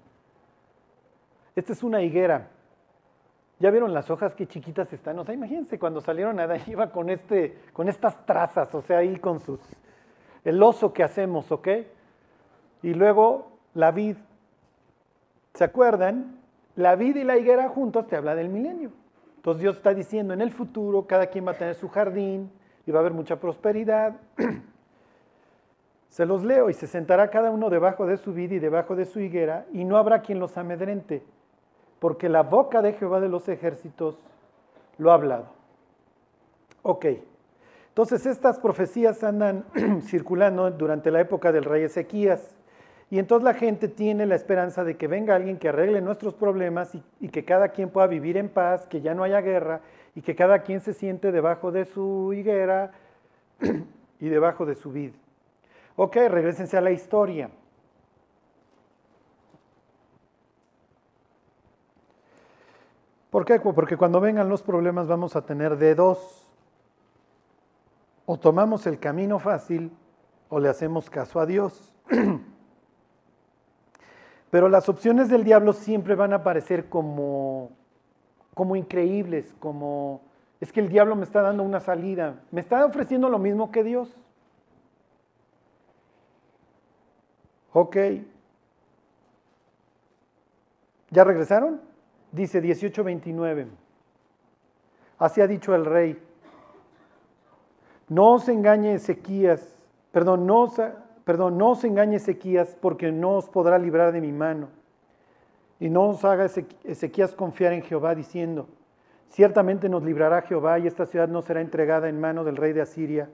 Esta 1.55 1.73
es 1.73 1.81
una 1.81 2.03
higuera. 2.03 2.47
¿Ya 3.61 3.69
vieron 3.69 3.93
las 3.93 4.09
hojas 4.09 4.33
qué 4.33 4.47
chiquitas 4.47 4.91
están? 4.91 5.19
O 5.19 5.23
sea, 5.23 5.35
imagínense 5.35 5.77
cuando 5.77 6.01
salieron 6.01 6.39
Adán 6.39 6.61
iba 6.65 6.91
con, 6.91 7.11
este, 7.11 7.59
con 7.73 7.87
estas 7.89 8.25
trazas, 8.25 8.73
o 8.73 8.81
sea, 8.81 8.97
ahí 8.97 9.17
con 9.17 9.39
sus... 9.39 9.59
El 10.43 10.63
oso 10.63 10.91
que 10.91 11.03
hacemos, 11.03 11.51
¿ok? 11.51 11.67
Y 12.81 12.95
luego 12.95 13.51
la 13.75 13.91
vid. 13.91 14.17
¿Se 15.53 15.63
acuerdan? 15.63 16.39
La 16.75 16.95
vid 16.95 17.17
y 17.17 17.23
la 17.23 17.37
higuera 17.37 17.69
juntos 17.69 18.07
te 18.07 18.15
habla 18.15 18.33
del 18.33 18.49
milenio. 18.49 18.91
Entonces 19.35 19.61
Dios 19.61 19.75
está 19.75 19.93
diciendo, 19.93 20.33
en 20.33 20.41
el 20.41 20.49
futuro 20.49 21.05
cada 21.05 21.27
quien 21.27 21.45
va 21.45 21.51
a 21.51 21.57
tener 21.57 21.75
su 21.75 21.87
jardín 21.87 22.51
y 22.87 22.91
va 22.91 22.97
a 22.97 23.01
haber 23.01 23.13
mucha 23.13 23.39
prosperidad. 23.39 24.15
se 26.09 26.25
los 26.25 26.43
leo 26.43 26.71
y 26.71 26.73
se 26.73 26.87
sentará 26.87 27.29
cada 27.29 27.51
uno 27.51 27.69
debajo 27.69 28.07
de 28.07 28.17
su 28.17 28.33
vid 28.33 28.53
y 28.53 28.59
debajo 28.59 28.95
de 28.95 29.05
su 29.05 29.19
higuera 29.19 29.67
y 29.71 29.83
no 29.83 29.97
habrá 29.97 30.23
quien 30.23 30.39
los 30.39 30.57
amedrente 30.57 31.23
porque 32.01 32.29
la 32.29 32.41
boca 32.41 32.81
de 32.81 32.93
Jehová 32.93 33.19
de 33.19 33.29
los 33.29 33.47
ejércitos 33.47 34.17
lo 34.97 35.11
ha 35.11 35.13
hablado. 35.13 35.45
Ok, 36.81 37.05
entonces 37.89 38.25
estas 38.25 38.57
profecías 38.57 39.23
andan 39.23 39.65
circulando 40.01 40.71
durante 40.71 41.11
la 41.11 41.21
época 41.21 41.51
del 41.51 41.63
rey 41.63 41.83
Ezequías. 41.83 42.57
Y 43.11 43.19
entonces 43.19 43.43
la 43.43 43.53
gente 43.53 43.87
tiene 43.87 44.25
la 44.25 44.33
esperanza 44.33 44.83
de 44.83 44.97
que 44.97 45.05
venga 45.05 45.35
alguien 45.35 45.59
que 45.59 45.69
arregle 45.69 46.01
nuestros 46.01 46.33
problemas 46.33 46.91
y, 47.19 47.29
que 47.29 47.45
cada 47.45 47.69
quien 47.69 47.91
pueda 47.91 48.07
vivir 48.07 48.35
en 48.35 48.49
paz, 48.49 48.87
que 48.87 49.01
ya 49.01 49.13
no 49.13 49.23
haya 49.23 49.41
guerra 49.41 49.81
y 50.15 50.23
que 50.23 50.35
cada 50.35 50.63
quien 50.63 50.81
se 50.81 50.93
siente 50.95 51.31
debajo 51.31 51.71
de 51.71 51.85
su 51.85 52.33
higuera 52.33 52.93
y 54.19 54.27
debajo 54.27 54.65
de 54.65 54.73
su 54.73 54.91
vid. 54.91 55.11
Ok, 55.97 56.15
regresense 56.15 56.77
a 56.77 56.81
la 56.81 56.89
historia. 56.89 57.51
¿Por 63.31 63.45
qué? 63.45 63.59
Porque 63.59 63.97
cuando 63.97 64.19
vengan 64.19 64.49
los 64.49 64.61
problemas 64.61 65.07
vamos 65.07 65.35
a 65.37 65.45
tener 65.45 65.77
de 65.77 65.95
dos. 65.95 66.47
O 68.25 68.37
tomamos 68.37 68.85
el 68.85 68.99
camino 68.99 69.39
fácil 69.39 69.91
o 70.49 70.59
le 70.59 70.67
hacemos 70.67 71.09
caso 71.09 71.39
a 71.39 71.45
Dios. 71.45 71.93
Pero 74.51 74.67
las 74.67 74.89
opciones 74.89 75.29
del 75.29 75.45
diablo 75.45 75.71
siempre 75.71 76.13
van 76.15 76.33
a 76.33 76.43
parecer 76.43 76.89
como, 76.89 77.71
como 78.53 78.75
increíbles, 78.75 79.55
como 79.59 80.21
es 80.59 80.73
que 80.73 80.81
el 80.81 80.89
diablo 80.89 81.15
me 81.15 81.23
está 81.23 81.41
dando 81.41 81.63
una 81.63 81.79
salida, 81.79 82.41
me 82.51 82.59
está 82.59 82.85
ofreciendo 82.85 83.29
lo 83.29 83.39
mismo 83.39 83.71
que 83.71 83.85
Dios. 83.85 84.13
Ok. 87.71 87.95
¿Ya 91.11 91.23
regresaron? 91.23 91.90
Dice 92.31 92.61
18:29. 92.61 93.67
Así 95.17 95.41
ha 95.41 95.47
dicho 95.47 95.75
el 95.75 95.85
rey. 95.85 96.17
No 98.07 98.33
os 98.33 98.49
engañe 98.49 98.93
Ezequías, 98.93 99.77
perdón, 100.11 100.45
no 100.45 100.63
os, 100.63 100.73
perdón, 101.23 101.57
no 101.57 101.71
os 101.71 101.83
engañe 101.83 102.17
Ezequías 102.17 102.75
porque 102.81 103.11
no 103.11 103.37
os 103.37 103.49
podrá 103.49 103.77
librar 103.77 104.11
de 104.11 104.21
mi 104.21 104.31
mano. 104.31 104.69
Y 105.79 105.89
no 105.89 106.09
os 106.09 106.25
haga 106.25 106.45
Ezequías 106.83 107.35
confiar 107.35 107.73
en 107.73 107.81
Jehová 107.81 108.15
diciendo, 108.15 108.67
ciertamente 109.29 109.89
nos 109.89 110.03
librará 110.03 110.41
Jehová 110.41 110.79
y 110.79 110.87
esta 110.87 111.05
ciudad 111.05 111.27
no 111.27 111.41
será 111.41 111.61
entregada 111.61 112.09
en 112.09 112.19
mano 112.19 112.43
del 112.43 112.57
rey 112.57 112.73
de 112.73 112.81
Asiria. 112.81 113.29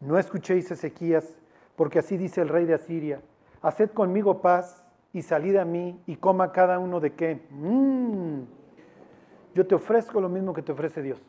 No 0.00 0.18
escuchéis 0.18 0.70
Ezequías, 0.70 1.38
porque 1.76 1.98
así 1.98 2.16
dice 2.16 2.40
el 2.40 2.48
rey 2.48 2.64
de 2.64 2.74
Asiria, 2.74 3.20
haced 3.60 3.90
conmigo 3.90 4.40
paz 4.40 4.81
y 5.12 5.22
salid 5.22 5.56
a 5.56 5.64
mí 5.64 6.00
y 6.06 6.16
coma 6.16 6.52
cada 6.52 6.78
uno 6.78 7.00
de 7.00 7.12
qué. 7.14 7.46
Mm. 7.50 8.42
Yo 9.54 9.66
te 9.66 9.74
ofrezco 9.74 10.20
lo 10.20 10.28
mismo 10.28 10.54
que 10.54 10.62
te 10.62 10.72
ofrece 10.72 11.02
Dios. 11.02 11.20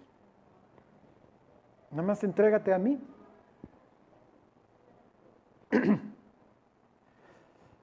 Nada 1.92 2.04
más 2.04 2.24
entrégate 2.24 2.74
a 2.74 2.78
mí. 2.78 3.00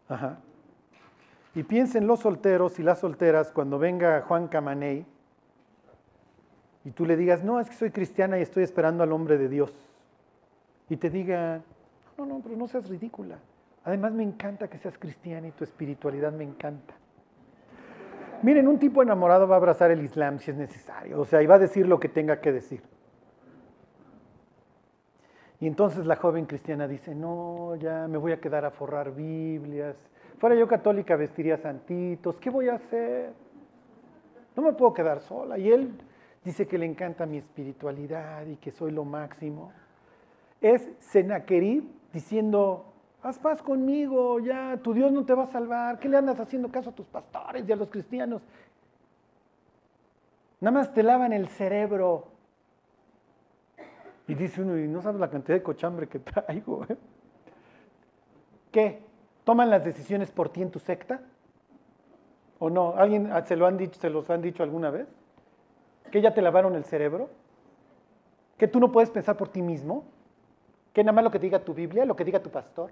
Ajá. 0.09 0.39
Y 1.55 1.63
piensen 1.63 2.07
los 2.07 2.21
solteros 2.21 2.79
y 2.79 2.83
las 2.83 3.01
solteras 3.01 3.53
cuando 3.53 3.79
venga 3.79 4.23
Juan 4.23 4.49
Camaney 4.49 5.05
y 6.85 6.91
tú 6.93 7.05
le 7.05 7.17
digas, 7.17 7.45
no, 7.45 7.61
es 7.61 7.69
que 7.69 7.77
soy 7.77 7.91
cristiana 7.91 8.39
y 8.39 8.43
estoy 8.43 8.63
esperando 8.63 9.03
al 9.03 9.13
hombre 9.13 9.37
de 9.37 9.49
Dios. 9.49 9.73
Y 10.89 10.97
te 10.97 11.11
diga, 11.11 11.61
no, 12.17 12.25
no, 12.25 12.41
pero 12.43 12.57
no 12.57 12.67
seas 12.69 12.89
ridícula. 12.89 13.39
Además 13.91 14.13
me 14.13 14.23
encanta 14.23 14.69
que 14.69 14.79
seas 14.79 14.97
cristiana 14.97 15.49
y 15.49 15.51
tu 15.51 15.65
espiritualidad 15.65 16.31
me 16.31 16.45
encanta. 16.45 16.95
Miren, 18.41 18.69
un 18.69 18.79
tipo 18.79 19.03
enamorado 19.03 19.49
va 19.49 19.57
a 19.57 19.59
abrazar 19.59 19.91
el 19.91 20.05
Islam 20.05 20.39
si 20.39 20.53
es 20.53 20.57
necesario, 20.57 21.21
o 21.21 21.25
sea, 21.25 21.43
y 21.43 21.47
va 21.47 21.57
a 21.57 21.59
decir 21.59 21.89
lo 21.89 21.99
que 21.99 22.09
tenga 22.09 22.41
que 22.41 22.53
decir. 22.53 22.83
Y 25.59 25.67
entonces 25.67 26.07
la 26.07 26.15
joven 26.15 26.47
cristiana 26.47 26.87
dice, 26.87 27.17
no, 27.17 27.75
ya 27.75 28.07
me 28.07 28.17
voy 28.17 28.31
a 28.31 28.41
quedar 28.41 28.65
a 28.65 28.71
forrar 28.71 29.13
Biblias. 29.13 29.97
Fuera 30.39 30.55
yo 30.55 30.69
católica 30.69 31.17
vestiría 31.17 31.57
santitos, 31.57 32.37
¿qué 32.39 32.49
voy 32.49 32.69
a 32.69 32.75
hacer? 32.75 33.33
No 34.55 34.63
me 34.63 34.73
puedo 34.73 34.95
quedar 34.95 35.19
sola. 35.19 35.59
Y 35.59 35.69
él 35.69 35.91
dice 36.45 36.69
que 36.69 36.79
le 36.79 36.87
encanta 36.87 37.27
mi 37.27 37.39
espiritualidad 37.39 38.47
y 38.47 38.55
que 38.55 38.71
soy 38.71 38.93
lo 38.93 39.05
máximo. 39.05 39.73
Es 40.61 40.89
Senaquerib 41.01 41.83
diciendo, 42.13 42.90
haz 43.23 43.39
paz 43.39 43.63
conmigo, 43.63 44.41
ya, 44.41 44.79
tu 44.83 44.93
Dios 44.95 45.13
no 45.13 45.25
te 45.25 45.35
va 45.35 45.45
a 45.45 45.47
salvar, 45.47 45.99
¿qué 45.99 46.09
le 46.09 46.17
andas 46.17 46.41
haciendo 46.41 46.71
caso 46.71 46.91
a 46.91 46.95
tus 46.95 47.07
pastores 47.07 47.69
y 47.69 47.73
a 47.73 47.77
los 47.77 47.89
cristianos? 47.89 48.43
Nada 50.61 50.79
más 50.79 50.93
te 50.93 51.03
lavan 51.03 51.33
el 51.33 51.49
cerebro. 51.49 52.29
Y 54.29 54.35
dice 54.35 54.63
uno, 54.63 54.79
y 54.79 54.87
no 54.87 55.03
sabes 55.03 55.21
la 55.21 55.31
cantidad 55.31 55.57
de 55.57 55.63
cochambre 55.63 56.07
que 56.07 56.19
traigo. 56.21 56.85
¿eh? 56.89 56.97
¿Qué? 58.71 59.03
¿Toman 59.45 59.71
las 59.71 59.85
decisiones 59.85 60.31
por 60.31 60.51
ti 60.51 60.63
en 60.63 60.71
tu 60.71 60.79
secta? 60.79 61.23
¿O 62.59 62.71
no? 62.71 62.95
¿Alguien 62.97 63.31
se 63.47 63.57
lo 63.57 63.67
han 63.67 63.77
dicho, 63.77 63.99
se 63.99 64.11
los 64.11 64.29
han 64.31 64.43
dicho 64.43 64.63
alguna 64.63 64.91
vez? 64.91 65.09
¿Que 66.13 66.21
ya 66.21 66.35
te 66.35 66.43
lavaron 66.43 66.77
el 66.77 66.85
cerebro? 66.85 67.31
¿Que 68.59 68.69
tú 68.69 68.79
no 68.79 68.93
puedes 68.93 69.11
pensar 69.11 69.37
por 69.37 69.49
ti 69.49 69.63
mismo? 69.63 70.05
¿Que 70.93 71.03
nada 71.03 71.15
más 71.15 71.25
lo 71.25 71.31
que 71.31 71.39
diga 71.39 71.65
tu 71.65 71.73
Biblia, 71.73 72.05
lo 72.05 72.17
que 72.17 72.25
diga 72.25 72.41
tu 72.41 72.51
pastor? 72.51 72.91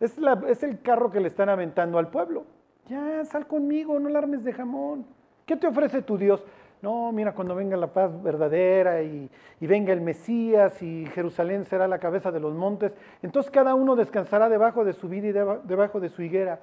Es, 0.00 0.62
el 0.62 0.80
carro 0.80 1.10
que 1.10 1.20
le 1.20 1.28
están 1.28 1.48
aventando 1.48 1.98
al 1.98 2.08
pueblo. 2.08 2.44
Ya, 2.88 3.24
sal 3.24 3.46
conmigo, 3.46 3.98
no 3.98 4.08
alarmes 4.08 4.44
de 4.44 4.52
jamón. 4.52 5.06
¿Qué 5.46 5.56
te 5.56 5.66
ofrece 5.66 6.02
tu 6.02 6.18
Dios? 6.18 6.44
No, 6.82 7.10
mira, 7.10 7.32
cuando 7.32 7.54
venga 7.54 7.76
la 7.76 7.92
paz 7.92 8.22
verdadera 8.22 9.02
y, 9.02 9.30
venga 9.60 9.92
el 9.92 10.02
Mesías 10.02 10.82
y 10.82 11.06
Jerusalén 11.06 11.64
será 11.64 11.88
la 11.88 11.98
cabeza 11.98 12.30
de 12.30 12.38
los 12.38 12.54
montes, 12.54 12.92
entonces 13.22 13.50
cada 13.50 13.74
uno 13.74 13.96
descansará 13.96 14.48
debajo 14.48 14.84
de 14.84 14.92
su 14.92 15.08
vida 15.08 15.28
y 15.28 15.32
debajo 15.66 16.00
de 16.00 16.10
su 16.10 16.22
higuera. 16.22 16.60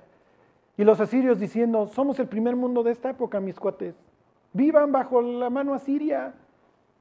Y 0.77 0.83
los 0.83 0.99
asirios 0.99 1.39
diciendo, 1.39 1.87
somos 1.87 2.19
el 2.19 2.27
primer 2.27 2.55
mundo 2.55 2.83
de 2.83 2.91
esta 2.91 3.09
época, 3.09 3.39
mis 3.39 3.59
cuates. 3.59 3.95
Vivan 4.53 4.91
bajo 4.91 5.21
la 5.21 5.49
mano 5.49 5.73
asiria. 5.73 6.33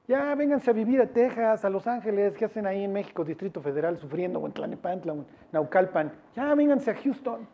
Ya 0.08 0.34
vénganse 0.34 0.70
a 0.70 0.72
vivir 0.72 1.00
a 1.00 1.06
Texas, 1.06 1.64
a 1.64 1.70
Los 1.70 1.86
Ángeles, 1.86 2.36
¿qué 2.36 2.46
hacen 2.46 2.66
ahí 2.66 2.84
en 2.84 2.92
México, 2.92 3.24
Distrito 3.24 3.60
Federal, 3.60 3.96
sufriendo, 3.98 4.40
o 4.40 4.46
en 4.46 4.52
Tlanepantla, 4.52 5.12
o 5.12 5.16
en 5.16 5.26
Naucalpan? 5.52 6.12
Ya 6.34 6.52
vénganse 6.54 6.90
a 6.90 6.94
Houston. 6.94 7.46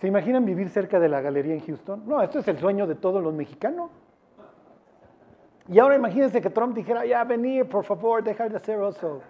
¿Se 0.00 0.06
imaginan 0.06 0.44
vivir 0.44 0.68
cerca 0.68 1.00
de 1.00 1.08
la 1.08 1.20
galería 1.20 1.54
en 1.54 1.60
Houston? 1.60 2.04
No, 2.06 2.22
esto 2.22 2.38
es 2.38 2.48
el 2.48 2.58
sueño 2.58 2.86
de 2.86 2.94
todos 2.94 3.22
los 3.22 3.34
mexicanos. 3.34 3.90
Y 5.68 5.78
ahora 5.78 5.96
imagínense 5.96 6.40
que 6.40 6.50
Trump 6.50 6.74
dijera, 6.74 7.04
ya 7.06 7.24
venir, 7.24 7.68
por 7.68 7.84
favor, 7.84 8.22
dejar 8.22 8.50
de 8.50 8.56
hacer 8.56 8.80
eso. 8.82 9.20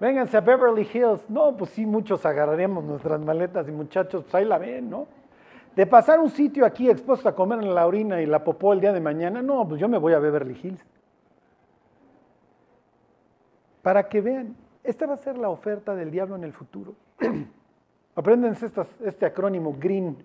Vénganse 0.00 0.36
a 0.36 0.40
Beverly 0.40 0.88
Hills. 0.92 1.28
No, 1.28 1.56
pues 1.56 1.70
sí, 1.70 1.84
muchos 1.84 2.24
agarraríamos 2.24 2.84
nuestras 2.84 3.20
maletas 3.20 3.68
y 3.68 3.72
muchachos, 3.72 4.22
pues 4.22 4.34
ahí 4.34 4.44
la 4.44 4.58
ven, 4.58 4.88
¿no? 4.88 5.17
De 5.74 5.86
pasar 5.86 6.18
un 6.18 6.30
sitio 6.30 6.66
aquí 6.66 6.90
expuesto 6.90 7.28
a 7.28 7.34
comer 7.34 7.62
la 7.62 7.86
orina 7.86 8.20
y 8.20 8.26
la 8.26 8.42
popó 8.42 8.72
el 8.72 8.80
día 8.80 8.92
de 8.92 9.00
mañana, 9.00 9.42
no, 9.42 9.66
pues 9.68 9.80
yo 9.80 9.88
me 9.88 9.98
voy 9.98 10.12
a 10.12 10.18
Beverly 10.18 10.58
Hills. 10.60 10.84
Para 13.82 14.08
que 14.08 14.20
vean, 14.20 14.56
esta 14.82 15.06
va 15.06 15.14
a 15.14 15.18
ser 15.18 15.38
la 15.38 15.50
oferta 15.50 15.94
del 15.94 16.10
diablo 16.10 16.36
en 16.36 16.44
el 16.44 16.52
futuro. 16.52 16.94
Apréndense 18.16 18.70
este 19.04 19.26
acrónimo 19.26 19.76
GREEN, 19.78 20.16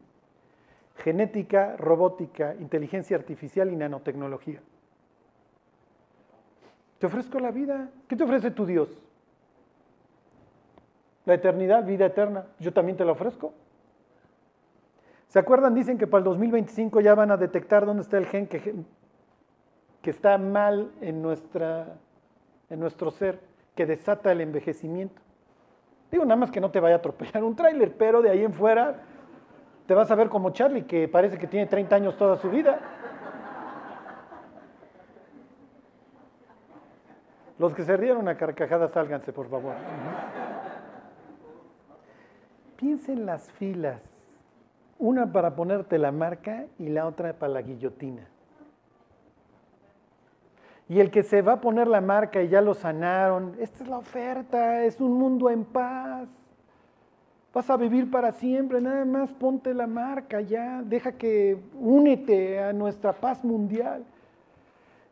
genética, 0.97 1.75
robótica, 1.77 2.56
inteligencia 2.56 3.15
artificial 3.15 3.71
y 3.71 3.75
nanotecnología. 3.75 4.62
Te 6.97 7.08
ofrezco 7.08 7.39
la 7.39 7.51
vida. 7.51 7.89
¿Qué 8.08 8.15
te 8.15 8.23
ofrece 8.23 8.51
tu 8.51 8.65
Dios? 8.65 8.89
La 11.25 11.34
eternidad, 11.34 11.86
vida 11.86 12.06
eterna. 12.06 12.45
Yo 12.60 12.71
también 12.73 12.97
te 12.97 13.06
la 13.06 13.12
ofrezco. 13.12 13.53
¿Se 15.34 15.39
acuerdan? 15.39 15.74
Dicen 15.74 15.98
que 15.98 16.06
para 16.06 16.19
el 16.19 16.26
2025 16.26 17.02
ya 17.02 17.15
van 17.15 17.32
a 17.32 17.38
detectar 17.38 17.88
dónde 17.88 18.04
está 18.04 18.19
el 18.19 18.28
gen 18.28 18.46
que, 18.46 18.76
que 20.00 20.10
está 20.12 20.38
mal 20.38 20.91
en, 21.02 21.24
nuestra, 21.24 21.96
en 22.69 22.80
nuestro 22.80 23.10
ser 23.10 23.39
que 23.74 23.88
desata 23.88 24.32
el 24.32 24.41
envejecimiento. 24.41 25.19
Digo, 26.12 26.24
nada 26.24 26.36
más 26.36 26.52
que 26.52 26.62
no 26.62 26.69
te 26.69 26.80
vaya 26.80 26.93
a 26.93 26.98
atropellar 27.00 27.43
un 27.43 27.56
tráiler, 27.56 27.98
pero 27.98 28.22
de 28.22 28.30
ahí 28.30 28.43
en 28.43 28.54
fuera 28.54 29.02
te 29.88 29.96
vas 29.96 30.12
a 30.12 30.13
ver 30.13 30.30
como 30.30 30.52
Charlie, 30.52 30.84
que 30.84 31.08
parece 31.08 31.39
que 31.39 31.48
tiene 31.48 31.65
30 31.65 31.96
años 31.96 32.15
toda 32.15 32.38
su 32.38 32.52
vida. 32.52 32.80
Los 37.58 37.74
que 37.74 37.84
se 37.84 37.98
rieron 37.98 38.28
a 38.28 38.38
carcajadas, 38.38 38.91
sálganse, 38.91 39.34
por 39.34 39.50
favor. 39.50 39.74
Piensen 42.78 43.26
las 43.26 43.52
filas, 43.54 44.12
una 45.04 45.34
para 45.34 45.54
ponerte 45.54 45.98
la 45.98 46.13
marca 46.13 46.66
y 46.80 46.88
la 46.88 47.06
otra 47.06 47.34
para 47.34 47.52
la 47.52 47.62
guillotina. 47.62 48.26
Y 50.88 51.02
el 51.02 51.12
que 51.12 51.24
se 51.24 51.42
va 51.42 51.54
a 51.54 51.62
poner 51.62 51.89
la 51.89 52.00
marca 52.00 52.42
y 52.42 52.48
ya 52.48 52.62
lo 52.62 52.74
sanaron, 52.74 53.54
esta 53.60 53.84
es 53.84 53.89
la 53.89 53.98
oferta, 53.98 54.86
es 54.86 55.02
un 55.02 55.13
mundo 55.13 55.50
en 55.50 55.66
paz. 55.66 56.30
Vas 57.54 57.70
a 57.70 57.76
vivir 57.76 58.10
para 58.10 58.32
siempre, 58.32 58.80
nada 58.80 59.04
más 59.04 59.34
ponte 59.34 59.74
la 59.74 59.88
marca 59.88 60.39
ya, 60.39 60.82
deja 60.82 61.12
que 61.12 61.58
únete 61.78 62.62
a 62.62 62.72
nuestra 62.72 63.12
paz 63.12 63.44
mundial. 63.44 64.06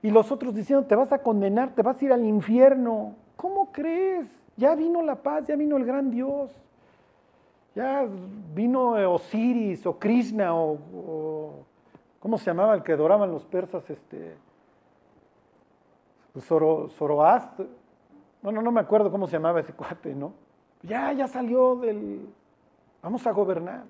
Y 0.02 0.10
los 0.10 0.32
otros 0.32 0.56
diciendo, 0.56 0.86
te 0.86 0.96
vas 0.96 1.12
a 1.12 1.22
condenar, 1.22 1.76
te 1.76 1.82
vas 1.82 2.02
a 2.02 2.06
ir 2.06 2.14
al 2.14 2.24
infierno. 2.24 3.16
¿Cómo 3.36 3.74
crees? 3.74 4.26
Ya 4.56 4.74
vino 4.74 5.02
la 5.02 5.16
paz, 5.16 5.48
ya 5.48 5.58
vino 5.58 5.76
el 5.76 5.84
gran 5.84 6.12
Dios. 6.12 6.50
Ya 7.74 8.06
vino 8.54 8.92
Osiris 9.14 9.86
o 9.86 9.98
Krishna 9.98 10.54
o, 10.54 11.66
¿cómo 12.20 12.38
se 12.38 12.46
llamaba 12.46 12.76
el 12.76 12.84
que 12.84 12.94
adoraban 12.94 13.32
los 13.32 13.46
persas? 13.46 13.90
Este, 13.90 14.36
Zoro, 16.40 16.90
Zoroastro, 16.90 17.68
bueno, 18.42 18.62
no 18.62 18.72
me 18.72 18.82
acuerdo 18.82 19.12
cómo 19.12 19.28
se 19.28 19.34
llamaba 19.34 19.60
ese 19.60 19.74
cuate, 19.74 20.16
¿no? 20.16 20.34
Ya, 20.82 21.14
ya 21.14 21.28
salió 21.28 21.76
del, 21.76 22.28
vamos 23.02 23.26
a 23.28 23.32
gobernar. 23.32 23.84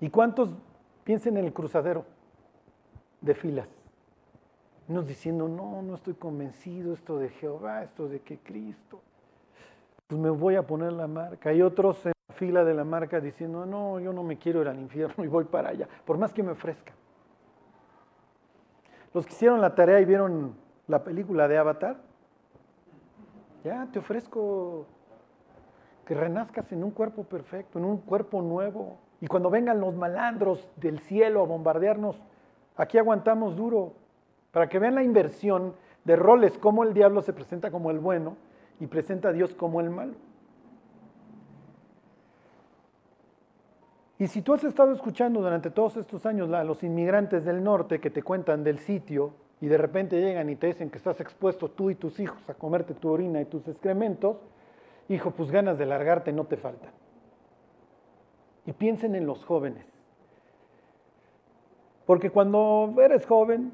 ¿Y 0.00 0.08
cuántos 0.08 0.48
piensen 1.04 1.36
en 1.36 1.44
el 1.44 1.52
cruzadero 1.52 2.06
de 3.20 3.34
filas? 3.34 3.68
Unos 4.88 5.06
diciendo, 5.06 5.46
no, 5.46 5.82
no 5.82 5.94
estoy 5.94 6.14
convencido, 6.14 6.94
esto 6.94 7.18
de 7.18 7.28
Jehová, 7.28 7.84
esto 7.84 8.08
de 8.08 8.20
que 8.20 8.38
Cristo. 8.38 9.02
Pues 10.10 10.20
me 10.20 10.30
voy 10.30 10.56
a 10.56 10.66
poner 10.66 10.92
la 10.92 11.06
marca. 11.06 11.50
Hay 11.50 11.62
otros 11.62 12.04
en 12.04 12.12
la 12.28 12.34
fila 12.34 12.64
de 12.64 12.74
la 12.74 12.82
marca 12.82 13.20
diciendo, 13.20 13.64
no, 13.64 14.00
yo 14.00 14.12
no 14.12 14.24
me 14.24 14.38
quiero 14.38 14.60
ir 14.60 14.66
al 14.66 14.80
infierno 14.80 15.24
y 15.24 15.28
voy 15.28 15.44
para 15.44 15.68
allá, 15.68 15.88
por 16.04 16.18
más 16.18 16.34
que 16.34 16.42
me 16.42 16.50
ofrezca. 16.50 16.92
Los 19.14 19.24
que 19.24 19.32
hicieron 19.32 19.60
la 19.60 19.72
tarea 19.76 20.00
y 20.00 20.04
vieron 20.04 20.56
la 20.88 21.04
película 21.04 21.46
de 21.46 21.58
Avatar, 21.58 21.98
ya 23.62 23.86
te 23.92 24.00
ofrezco 24.00 24.88
que 26.04 26.14
renazcas 26.16 26.72
en 26.72 26.82
un 26.82 26.90
cuerpo 26.90 27.22
perfecto, 27.22 27.78
en 27.78 27.84
un 27.84 27.98
cuerpo 27.98 28.42
nuevo. 28.42 28.98
Y 29.20 29.28
cuando 29.28 29.48
vengan 29.48 29.78
los 29.78 29.94
malandros 29.94 30.68
del 30.74 30.98
cielo 30.98 31.42
a 31.42 31.46
bombardearnos, 31.46 32.20
aquí 32.76 32.98
aguantamos 32.98 33.54
duro, 33.54 33.92
para 34.50 34.68
que 34.68 34.80
vean 34.80 34.96
la 34.96 35.04
inversión 35.04 35.72
de 36.02 36.16
roles, 36.16 36.58
cómo 36.58 36.82
el 36.82 36.94
diablo 36.94 37.22
se 37.22 37.32
presenta 37.32 37.70
como 37.70 37.92
el 37.92 38.00
bueno 38.00 38.49
y 38.80 38.86
presenta 38.86 39.28
a 39.28 39.32
Dios 39.32 39.54
como 39.54 39.80
el 39.80 39.90
malo. 39.90 40.14
Y 44.18 44.26
si 44.26 44.42
tú 44.42 44.52
has 44.52 44.64
estado 44.64 44.92
escuchando 44.92 45.40
durante 45.40 45.70
todos 45.70 45.96
estos 45.96 46.26
años 46.26 46.52
a 46.52 46.64
los 46.64 46.82
inmigrantes 46.82 47.44
del 47.44 47.62
norte 47.62 48.00
que 48.00 48.10
te 48.10 48.22
cuentan 48.22 48.64
del 48.64 48.78
sitio 48.78 49.32
y 49.62 49.66
de 49.66 49.78
repente 49.78 50.20
llegan 50.20 50.50
y 50.50 50.56
te 50.56 50.66
dicen 50.66 50.90
que 50.90 50.98
estás 50.98 51.20
expuesto 51.20 51.70
tú 51.70 51.90
y 51.90 51.94
tus 51.94 52.20
hijos 52.20 52.38
a 52.48 52.54
comerte 52.54 52.94
tu 52.94 53.08
orina 53.08 53.40
y 53.40 53.46
tus 53.46 53.66
excrementos, 53.68 54.36
hijo, 55.08 55.30
pues 55.30 55.50
ganas 55.50 55.78
de 55.78 55.86
largarte 55.86 56.32
no 56.32 56.44
te 56.44 56.56
faltan. 56.56 56.90
Y 58.66 58.72
piensen 58.72 59.14
en 59.14 59.26
los 59.26 59.42
jóvenes. 59.44 59.86
Porque 62.04 62.30
cuando 62.30 62.94
eres 63.00 63.24
joven, 63.24 63.72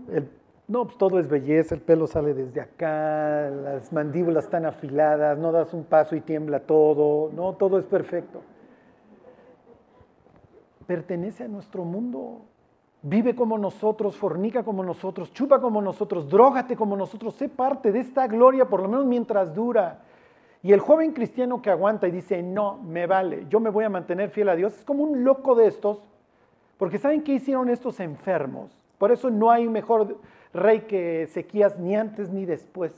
no, 0.69 0.85
pues 0.85 0.99
todo 0.99 1.21
es 1.21 1.29
belleza, 1.29 1.77
el 1.77 1.81
pelo 1.81 2.09
sale 2.09 2.35
desde 2.35 2.61
acá, 2.61 3.49
las 3.51 3.93
mandíbulas 3.93 4.45
están 4.45 4.67
afiladas, 4.67 5.39
no 5.39 5.53
das 5.53 5.73
un 5.73 5.85
paso 5.85 6.17
y 6.17 6.21
tiembla 6.21 6.61
todo, 6.61 7.31
no, 7.33 7.53
todo 7.53 7.79
es 7.79 7.85
perfecto. 7.85 8.43
Pertenece 10.87 11.45
a 11.45 11.49
nuestro 11.49 11.85
mundo. 11.85 12.43
Vive 13.03 13.37
como 13.37 13.57
nosotros, 13.57 14.17
fornica 14.17 14.65
como 14.65 14.83
nosotros, 14.83 15.33
chupa 15.33 15.61
como 15.61 15.81
nosotros, 15.81 16.29
drógate 16.29 16.75
como 16.75 16.97
nosotros, 16.97 17.35
sé 17.35 17.49
parte 17.49 17.93
de 17.93 18.01
esta 18.01 18.27
gloria, 18.27 18.69
por 18.69 18.83
lo 18.83 18.89
menos 18.89 19.07
mientras 19.07 19.55
dura. 19.55 20.01
Y 20.65 20.73
el 20.73 20.81
joven 20.81 21.13
cristiano 21.13 21.63
que 21.63 21.71
aguanta 21.71 22.09
y 22.09 22.11
dice, 22.11 22.43
no, 22.43 22.79
me 22.79 23.07
vale, 23.07 23.47
yo 23.49 23.61
me 23.61 23.71
voy 23.71 23.85
a 23.85 23.89
mantener 23.89 24.31
fiel 24.31 24.49
a 24.49 24.57
Dios, 24.57 24.77
es 24.77 24.85
como 24.85 25.05
un 25.05 25.23
loco 25.23 25.55
de 25.55 25.69
estos, 25.69 26.03
porque 26.79 26.99
¿saben 26.99 27.23
qué 27.23 27.35
hicieron 27.35 27.69
estos 27.69 28.01
enfermos? 28.01 28.73
Por 28.99 29.13
eso 29.13 29.31
no 29.31 29.53
hay 29.53 29.69
mejor 29.69 30.17
rey 30.57 30.83
que 30.83 31.23
Ezequías 31.23 31.79
ni 31.79 31.97
antes 31.97 32.31
ni 32.31 32.45
después. 32.45 32.93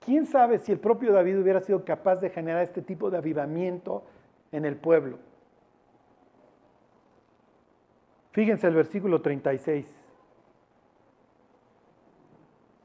¿Quién 0.00 0.26
sabe 0.26 0.58
si 0.58 0.72
el 0.72 0.78
propio 0.78 1.12
David 1.12 1.38
hubiera 1.38 1.60
sido 1.60 1.84
capaz 1.84 2.16
de 2.16 2.30
generar 2.30 2.62
este 2.62 2.82
tipo 2.82 3.10
de 3.10 3.18
avivamiento 3.18 4.04
en 4.52 4.64
el 4.64 4.76
pueblo? 4.76 5.18
Fíjense 8.32 8.66
el 8.66 8.74
versículo 8.74 9.20
36. 9.20 9.86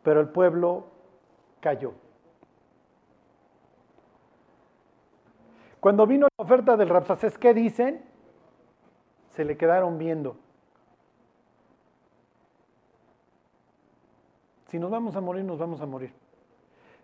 Pero 0.04 0.20
el 0.20 0.30
pueblo 0.30 0.88
cayó. 1.60 1.94
Cuando 5.80 6.08
vino 6.08 6.28
la 6.38 6.44
oferta 6.44 6.78
del 6.78 6.90
Rapsacés, 6.90 7.38
¿qué 7.38 7.54
dicen? 7.54 8.02
Se 9.32 9.44
le 9.44 9.58
quedaron 9.58 9.98
viendo. 9.98 10.38
Si 14.74 14.80
nos 14.80 14.90
vamos 14.90 15.16
a 15.16 15.22
morir, 15.22 15.46
nos 15.46 15.60
vamos 15.60 15.82
a 15.82 15.86
morir. 15.86 16.12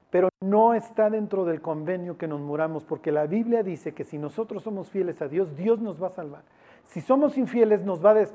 Pero 0.10 0.30
no 0.42 0.74
está 0.74 1.08
dentro 1.12 1.46
del 1.46 1.62
convenio 1.62 2.18
que 2.18 2.28
nos 2.28 2.42
muramos, 2.42 2.84
porque 2.84 3.12
la 3.12 3.28
Biblia 3.28 3.62
dice 3.62 3.94
que 3.94 4.04
si 4.04 4.18
nosotros 4.18 4.64
somos 4.64 4.90
fieles 4.90 5.22
a 5.22 5.28
Dios, 5.28 5.56
Dios 5.56 5.80
nos 5.80 6.02
va 6.02 6.08
a 6.08 6.10
salvar. 6.10 6.42
Si 6.86 7.00
somos 7.00 7.38
infieles, 7.38 7.86
nos 7.86 8.04
va 8.04 8.14
a, 8.14 8.26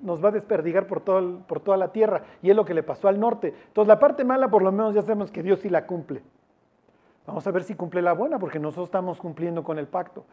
nos 0.00 0.22
desperdigar 0.32 0.86
por 0.86 1.00
toda 1.00 1.76
la 1.76 1.88
tierra. 1.90 2.22
Y 2.40 2.50
es 2.50 2.54
lo 2.54 2.64
que 2.64 2.72
le 2.72 2.84
pasó 2.84 3.08
al 3.08 3.18
norte. 3.18 3.52
Entonces, 3.66 3.88
la 3.88 3.98
parte 3.98 4.22
mala, 4.22 4.46
por 4.46 4.62
lo 4.62 4.70
menos 4.70 4.94
ya 4.94 5.02
sabemos 5.02 5.32
que 5.32 5.42
Dios 5.42 5.58
sí 5.58 5.68
la 5.68 5.88
cumple. 5.88 6.22
Vamos 7.26 7.44
a 7.48 7.50
ver 7.50 7.64
si 7.64 7.74
cumple 7.74 8.00
la 8.00 8.12
buena, 8.12 8.38
porque 8.38 8.60
nosotros 8.60 8.86
estamos 8.86 9.18
cumpliendo 9.18 9.64
con 9.64 9.80
el 9.80 9.88
pacto. 9.88 10.24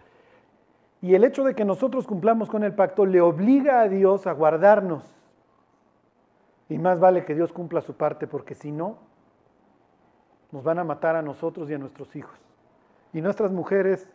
Y 1.02 1.16
el 1.16 1.24
hecho 1.24 1.44
de 1.44 1.56
que 1.56 1.66
nosotros 1.66 2.06
cumplamos 2.06 2.48
con 2.48 2.64
el 2.64 2.76
pacto 2.76 3.08
le 3.08 3.22
obliga 3.22 3.82
a 3.82 3.90
Dios 3.90 4.28
a 4.28 4.34
guardarnos. 4.34 5.16
Y 6.72 6.78
más 6.78 7.02
vale 7.02 7.26
que 7.26 7.36
Dios 7.36 7.52
cumpla 7.52 7.82
su 7.82 7.98
parte, 7.98 8.28
porque 8.28 8.56
si 8.56 8.72
no, 8.72 8.96
nos 10.54 10.64
van 10.64 10.80
a 10.80 10.86
matar 10.86 11.18
a 11.18 11.22
nosotros 11.22 11.70
y 11.70 11.74
a 11.74 11.78
nuestros 11.78 12.16
hijos. 12.16 12.40
Y 13.12 13.20
nuestras 13.20 13.52
mujeres 13.52 14.08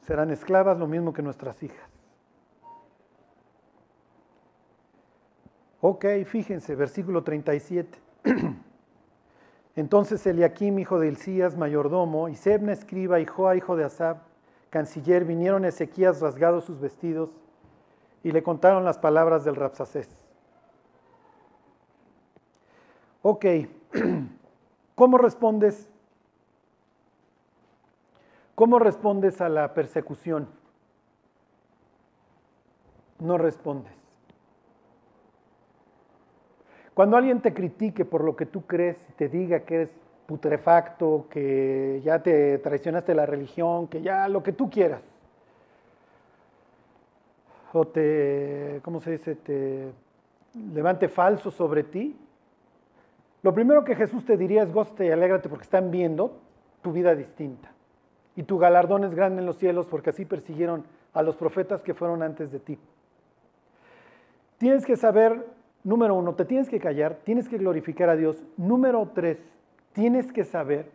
serán 0.00 0.32
esclavas 0.32 0.78
lo 0.78 0.88
mismo 0.88 1.12
que 1.12 1.22
nuestras 1.22 1.62
hijas. 1.62 1.88
Ok, 5.80 6.06
fíjense, 6.26 6.74
versículo 6.74 7.22
37. 7.22 8.00
Entonces 9.76 10.26
Eliakim, 10.26 10.76
hijo 10.80 10.98
de 10.98 11.06
Hilcías, 11.06 11.56
mayordomo, 11.56 12.28
y 12.28 12.34
Sebna, 12.34 12.72
escriba, 12.72 13.20
y 13.20 13.26
Joa, 13.26 13.54
hijo 13.54 13.76
de 13.76 13.84
Asab, 13.84 14.16
canciller, 14.70 15.24
vinieron 15.24 15.64
a 15.64 15.68
Ezequías 15.68 16.20
rasgados 16.20 16.64
sus 16.64 16.80
vestidos 16.80 17.30
y 18.24 18.32
le 18.32 18.42
contaron 18.42 18.84
las 18.84 18.98
palabras 18.98 19.44
del 19.44 19.54
Rapsacés. 19.54 20.19
Ok, 23.22 23.44
¿cómo 24.94 25.18
respondes? 25.18 25.88
¿Cómo 28.54 28.78
respondes 28.78 29.40
a 29.40 29.48
la 29.48 29.74
persecución? 29.74 30.48
No 33.18 33.36
respondes. 33.36 33.92
Cuando 36.94 37.16
alguien 37.16 37.40
te 37.40 37.54
critique 37.54 38.04
por 38.04 38.24
lo 38.24 38.36
que 38.36 38.46
tú 38.46 38.62
crees 38.66 39.02
y 39.08 39.12
te 39.12 39.28
diga 39.28 39.60
que 39.60 39.74
eres 39.76 39.94
putrefacto, 40.26 41.26
que 41.30 42.00
ya 42.04 42.22
te 42.22 42.58
traicionaste 42.58 43.14
la 43.14 43.26
religión, 43.26 43.88
que 43.88 44.02
ya 44.02 44.28
lo 44.28 44.42
que 44.42 44.52
tú 44.52 44.70
quieras, 44.70 45.02
o 47.72 47.86
te, 47.86 48.80
¿cómo 48.82 49.00
se 49.00 49.12
dice?, 49.12 49.34
te 49.36 49.92
levante 50.72 51.08
falso 51.08 51.50
sobre 51.50 51.84
ti, 51.84 52.16
lo 53.42 53.54
primero 53.54 53.84
que 53.84 53.96
Jesús 53.96 54.24
te 54.24 54.36
diría 54.36 54.62
es 54.62 54.72
gózate 54.72 55.06
y 55.06 55.10
alégrate 55.10 55.48
porque 55.48 55.64
están 55.64 55.90
viendo 55.90 56.40
tu 56.82 56.92
vida 56.92 57.14
distinta. 57.14 57.72
Y 58.36 58.42
tu 58.42 58.58
galardón 58.58 59.04
es 59.04 59.14
grande 59.14 59.40
en 59.40 59.46
los 59.46 59.56
cielos 59.56 59.86
porque 59.86 60.10
así 60.10 60.24
persiguieron 60.24 60.84
a 61.12 61.22
los 61.22 61.36
profetas 61.36 61.82
que 61.82 61.94
fueron 61.94 62.22
antes 62.22 62.52
de 62.52 62.60
ti. 62.60 62.78
Tienes 64.58 64.84
que 64.84 64.96
saber 64.96 65.44
Número 65.82 66.14
uno, 66.14 66.34
te 66.34 66.44
tienes 66.44 66.68
que 66.68 66.78
callar, 66.78 67.20
tienes 67.24 67.48
que 67.48 67.56
glorificar 67.56 68.10
a 68.10 68.16
Dios. 68.16 68.44
Número 68.56 69.08
tres, 69.14 69.38
tienes 69.92 70.30
que 70.30 70.44
saber 70.44 70.90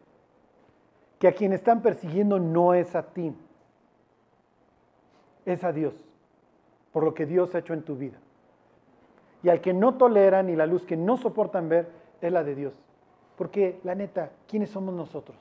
que 1.17 1.27
a 1.27 1.33
quien 1.33 1.53
están 1.53 1.81
persiguiendo 1.81 2.39
no 2.39 2.73
es 2.73 2.95
a 2.95 3.01
ti, 3.03 3.33
es 5.45 5.63
a 5.63 5.71
Dios, 5.71 5.95
por 6.91 7.03
lo 7.03 7.13
que 7.15 7.25
Dios 7.25 7.55
ha 7.55 7.59
hecho 7.59 7.73
en 7.73 7.81
tu 7.81 7.95
vida. 7.95 8.17
Y 9.41 9.49
al 9.49 9.61
que 9.61 9.73
no 9.73 9.95
toleran 9.95 10.49
y 10.49 10.55
la 10.55 10.67
luz 10.67 10.85
que 10.85 10.97
no 10.97 11.17
soportan 11.17 11.67
ver 11.67 11.87
es 12.25 12.33
la 12.33 12.43
de 12.43 12.55
Dios. 12.55 12.73
Porque 13.37 13.79
la 13.83 13.95
neta, 13.95 14.31
¿quiénes 14.47 14.69
somos 14.69 14.93
nosotros? 14.93 15.37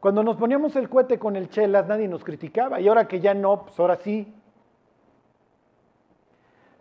Cuando 0.00 0.22
nos 0.22 0.36
poníamos 0.36 0.74
el 0.76 0.88
cohete 0.88 1.18
con 1.18 1.36
el 1.36 1.50
chelas, 1.50 1.86
nadie 1.86 2.08
nos 2.08 2.24
criticaba. 2.24 2.80
Y 2.80 2.88
ahora 2.88 3.06
que 3.06 3.20
ya 3.20 3.34
no, 3.34 3.64
pues 3.64 3.78
ahora 3.78 3.96
sí, 3.96 4.32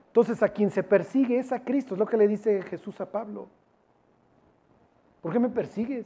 entonces 0.08 0.42
a 0.42 0.50
quien 0.50 0.72
se 0.72 0.84
persigue 0.84 1.38
es 1.38 1.52
a 1.52 1.64
Cristo, 1.64 1.94
es 1.94 2.00
lo 2.00 2.06
que 2.06 2.18
le 2.18 2.28
dice 2.28 2.62
Jesús 2.64 3.00
a 3.00 3.12
Pablo. 3.12 3.48
¿Por 5.22 5.32
qué 5.32 5.40
me 5.40 5.50
persigues? 5.50 6.06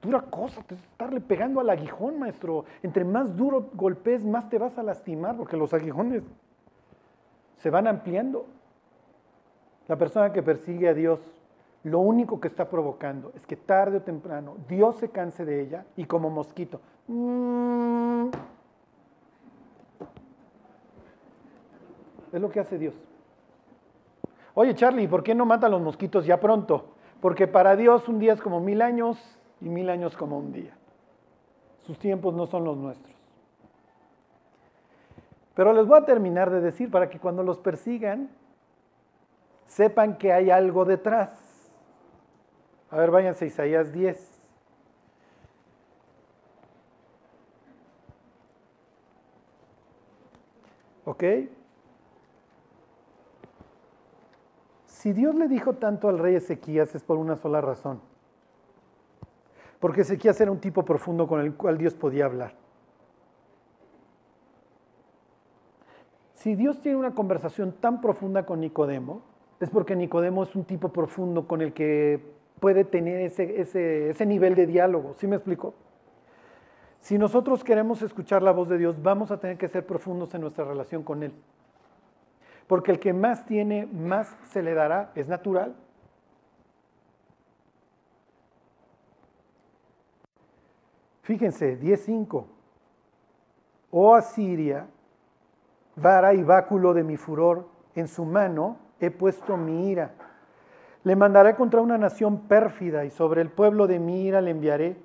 Dura 0.00 0.22
cosa, 0.22 0.64
estarle 0.68 1.20
pegando 1.20 1.60
al 1.60 1.70
aguijón, 1.70 2.18
maestro. 2.18 2.64
Entre 2.82 3.04
más 3.04 3.36
duro 3.36 3.70
golpes, 3.74 4.24
más 4.24 4.48
te 4.48 4.58
vas 4.58 4.78
a 4.78 4.82
lastimar, 4.82 5.36
porque 5.36 5.56
los 5.56 5.74
aguijones 5.74 6.22
se 7.58 7.70
van 7.70 7.86
ampliando. 7.86 8.46
La 9.88 9.96
persona 9.96 10.32
que 10.32 10.42
persigue 10.42 10.88
a 10.88 10.94
Dios, 10.94 11.20
lo 11.84 12.00
único 12.00 12.40
que 12.40 12.48
está 12.48 12.68
provocando 12.68 13.32
es 13.34 13.46
que 13.46 13.56
tarde 13.56 13.98
o 13.98 14.02
temprano 14.02 14.56
Dios 14.68 14.96
se 14.96 15.10
canse 15.10 15.44
de 15.44 15.60
ella 15.60 15.84
y 15.96 16.04
como 16.04 16.30
mosquito, 16.30 16.80
mmm, 17.08 18.30
Es 22.32 22.40
lo 22.40 22.50
que 22.50 22.60
hace 22.60 22.78
Dios. 22.78 22.94
Oye, 24.54 24.74
Charlie, 24.74 25.06
¿por 25.06 25.22
qué 25.22 25.34
no 25.34 25.44
matan 25.44 25.70
los 25.70 25.82
mosquitos 25.82 26.24
ya 26.24 26.40
pronto? 26.40 26.86
Porque 27.20 27.46
para 27.46 27.76
Dios 27.76 28.08
un 28.08 28.18
día 28.18 28.32
es 28.32 28.40
como 28.40 28.60
mil 28.60 28.82
años 28.82 29.18
y 29.60 29.68
mil 29.68 29.90
años 29.90 30.16
como 30.16 30.38
un 30.38 30.52
día. 30.52 30.74
Sus 31.82 31.98
tiempos 31.98 32.34
no 32.34 32.46
son 32.46 32.64
los 32.64 32.76
nuestros. 32.76 33.14
Pero 35.54 35.72
les 35.74 35.86
voy 35.86 35.98
a 35.98 36.04
terminar 36.06 36.50
de 36.50 36.60
decir 36.60 36.90
para 36.90 37.10
que 37.10 37.18
cuando 37.18 37.42
los 37.42 37.58
persigan, 37.58 38.30
sepan 39.74 40.18
que 40.18 40.32
hay 40.32 40.50
algo 40.50 40.84
detrás. 40.84 41.30
A 42.90 42.96
ver, 42.96 43.10
váyanse 43.10 43.46
a 43.46 43.48
Isaías 43.48 43.92
10. 43.92 44.40
¿Ok? 51.04 51.24
Si 54.86 55.12
Dios 55.12 55.34
le 55.34 55.48
dijo 55.48 55.74
tanto 55.74 56.08
al 56.08 56.18
rey 56.18 56.36
Ezequías 56.36 56.94
es 56.94 57.02
por 57.02 57.16
una 57.16 57.36
sola 57.36 57.60
razón. 57.60 58.00
Porque 59.80 60.02
Ezequías 60.02 60.40
era 60.40 60.52
un 60.52 60.60
tipo 60.60 60.84
profundo 60.84 61.26
con 61.26 61.40
el 61.40 61.54
cual 61.54 61.78
Dios 61.78 61.94
podía 61.94 62.26
hablar. 62.26 62.54
Si 66.34 66.54
Dios 66.54 66.80
tiene 66.80 66.98
una 66.98 67.14
conversación 67.14 67.72
tan 67.72 68.00
profunda 68.00 68.44
con 68.44 68.60
Nicodemo, 68.60 69.31
es 69.64 69.70
porque 69.70 69.96
Nicodemo 69.96 70.42
es 70.42 70.54
un 70.54 70.64
tipo 70.64 70.90
profundo 70.90 71.46
con 71.46 71.62
el 71.62 71.72
que 71.72 72.20
puede 72.60 72.84
tener 72.84 73.20
ese, 73.20 73.60
ese 74.10 74.26
nivel 74.26 74.54
de 74.54 74.66
diálogo. 74.66 75.14
¿Sí 75.18 75.26
me 75.26 75.36
explico? 75.36 75.74
Si 77.00 77.18
nosotros 77.18 77.64
queremos 77.64 78.02
escuchar 78.02 78.42
la 78.42 78.52
voz 78.52 78.68
de 78.68 78.78
Dios, 78.78 79.02
vamos 79.02 79.30
a 79.30 79.38
tener 79.38 79.58
que 79.58 79.68
ser 79.68 79.86
profundos 79.86 80.34
en 80.34 80.42
nuestra 80.42 80.64
relación 80.64 81.02
con 81.02 81.22
Él 81.22 81.32
porque 82.72 82.90
el 82.90 82.98
que 82.98 83.12
más 83.12 83.44
tiene, 83.44 83.84
más 83.84 84.34
se 84.50 84.62
le 84.62 84.72
dará, 84.72 85.12
es 85.14 85.28
natural. 85.28 85.76
Fíjense, 91.20 91.78
10.5. 91.78 92.46
Oh 93.90 94.14
Asiria, 94.14 94.86
vara 95.96 96.32
y 96.32 96.42
báculo 96.42 96.94
de 96.94 97.04
mi 97.04 97.18
furor, 97.18 97.68
en 97.94 98.08
su 98.08 98.24
mano 98.24 98.78
he 99.06 99.10
puesto 99.10 99.56
mi 99.56 99.90
ira. 99.90 100.12
Le 101.04 101.16
mandaré 101.16 101.56
contra 101.56 101.80
una 101.80 101.98
nación 101.98 102.42
pérfida 102.42 103.04
y 103.04 103.10
sobre 103.10 103.40
el 103.40 103.50
pueblo 103.50 103.86
de 103.86 103.98
mi 103.98 104.24
ira 104.24 104.40
le 104.40 104.50
enviaré 104.50 104.96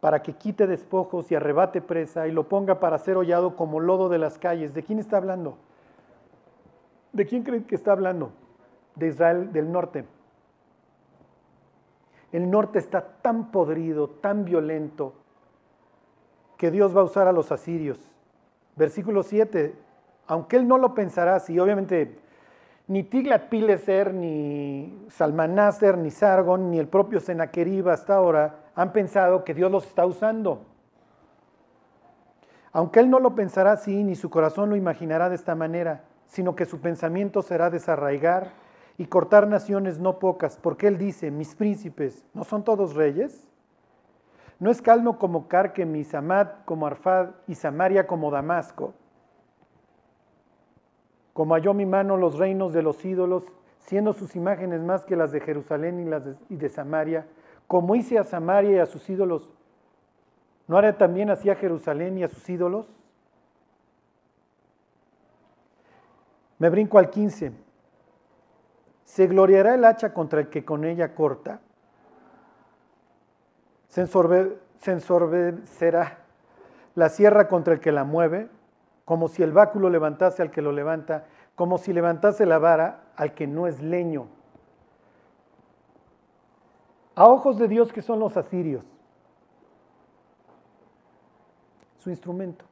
para 0.00 0.22
que 0.22 0.34
quite 0.34 0.66
despojos 0.66 1.30
y 1.30 1.34
arrebate 1.34 1.80
presa 1.80 2.26
y 2.28 2.32
lo 2.32 2.48
ponga 2.48 2.80
para 2.80 2.98
ser 2.98 3.16
hollado 3.16 3.56
como 3.56 3.80
lodo 3.80 4.08
de 4.08 4.18
las 4.18 4.38
calles. 4.38 4.74
¿De 4.74 4.82
quién 4.82 4.98
está 4.98 5.16
hablando? 5.16 5.56
¿De 7.12 7.26
quién 7.26 7.42
creen 7.42 7.64
que 7.64 7.74
está 7.74 7.92
hablando? 7.92 8.32
De 8.96 9.08
Israel 9.08 9.52
del 9.52 9.70
norte. 9.70 10.04
El 12.32 12.50
norte 12.50 12.78
está 12.78 13.02
tan 13.22 13.50
podrido, 13.50 14.08
tan 14.08 14.44
violento, 14.44 15.14
que 16.56 16.70
Dios 16.70 16.96
va 16.96 17.00
a 17.00 17.04
usar 17.04 17.28
a 17.28 17.32
los 17.32 17.52
asirios. 17.52 17.98
Versículo 18.76 19.22
7, 19.22 19.74
aunque 20.26 20.56
él 20.56 20.66
no 20.66 20.78
lo 20.78 20.94
pensará 20.94 21.36
así, 21.36 21.58
obviamente 21.60 22.18
ni 22.86 23.02
Tiglat-Pileser, 23.02 24.12
ni 24.12 25.06
Salmanaser, 25.08 25.96
ni 25.96 26.10
Sargon, 26.10 26.70
ni 26.70 26.78
el 26.78 26.88
propio 26.88 27.20
Sennacherib 27.20 27.88
hasta 27.88 28.14
ahora 28.14 28.56
han 28.74 28.92
pensado 28.92 29.44
que 29.44 29.54
Dios 29.54 29.70
los 29.70 29.86
está 29.86 30.04
usando. 30.04 30.66
Aunque 32.72 33.00
él 33.00 33.08
no 33.08 33.20
lo 33.20 33.34
pensará 33.34 33.72
así, 33.72 34.02
ni 34.02 34.16
su 34.16 34.30
corazón 34.30 34.68
lo 34.68 34.76
imaginará 34.76 35.28
de 35.28 35.36
esta 35.36 35.54
manera, 35.54 36.04
sino 36.26 36.56
que 36.56 36.66
su 36.66 36.80
pensamiento 36.80 37.40
será 37.40 37.70
desarraigar 37.70 38.50
y 38.98 39.06
cortar 39.06 39.46
naciones 39.46 39.98
no 39.98 40.18
pocas, 40.18 40.58
porque 40.60 40.88
él 40.88 40.98
dice, 40.98 41.30
mis 41.30 41.54
príncipes, 41.54 42.24
¿no 42.34 42.44
son 42.44 42.64
todos 42.64 42.94
reyes? 42.94 43.48
No 44.58 44.70
es 44.70 44.82
calmo 44.82 45.18
como 45.18 45.48
Carquemis, 45.48 46.08
Samad 46.08 46.48
como 46.64 46.86
Arfad 46.86 47.30
y 47.46 47.54
Samaria 47.54 48.06
como 48.06 48.30
Damasco. 48.30 48.94
Como 51.34 51.54
halló 51.54 51.74
mi 51.74 51.84
mano 51.84 52.16
los 52.16 52.38
reinos 52.38 52.72
de 52.72 52.82
los 52.82 53.04
ídolos, 53.04 53.44
siendo 53.80 54.14
sus 54.14 54.34
imágenes 54.36 54.80
más 54.80 55.04
que 55.04 55.16
las 55.16 55.32
de 55.32 55.40
Jerusalén 55.40 56.00
y 56.00 56.04
las 56.04 56.22
de, 56.48 56.68
Samaria, 56.70 57.26
como 57.66 57.94
hice 57.96 58.18
a 58.18 58.24
Samaria 58.24 58.76
y 58.76 58.78
a 58.78 58.86
sus 58.86 59.10
ídolos, 59.10 59.50
¿no 60.68 60.78
haré 60.78 60.92
también 60.92 61.30
así 61.30 61.50
a 61.50 61.56
Jerusalén 61.56 62.16
y 62.16 62.22
a 62.22 62.28
sus 62.28 62.48
ídolos? 62.48 62.86
Me 66.58 66.70
brinco 66.70 66.98
al 66.98 67.10
15. 67.10 67.52
Se 69.04 69.26
gloriará 69.26 69.74
el 69.74 69.84
hacha 69.84 70.14
contra 70.14 70.40
el 70.40 70.48
que 70.48 70.64
con 70.64 70.84
ella 70.84 71.14
corta. 71.14 71.60
Se, 73.88 74.02
ensorbecerá 74.90 76.18
la 76.94 77.08
sierra 77.08 77.48
contra 77.48 77.74
el 77.74 77.80
que 77.80 77.92
la 77.92 78.04
mueve, 78.04 78.48
como 79.04 79.28
si 79.28 79.42
el 79.42 79.52
báculo 79.52 79.90
levantase 79.90 80.42
al 80.42 80.50
que 80.50 80.62
lo 80.62 80.72
levanta, 80.72 81.26
como 81.54 81.78
si 81.78 81.92
levantase 81.92 82.46
la 82.46 82.58
vara 82.58 83.04
al 83.16 83.34
que 83.34 83.46
no 83.46 83.66
es 83.66 83.82
leño. 83.82 84.26
A 87.14 87.26
ojos 87.26 87.58
de 87.58 87.68
Dios 87.68 87.92
que 87.92 88.02
son 88.02 88.18
los 88.18 88.36
asirios, 88.36 88.84
su 91.98 92.10
instrumento. 92.10 92.64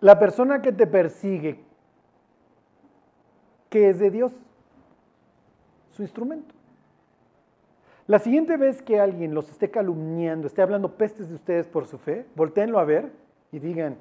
La 0.00 0.18
persona 0.18 0.62
que 0.62 0.72
te 0.72 0.86
persigue, 0.86 1.62
que 3.68 3.90
es 3.90 3.98
de 3.98 4.10
Dios, 4.10 4.32
su 5.90 6.02
instrumento. 6.02 6.54
La 8.06 8.18
siguiente 8.18 8.56
vez 8.56 8.82
que 8.82 8.98
alguien 8.98 9.34
los 9.34 9.50
esté 9.50 9.70
calumniando, 9.70 10.46
esté 10.46 10.62
hablando 10.62 10.96
pestes 10.96 11.28
de 11.28 11.34
ustedes 11.34 11.68
por 11.68 11.86
su 11.86 11.98
fe, 11.98 12.26
volteenlo 12.34 12.78
a 12.78 12.84
ver 12.84 13.12
y 13.52 13.58
digan, 13.58 13.98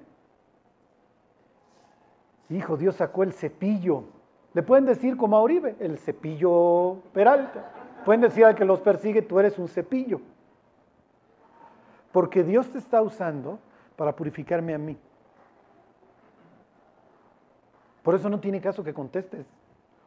hijo, 2.49 2.77
Dios 2.77 2.95
sacó 2.95 3.23
el 3.23 3.33
cepillo. 3.33 4.03
Le 4.53 4.63
pueden 4.63 4.85
decir 4.85 5.15
como 5.15 5.37
a 5.37 5.41
Oribe, 5.41 5.75
el 5.79 5.97
cepillo 5.97 6.97
Peralta. 7.13 7.71
Pueden 8.05 8.21
decir 8.21 8.45
al 8.45 8.55
que 8.55 8.65
los 8.65 8.81
persigue, 8.81 9.21
tú 9.21 9.39
eres 9.39 9.59
un 9.59 9.67
cepillo. 9.67 10.21
Porque 12.11 12.43
Dios 12.43 12.69
te 12.69 12.77
está 12.77 13.01
usando 13.01 13.59
para 13.95 14.15
purificarme 14.15 14.73
a 14.73 14.77
mí. 14.77 14.97
Por 18.03 18.15
eso 18.15 18.29
no 18.29 18.39
tiene 18.39 18.61
caso 18.61 18.83
que 18.83 18.93
contestes, 18.93 19.45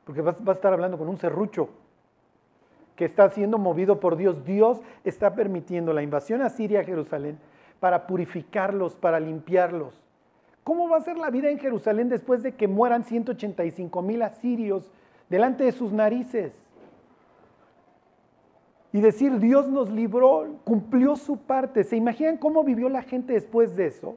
porque 0.05 0.23
vas, 0.23 0.37
a 0.45 0.53
estar 0.53 0.73
hablando 0.73 0.99
con 0.99 1.09
un 1.09 1.17
serrucho 1.19 1.69
que 2.97 3.05
está 3.05 3.29
siendo 3.31 3.59
movido 3.59 4.01
por 4.01 4.17
Dios. 4.17 4.45
Dios 4.45 4.81
está 5.05 5.35
permitiendo 5.35 5.93
la 5.93 6.03
invasión 6.03 6.43
a 6.43 6.51
Siria, 6.51 6.81
a 6.81 6.85
Jerusalén, 6.85 7.39
para 7.79 8.07
purificarlos, 8.07 8.97
para 8.97 9.21
limpiarlos. 9.21 10.02
¿Cómo 10.65 10.89
va 10.89 10.99
a 10.99 11.03
ser 11.03 11.17
la 11.19 11.31
vida 11.31 11.51
en 11.51 11.59
Jerusalén 11.59 12.09
después 12.09 12.43
de 12.43 12.55
que 12.55 12.69
mueran 12.69 13.05
185 13.05 14.03
mil 14.03 14.23
asirios 14.23 14.91
delante 15.29 15.65
de 15.65 15.73
sus 15.73 15.93
narices? 15.93 16.63
y 18.93 19.01
decir, 19.01 19.39
Dios 19.39 19.69
nos 19.69 19.91
libró, 19.91 20.47
cumplió 20.65 21.17
su 21.17 21.39
parte. 21.39 21.83
¿Se 21.83 21.97
imaginan 21.97 22.37
cómo 22.37 22.63
vivió 22.63 22.91
la 22.91 23.03
gente 23.03 23.33
después 23.33 23.75
de 23.75 23.87
eso? 23.87 24.17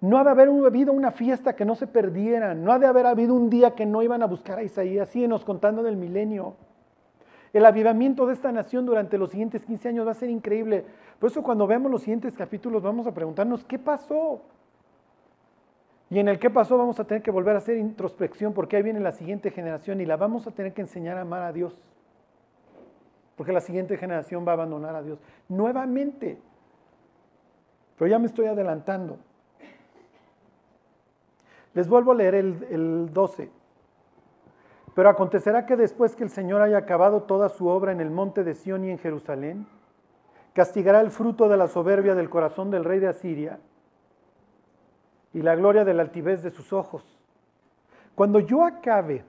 No 0.00 0.16
ha 0.18 0.24
de 0.24 0.30
haber 0.30 0.48
habido 0.48 0.92
una 0.92 1.10
fiesta 1.10 1.56
que 1.56 1.64
no 1.64 1.74
se 1.74 1.88
perdieran, 1.88 2.62
no 2.62 2.72
ha 2.72 2.78
de 2.78 2.86
haber 2.86 3.06
habido 3.06 3.34
un 3.34 3.50
día 3.50 3.74
que 3.74 3.84
no 3.84 4.00
iban 4.00 4.22
a 4.22 4.26
buscar 4.26 4.58
a 4.58 4.62
Isaías, 4.62 5.08
síguenos 5.08 5.44
contando 5.44 5.82
del 5.82 5.96
milenio. 5.96 6.54
El 7.52 7.64
avivamiento 7.64 8.26
de 8.26 8.34
esta 8.34 8.52
nación 8.52 8.86
durante 8.86 9.18
los 9.18 9.30
siguientes 9.30 9.64
15 9.64 9.88
años 9.88 10.06
va 10.06 10.12
a 10.12 10.14
ser 10.14 10.30
increíble. 10.30 10.84
Por 11.18 11.30
eso 11.30 11.42
cuando 11.42 11.66
veamos 11.66 11.90
los 11.90 12.02
siguientes 12.02 12.36
capítulos 12.36 12.82
vamos 12.82 13.06
a 13.06 13.12
preguntarnos, 13.12 13.64
¿qué 13.64 13.78
pasó? 13.78 14.42
Y 16.10 16.18
en 16.18 16.28
el 16.28 16.38
qué 16.38 16.50
pasó 16.50 16.78
vamos 16.78 16.98
a 17.00 17.04
tener 17.04 17.22
que 17.22 17.30
volver 17.30 17.54
a 17.54 17.58
hacer 17.58 17.76
introspección 17.76 18.52
porque 18.52 18.76
ahí 18.76 18.82
viene 18.82 19.00
la 19.00 19.12
siguiente 19.12 19.50
generación 19.50 20.00
y 20.00 20.06
la 20.06 20.16
vamos 20.16 20.46
a 20.46 20.50
tener 20.50 20.72
que 20.72 20.82
enseñar 20.82 21.18
a 21.18 21.22
amar 21.22 21.42
a 21.42 21.52
Dios 21.52 21.76
porque 23.38 23.52
la 23.52 23.60
siguiente 23.60 23.96
generación 23.96 24.44
va 24.44 24.50
a 24.50 24.54
abandonar 24.54 24.96
a 24.96 25.02
Dios 25.02 25.20
nuevamente. 25.48 26.40
Pero 27.96 28.10
ya 28.10 28.18
me 28.18 28.26
estoy 28.26 28.46
adelantando. 28.46 29.16
Les 31.72 31.88
vuelvo 31.88 32.10
a 32.10 32.14
leer 32.16 32.34
el, 32.34 33.12
12. 33.12 33.48
Pero 34.98 35.10
acontecerá 35.10 35.64
que 35.64 35.76
después 35.76 36.16
que 36.16 36.24
el 36.24 36.30
Señor 36.30 36.60
haya 36.60 36.78
acabado 36.78 37.22
toda 37.22 37.50
su 37.50 37.68
obra 37.68 37.92
en 37.92 38.00
el 38.00 38.10
monte 38.10 38.42
de 38.42 38.56
Sión 38.56 38.84
y 38.84 38.90
en 38.90 38.98
Jerusalén, 38.98 39.64
castigará 40.54 41.00
el 41.00 41.12
fruto 41.12 41.48
de 41.48 41.56
la 41.56 41.68
soberbia 41.68 42.16
del 42.16 42.28
corazón 42.28 42.72
del 42.72 42.82
rey 42.82 42.98
de 42.98 43.06
Asiria 43.06 43.60
y 45.32 45.40
la 45.42 45.54
gloria 45.54 45.84
de 45.84 45.94
la 45.94 46.02
altivez 46.02 46.42
de 46.42 46.50
sus 46.50 46.72
ojos. 46.72 47.04
Cuando 48.16 48.40
yo 48.40 48.64
acabe 48.64 49.22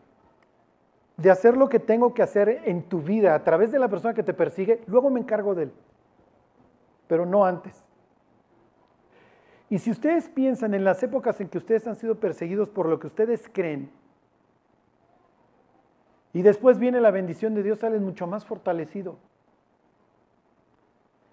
de 1.17 1.29
hacer 1.29 1.55
lo 1.55 1.69
que 1.69 1.77
tengo 1.77 2.15
que 2.15 2.23
hacer 2.23 2.63
en 2.65 2.82
tu 2.82 3.03
vida 3.03 3.36
a 3.36 3.43
través 3.43 3.71
de 3.71 3.77
la 3.77 3.89
persona 3.89 4.15
que 4.15 4.23
te 4.23 4.34
persigue, 4.34 4.82
luego 4.88 5.12
me 5.12 5.19
encargo 5.19 5.53
de 5.53 5.65
él, 5.65 5.73
pero 7.08 7.27
no 7.27 7.45
antes. 7.45 7.86
Y 9.69 9.77
si 9.77 9.91
ustedes 9.91 10.29
piensan 10.29 10.73
en 10.73 10.84
las 10.84 11.03
épocas 11.03 11.39
en 11.39 11.47
que 11.47 11.60
ustedes 11.60 11.86
han 11.86 11.95
sido 11.95 12.15
perseguidos 12.15 12.69
por 12.69 12.88
lo 12.88 12.97
que 12.97 13.05
ustedes 13.05 13.47
creen, 13.53 13.91
y 16.33 16.41
después 16.41 16.77
viene 16.77 17.01
la 17.01 17.11
bendición 17.11 17.55
de 17.55 17.63
Dios, 17.63 17.79
sales 17.79 18.01
mucho 18.01 18.27
más 18.27 18.45
fortalecido. 18.45 19.17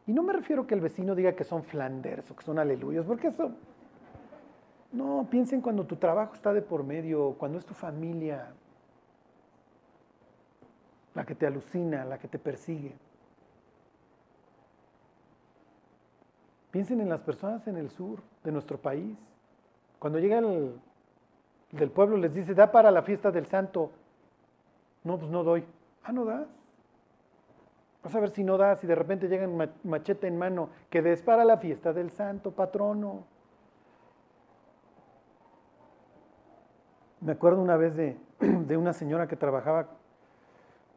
Y 0.06 0.12
no 0.12 0.22
me 0.22 0.32
refiero 0.32 0.66
que 0.66 0.74
el 0.74 0.80
vecino 0.80 1.14
diga 1.14 1.34
que 1.34 1.44
son 1.44 1.64
flanders 1.64 2.30
o 2.30 2.36
que 2.36 2.44
son 2.44 2.58
aleluyas, 2.58 3.04
porque 3.04 3.28
eso... 3.28 3.50
No, 4.92 5.26
piensen 5.28 5.60
cuando 5.60 5.84
tu 5.84 5.96
trabajo 5.96 6.34
está 6.34 6.52
de 6.52 6.62
por 6.62 6.84
medio, 6.84 7.34
cuando 7.38 7.58
es 7.58 7.66
tu 7.66 7.74
familia, 7.74 8.52
la 11.14 11.26
que 11.26 11.34
te 11.34 11.46
alucina, 11.46 12.04
la 12.04 12.18
que 12.18 12.28
te 12.28 12.38
persigue. 12.38 12.94
Piensen 16.70 17.00
en 17.00 17.08
las 17.08 17.20
personas 17.20 17.66
en 17.66 17.76
el 17.76 17.90
sur 17.90 18.20
de 18.44 18.52
nuestro 18.52 18.78
país. 18.78 19.16
Cuando 19.98 20.18
llega 20.18 20.38
el 20.38 20.78
del 21.72 21.90
pueblo 21.90 22.16
les 22.16 22.34
dice, 22.34 22.54
da 22.54 22.70
para 22.70 22.90
la 22.90 23.02
fiesta 23.02 23.30
del 23.30 23.46
santo. 23.46 23.90
No, 25.06 25.18
pues 25.18 25.30
no 25.30 25.44
doy. 25.44 25.64
Ah, 26.02 26.10
no 26.10 26.24
das. 26.24 26.48
Vas 28.02 28.14
a 28.14 28.18
ver 28.18 28.30
si 28.30 28.42
no 28.42 28.58
das 28.58 28.82
y 28.82 28.88
de 28.88 28.96
repente 28.96 29.28
llegan 29.28 29.56
machete 29.84 30.26
en 30.26 30.36
mano, 30.36 30.68
que 30.90 31.00
des 31.00 31.22
para 31.22 31.44
la 31.44 31.58
fiesta 31.58 31.92
del 31.92 32.10
santo 32.10 32.50
patrono. 32.50 33.22
Me 37.20 37.32
acuerdo 37.32 37.62
una 37.62 37.76
vez 37.76 37.94
de, 37.94 38.16
de 38.40 38.76
una 38.76 38.92
señora 38.92 39.28
que 39.28 39.36
trabajaba 39.36 39.90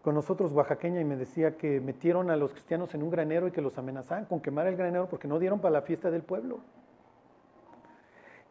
con 0.01 0.15
nosotros 0.15 0.53
oaxaqueña 0.53 1.01
y 1.01 1.05
me 1.05 1.15
decía 1.15 1.55
que 1.55 1.79
metieron 1.79 2.31
a 2.31 2.35
los 2.35 2.51
cristianos 2.51 2.95
en 2.95 3.03
un 3.03 3.11
granero 3.11 3.47
y 3.47 3.51
que 3.51 3.61
los 3.61 3.77
amenazaban 3.77 4.25
con 4.25 4.39
quemar 4.39 4.65
el 4.65 4.75
granero 4.75 5.07
porque 5.07 5.27
no 5.27 5.37
dieron 5.37 5.59
para 5.59 5.73
la 5.73 5.81
fiesta 5.83 6.09
del 6.09 6.23
pueblo. 6.23 6.61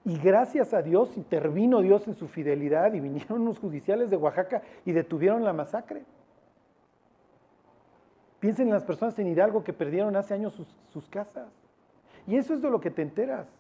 Y 0.09 0.17
gracias 0.17 0.73
a 0.73 0.81
Dios 0.81 1.15
intervino 1.19 1.83
Dios 1.83 2.09
en 2.09 2.15
su 2.15 2.29
fidelidad 2.29 2.95
y 2.95 3.01
vinieron 3.01 3.45
los 3.45 3.59
judiciales 3.59 4.09
de 4.09 4.17
Oaxaca 4.17 4.63
y 4.87 4.93
detuvieron 4.93 5.45
la 5.45 5.53
masacre. 5.53 6.03
Piensen 8.41 8.69
en 8.69 8.73
las 8.73 8.85
personas 8.85 9.19
en 9.19 9.27
Hidalgo 9.27 9.63
que 9.63 9.75
perdieron 9.75 10.17
hace 10.17 10.33
años 10.33 10.55
sus, 10.55 10.67
sus 10.95 11.07
casas. 11.11 11.53
Y 12.27 12.37
eso 12.37 12.55
es 12.55 12.63
de 12.63 12.71
lo 12.71 12.81
que 12.81 12.91
te 12.91 13.03
enteras. 13.03 13.53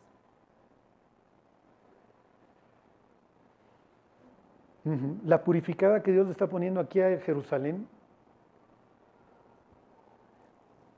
La 5.26 5.44
purificada 5.44 6.02
que 6.02 6.12
Dios 6.12 6.24
le 6.24 6.32
está 6.32 6.46
poniendo 6.46 6.80
aquí 6.80 6.98
a 7.02 7.20
Jerusalén. 7.20 7.86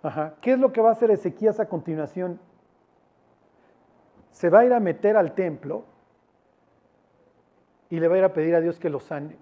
Ajá. 0.01 0.34
¿Qué 0.40 0.53
es 0.53 0.61
lo 0.61 0.72
que 0.72 0.80
va 0.80 0.90
a 0.90 0.92
hacer 0.92 1.11
Ezequías 1.11 1.59
a 1.59 1.66
continuación? 1.66 2.38
Se 4.41 4.49
va 4.49 4.61
a 4.61 4.64
ir 4.64 4.72
a 4.72 4.80
meter 4.80 5.18
al 5.18 5.34
templo 5.34 5.84
y 7.91 8.01
le 8.01 8.09
va 8.09 8.14
a 8.14 8.18
ir 8.20 8.24
a 8.24 8.32
pedir 8.32 8.55
a 8.55 8.62
Dios 8.62 8.80
que 8.80 8.88
lo 8.88 8.99
sane 8.99 9.36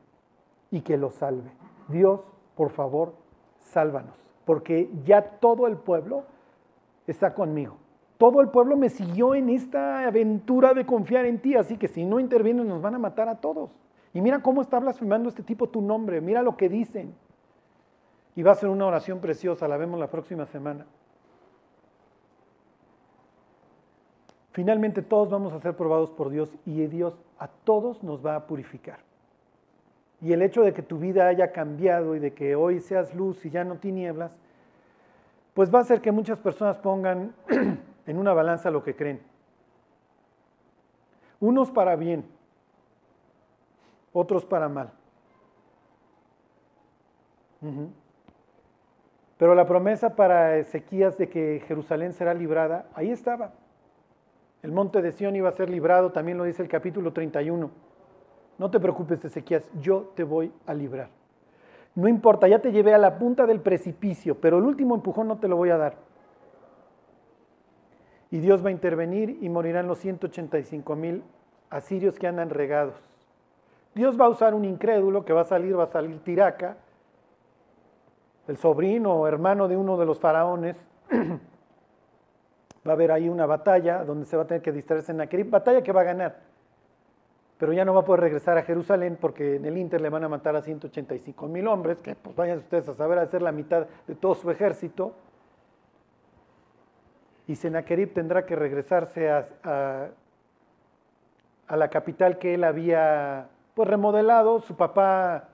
y 0.73 0.81
que 0.81 0.97
lo 0.97 1.13
salve. 1.13 1.53
Dios, 1.87 2.23
por 2.57 2.71
favor, 2.71 3.15
sálvanos, 3.61 4.17
porque 4.45 4.91
ya 5.05 5.23
todo 5.23 5.69
el 5.69 5.77
pueblo 5.77 6.25
está 7.07 7.33
conmigo. 7.33 7.77
Todo 8.17 8.41
el 8.41 8.49
pueblo 8.49 8.77
me 8.77 8.89
siguió 8.89 9.37
en 9.37 9.51
esta 9.51 10.05
aventura 10.05 10.75
de 10.75 10.85
confiar 10.85 11.27
en 11.27 11.41
ti, 11.41 11.55
así 11.55 11.77
que 11.77 11.87
si 11.87 12.05
no 12.05 12.19
intervienes 12.19 12.67
nos 12.67 12.83
van 12.83 12.97
a 12.97 12.99
matar 12.99 13.29
a 13.29 13.37
todos. 13.37 13.71
Y 14.13 14.21
mira 14.21 14.43
cómo 14.43 14.63
está 14.63 14.81
blasfemando 14.81 15.29
este 15.29 15.45
tipo 15.45 15.69
tu 15.69 15.81
nombre, 15.81 16.21
mira 16.21 16.43
lo 16.43 16.57
que 16.57 16.69
dicen. 16.69 17.15
Y 18.35 18.43
va 18.43 18.51
a 18.51 18.57
ser 18.57 18.69
una 18.69 18.87
oración 18.87 19.21
preciosa, 19.21 19.69
la 19.69 19.77
vemos 19.77 20.01
la 20.01 20.11
próxima 20.11 20.45
semana. 20.47 20.87
Finalmente 24.59 25.03
todos 25.03 25.31
vamos 25.31 25.53
a 25.53 25.61
ser 25.61 25.77
probados 25.77 26.11
por 26.11 26.31
Dios 26.31 26.53
y 26.67 26.85
Dios 26.89 27.17
a 27.39 27.47
todos 27.47 28.03
nos 28.03 28.27
va 28.27 28.35
a 28.35 28.49
purificar. 28.49 28.99
Y 30.21 30.33
el 30.33 30.43
hecho 30.43 30.63
de 30.63 30.75
que 30.75 30.83
tu 30.83 30.99
vida 30.99 31.29
haya 31.29 31.53
cambiado 31.53 32.17
y 32.17 32.19
de 32.19 32.35
que 32.35 32.57
hoy 32.57 32.81
seas 32.81 33.15
luz 33.15 33.47
y 33.47 33.51
ya 33.51 33.63
no 33.63 33.77
tinieblas, 33.77 34.37
pues 35.55 35.73
va 35.73 35.79
a 35.79 35.83
hacer 35.83 36.01
que 36.01 36.11
muchas 36.11 36.41
personas 36.41 36.77
pongan 36.79 37.33
en 38.07 38.19
una 38.19 38.33
balanza 38.33 38.73
lo 38.73 38.83
que 38.83 38.97
creen. 38.97 39.23
Unos 41.39 41.71
para 41.71 41.95
bien, 41.95 42.25
otros 44.13 44.45
para 44.45 44.69
mal. 44.69 44.91
Pero 49.37 49.55
la 49.55 49.67
promesa 49.67 50.17
para 50.17 50.57
Ezequías 50.57 51.17
de 51.17 51.29
que 51.29 51.63
Jerusalén 51.69 52.13
será 52.13 52.35
librada, 52.35 52.89
ahí 52.97 53.13
estaba. 53.13 53.53
El 54.63 54.73
monte 54.73 55.03
de 55.03 55.13
Sión 55.13 55.37
iba 55.37 55.49
a 55.49 55.53
ser 55.53 55.71
librado, 55.71 56.11
también 56.11 56.39
lo 56.39 56.45
dice 56.45 56.63
el 56.63 56.69
capítulo 56.69 57.13
31. 57.13 57.71
No 58.59 58.71
te 58.71 58.81
preocupes, 58.81 59.25
Ezequías, 59.25 59.71
yo 59.81 60.13
te 60.17 60.25
voy 60.25 60.53
a 60.67 60.75
librar. 60.75 61.11
No 61.95 62.09
importa, 62.09 62.49
ya 62.49 62.59
te 62.61 62.73
llevé 62.73 62.95
a 62.95 62.99
la 62.99 63.19
punta 63.19 63.47
del 63.47 63.61
precipicio, 63.61 64.37
pero 64.41 64.59
el 64.59 64.65
último 64.65 64.95
empujón 64.95 65.29
no 65.29 65.39
te 65.39 65.49
lo 65.49 65.57
voy 65.57 65.71
a 65.71 65.77
dar. 65.77 65.97
Y 68.31 68.41
Dios 68.41 68.65
va 68.65 68.69
a 68.69 68.73
intervenir 68.73 69.39
y 69.41 69.49
morirán 69.49 69.87
los 69.87 69.99
185 69.99 70.97
mil 70.97 71.23
asirios 71.71 72.19
que 72.19 72.27
andan 72.27 72.51
regados. 72.51 72.95
Dios 73.95 74.21
va 74.21 74.27
a 74.27 74.29
usar 74.29 74.55
un 74.55 74.65
incrédulo 74.65 75.25
que 75.25 75.33
va 75.33 75.43
a 75.43 75.45
salir, 75.45 75.79
va 75.79 75.85
a 75.85 75.89
salir 75.89 76.19
Tiraca, 76.23 76.77
el 78.47 78.57
sobrino 78.57 79.15
o 79.15 79.27
hermano 79.27 79.69
de 79.69 79.77
uno 79.77 79.97
de 79.97 80.07
los 80.07 80.21
faraones, 80.21 80.77
va 82.89 82.93
a 82.93 82.95
haber 82.95 83.13
ahí 83.13 83.29
una 83.29 83.45
batalla 83.45 84.03
donde 84.05 84.25
se 84.25 84.37
va 84.37 84.45
a 84.45 84.47
tener 84.47 84.63
que 84.63 84.73
distraerse 84.73 85.13
en 85.13 85.19
Nakerib, 85.19 85.51
batalla 85.51 85.83
que 85.83 85.93
va 85.93 86.01
a 86.01 86.05
ganar. 86.05 86.37
Pero 87.59 87.73
ya 87.73 87.85
no 87.85 87.93
va 87.93 88.01
a 88.01 88.05
poder 88.05 88.21
regresar 88.21 88.57
a 88.57 88.63
Jerusalén 88.63 89.19
porque 89.21 89.57
en 89.57 89.65
el 89.67 89.77
Inter 89.77 90.01
le 90.01 90.09
van 90.09 90.25
a 90.25 90.29
matar 90.29 90.57
a 90.57 90.63
185 90.63 91.49
mil 91.49 91.67
hombres, 91.69 91.99
que 91.99 92.15
pues 92.15 92.35
vayan 92.35 92.59
ustedes 92.59 92.89
a 92.89 92.95
saber, 92.95 93.19
a 93.19 93.27
ser 93.27 93.43
la 93.43 93.53
mitad 93.53 93.87
de 94.07 94.15
todo 94.15 94.35
su 94.35 94.51
ejército. 94.51 95.13
Y 97.47 97.57
Sennacherib 97.57 98.15
tendrá 98.15 98.47
que 98.47 98.57
regresarse 98.57 99.29
a, 99.31 99.47
a, 101.67 101.77
la 101.77 101.89
capital 101.89 102.39
que 102.39 102.55
él 102.55 102.65
había 102.65 103.49
pues, 103.75 103.89
remodelado. 103.89 104.61
Su 104.61 104.77
papá, 104.77 105.49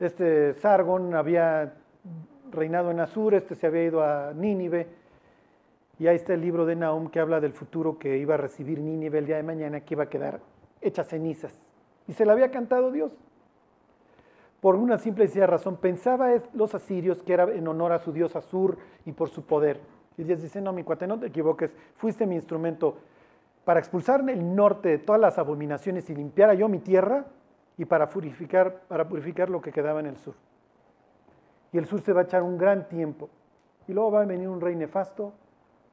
este 0.00 0.54
Sargon, 0.54 1.14
había 1.14 1.74
reinado 2.50 2.90
en 2.90 3.00
Asur, 3.00 3.34
este 3.34 3.54
se 3.54 3.66
había 3.66 3.84
ido 3.84 4.02
a 4.02 4.32
Nínive 4.34 4.97
y 5.98 6.06
ahí 6.06 6.16
está 6.16 6.34
el 6.34 6.40
libro 6.40 6.64
de 6.64 6.76
Nahum 6.76 7.08
que 7.08 7.18
habla 7.18 7.40
del 7.40 7.52
futuro 7.52 7.98
que 7.98 8.18
iba 8.18 8.34
a 8.34 8.36
recibir 8.36 8.80
Nínive 8.80 9.18
el 9.18 9.26
día 9.26 9.36
de 9.36 9.42
mañana, 9.42 9.80
que 9.80 9.94
iba 9.94 10.04
a 10.04 10.08
quedar 10.08 10.40
hecha 10.80 11.02
cenizas. 11.02 11.58
Y 12.06 12.12
se 12.12 12.24
la 12.24 12.32
había 12.32 12.50
cantado 12.50 12.92
Dios. 12.92 13.16
Por 14.60 14.76
una 14.76 14.98
simple 14.98 15.24
y 15.24 15.26
sencilla 15.28 15.46
razón, 15.46 15.76
pensaba 15.76 16.30
los 16.52 16.74
asirios 16.74 17.22
que 17.22 17.32
era 17.32 17.44
en 17.52 17.66
honor 17.66 17.92
a 17.92 17.98
su 17.98 18.12
dios 18.12 18.36
Asur 18.36 18.78
y 19.06 19.12
por 19.12 19.28
su 19.28 19.44
poder. 19.44 19.80
Y 20.16 20.24
Dios 20.24 20.40
dice, 20.40 20.60
no, 20.60 20.72
mi 20.72 20.84
cuate, 20.84 21.06
no 21.06 21.18
te 21.18 21.26
equivoques, 21.26 21.72
fuiste 21.94 22.26
mi 22.26 22.34
instrumento 22.34 22.98
para 23.64 23.80
expulsar 23.80 24.28
el 24.28 24.56
norte 24.56 24.88
de 24.88 24.98
todas 24.98 25.20
las 25.20 25.38
abominaciones 25.38 26.08
y 26.10 26.14
limpiar 26.14 26.56
yo 26.56 26.68
mi 26.68 26.78
tierra 26.78 27.26
y 27.76 27.84
para 27.84 28.08
purificar, 28.08 28.82
para 28.88 29.08
purificar 29.08 29.50
lo 29.50 29.60
que 29.60 29.72
quedaba 29.72 30.00
en 30.00 30.06
el 30.06 30.16
sur. 30.16 30.34
Y 31.72 31.78
el 31.78 31.86
sur 31.86 32.00
se 32.00 32.12
va 32.12 32.22
a 32.22 32.24
echar 32.24 32.42
un 32.42 32.56
gran 32.56 32.88
tiempo. 32.88 33.28
Y 33.86 33.92
luego 33.92 34.10
va 34.10 34.22
a 34.22 34.24
venir 34.24 34.48
un 34.48 34.60
rey 34.60 34.74
nefasto 34.74 35.34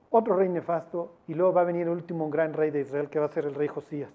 otro 0.10 0.36
rey 0.36 0.50
nefasto 0.50 1.14
y 1.28 1.34
luego 1.34 1.54
va 1.54 1.62
a 1.62 1.66
venir 1.66 1.84
el 1.84 1.90
último 1.90 2.30
gran 2.30 2.54
rey 2.54 2.72
de 2.72 2.82
Israel 2.82 3.10
que 3.10 3.20
va 3.20 3.26
a 3.26 3.30
ser 3.30 3.46
el 3.46 3.56
rey 3.56 3.68
Josías, 3.68 4.10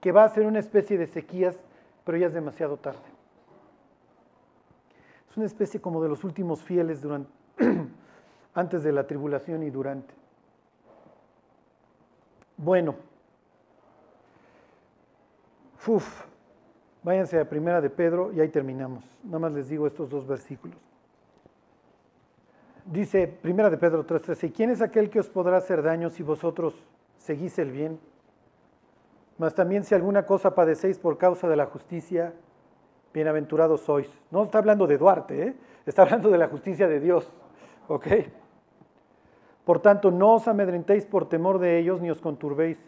que 0.00 0.12
va 0.12 0.24
a 0.24 0.28
ser 0.28 0.46
una 0.46 0.58
especie 0.58 0.98
de 0.98 1.06
sequías, 1.06 1.58
pero 2.04 2.18
ya 2.18 2.26
es 2.26 2.34
demasiado 2.34 2.76
tarde. 2.76 2.98
Es 5.30 5.36
una 5.36 5.46
especie 5.46 5.80
como 5.80 6.02
de 6.02 6.08
los 6.08 6.24
últimos 6.24 6.62
fieles 6.62 7.00
durante, 7.00 7.30
antes 8.54 8.82
de 8.82 8.92
la 8.92 9.06
tribulación 9.06 9.62
y 9.62 9.70
durante. 9.70 10.12
Bueno, 12.56 12.96
uf, 15.86 16.24
váyanse 17.02 17.38
a 17.38 17.48
Primera 17.48 17.80
de 17.80 17.90
Pedro 17.90 18.32
y 18.32 18.40
ahí 18.40 18.48
terminamos. 18.48 19.04
Nada 19.24 19.38
más 19.38 19.52
les 19.52 19.68
digo 19.68 19.86
estos 19.86 20.10
dos 20.10 20.26
versículos 20.26 20.89
dice 22.90 23.26
Primera 23.28 23.70
de 23.70 23.78
Pedro 23.78 24.04
3:13, 24.04 24.52
¿quién 24.52 24.70
es 24.70 24.82
aquel 24.82 25.08
que 25.08 25.20
os 25.20 25.28
podrá 25.28 25.56
hacer 25.56 25.82
daño 25.82 26.10
si 26.10 26.22
vosotros 26.22 26.74
seguís 27.16 27.58
el 27.58 27.70
bien? 27.70 27.98
Mas 29.38 29.54
también 29.54 29.84
si 29.84 29.94
alguna 29.94 30.26
cosa 30.26 30.54
padecéis 30.54 30.98
por 30.98 31.16
causa 31.16 31.48
de 31.48 31.56
la 31.56 31.66
justicia, 31.66 32.34
bienaventurados 33.14 33.80
sois. 33.80 34.10
No 34.30 34.42
está 34.42 34.58
hablando 34.58 34.86
de 34.86 34.98
Duarte, 34.98 35.42
¿eh? 35.48 35.54
está 35.86 36.02
hablando 36.02 36.28
de 36.28 36.36
la 36.36 36.48
justicia 36.48 36.86
de 36.88 37.00
Dios. 37.00 37.32
¿Ok? 37.88 38.06
Por 39.64 39.80
tanto, 39.80 40.10
no 40.10 40.34
os 40.34 40.48
amedrentéis 40.48 41.06
por 41.06 41.28
temor 41.28 41.58
de 41.58 41.78
ellos 41.78 42.00
ni 42.00 42.10
os 42.10 42.20
conturbéis, 42.20 42.78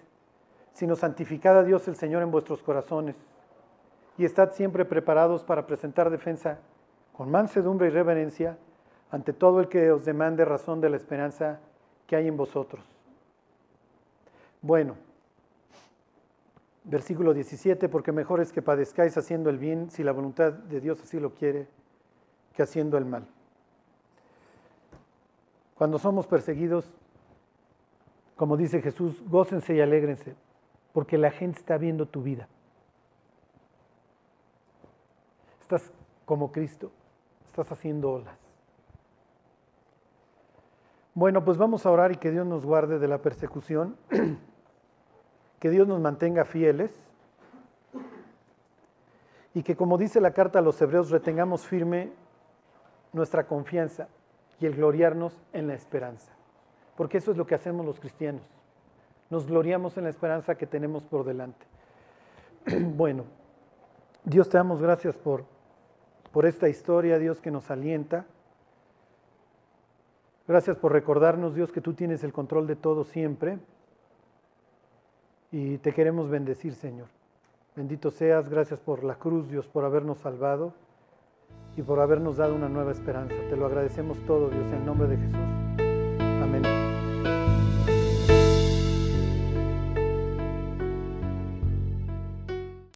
sino 0.73 0.97
santificad 0.97 1.59
a 1.59 1.63
Dios 1.63 1.89
el 1.89 1.97
Señor 1.97 2.23
en 2.23 2.31
vuestros 2.31 2.63
corazones 2.63 3.17
y 4.19 4.25
estad 4.25 4.53
siempre 4.53 4.85
preparados 4.85 5.45
para 5.45 5.67
presentar 5.67 6.11
defensa 6.11 6.59
con 7.13 7.31
mansedumbre 7.31 7.89
y 7.89 7.91
reverencia 7.91 8.59
ante 9.13 9.35
todo 9.35 9.61
el 9.61 9.69
que 9.69 9.93
os 9.93 10.07
demande 10.07 10.45
razón 10.45 10.81
de 10.81 10.89
la 10.89 10.97
esperanza 10.97 11.61
que 12.07 12.17
hay 12.17 12.27
en 12.27 12.37
vosotros. 12.37 12.83
Bueno, 14.63 14.97
versículo 16.85 17.35
17, 17.35 17.91
porque 17.91 18.11
mejor 18.11 18.41
es 18.41 18.53
que 18.53 18.63
padezcáis 18.63 19.17
haciendo 19.19 19.51
el 19.51 19.59
bien, 19.59 19.91
si 19.91 20.03
la 20.03 20.13
voluntad 20.13 20.55
de 20.55 20.81
Dios 20.81 20.99
así 21.03 21.21
lo 21.21 21.35
quiere, 21.35 21.69
que 22.55 22.63
haciendo 22.63 22.97
el 22.97 23.05
mal. 23.05 23.27
Cuando 25.75 25.99
somos 25.99 26.27
perseguidos, 26.27 26.91
como 28.35 28.57
dice 28.57 28.81
Jesús, 28.81 29.23
gócense 29.29 29.75
y 29.75 29.83
alégrense, 29.83 30.35
porque 30.95 31.19
la 31.19 31.31
gente 31.31 31.59
está 31.59 31.77
viendo 31.77 32.07
tu 32.07 32.23
vida. 32.23 32.49
Estás 35.61 35.93
como 36.25 36.51
Cristo, 36.51 36.91
estás 37.51 37.71
haciendo 37.73 38.11
olas. 38.11 38.42
Bueno, 41.15 41.45
pues 41.45 41.59
vamos 41.59 41.85
a 41.85 41.91
orar 41.91 42.13
y 42.13 42.17
que 42.17 42.31
Dios 42.31 42.47
nos 42.47 42.65
guarde 42.65 42.99
de 42.99 43.07
la 43.07 43.19
persecución, 43.19 43.97
que 45.61 45.69
Dios 45.69 45.87
nos 45.87 46.01
mantenga 46.01 46.47
fieles 46.47 46.91
y 49.53 49.63
que 49.63 49.77
como 49.77 49.99
dice 49.99 50.23
la 50.23 50.31
carta 50.31 50.61
a 50.61 50.63
los 50.63 50.81
hebreos 50.81 51.11
retengamos 51.11 51.67
firme 51.67 52.13
nuestra 53.13 53.47
confianza 53.47 54.09
y 54.59 54.65
el 54.65 54.75
gloriarnos 54.75 55.39
en 55.53 55.67
la 55.67 55.75
esperanza, 55.75 56.33
porque 56.97 57.19
eso 57.19 57.31
es 57.31 57.37
lo 57.37 57.47
que 57.47 57.57
hacemos 57.57 57.85
los 57.85 58.01
cristianos, 58.01 58.49
nos 59.29 59.47
gloriamos 59.47 59.99
en 59.99 60.05
la 60.05 60.11
esperanza 60.11 60.55
que 60.55 60.67
tenemos 60.67 61.05
por 61.05 61.25
delante. 61.25 61.67
Bueno, 62.97 63.25
Dios 64.25 64.49
te 64.49 64.57
damos 64.57 64.81
gracias 64.81 65.17
por, 65.17 65.45
por 66.33 66.47
esta 66.47 66.71
historia, 66.71 67.19
Dios 67.19 67.41
que 67.43 67.51
nos 67.51 67.71
alienta. 67.71 68.25
Gracias 70.49 70.77
por 70.77 70.93
recordarnos, 70.93 71.55
Dios, 71.55 71.73
que 71.73 71.81
tú 71.81 71.95
tienes 71.95 72.25
el 72.25 72.33
control 72.33 72.67
de 72.67 72.77
todo 72.77 73.05
siempre. 73.05 73.59
Y 75.51 75.79
te 75.79 75.93
queremos 75.93 76.29
bendecir, 76.31 76.75
Señor. 76.75 77.09
Bendito 77.77 78.11
seas, 78.11 78.49
gracias 78.49 78.81
por 78.81 79.05
la 79.05 79.15
cruz, 79.17 79.49
Dios, 79.49 79.67
por 79.69 79.85
habernos 79.85 80.19
salvado. 80.19 80.75
y 81.77 81.83
por 81.83 82.01
habernos 82.01 82.37
dado 82.37 82.55
una 82.55 82.69
nueva 82.69 82.93
esperanza. 82.93 83.35
Te 83.49 83.57
lo 83.57 83.67
agradecemos 83.67 84.19
todo, 84.27 84.51
Dios, 84.51 84.67
en 84.73 84.75
el 84.81 84.85
nombre 84.85 85.09
de 85.09 85.17
Jesús. 85.17 85.62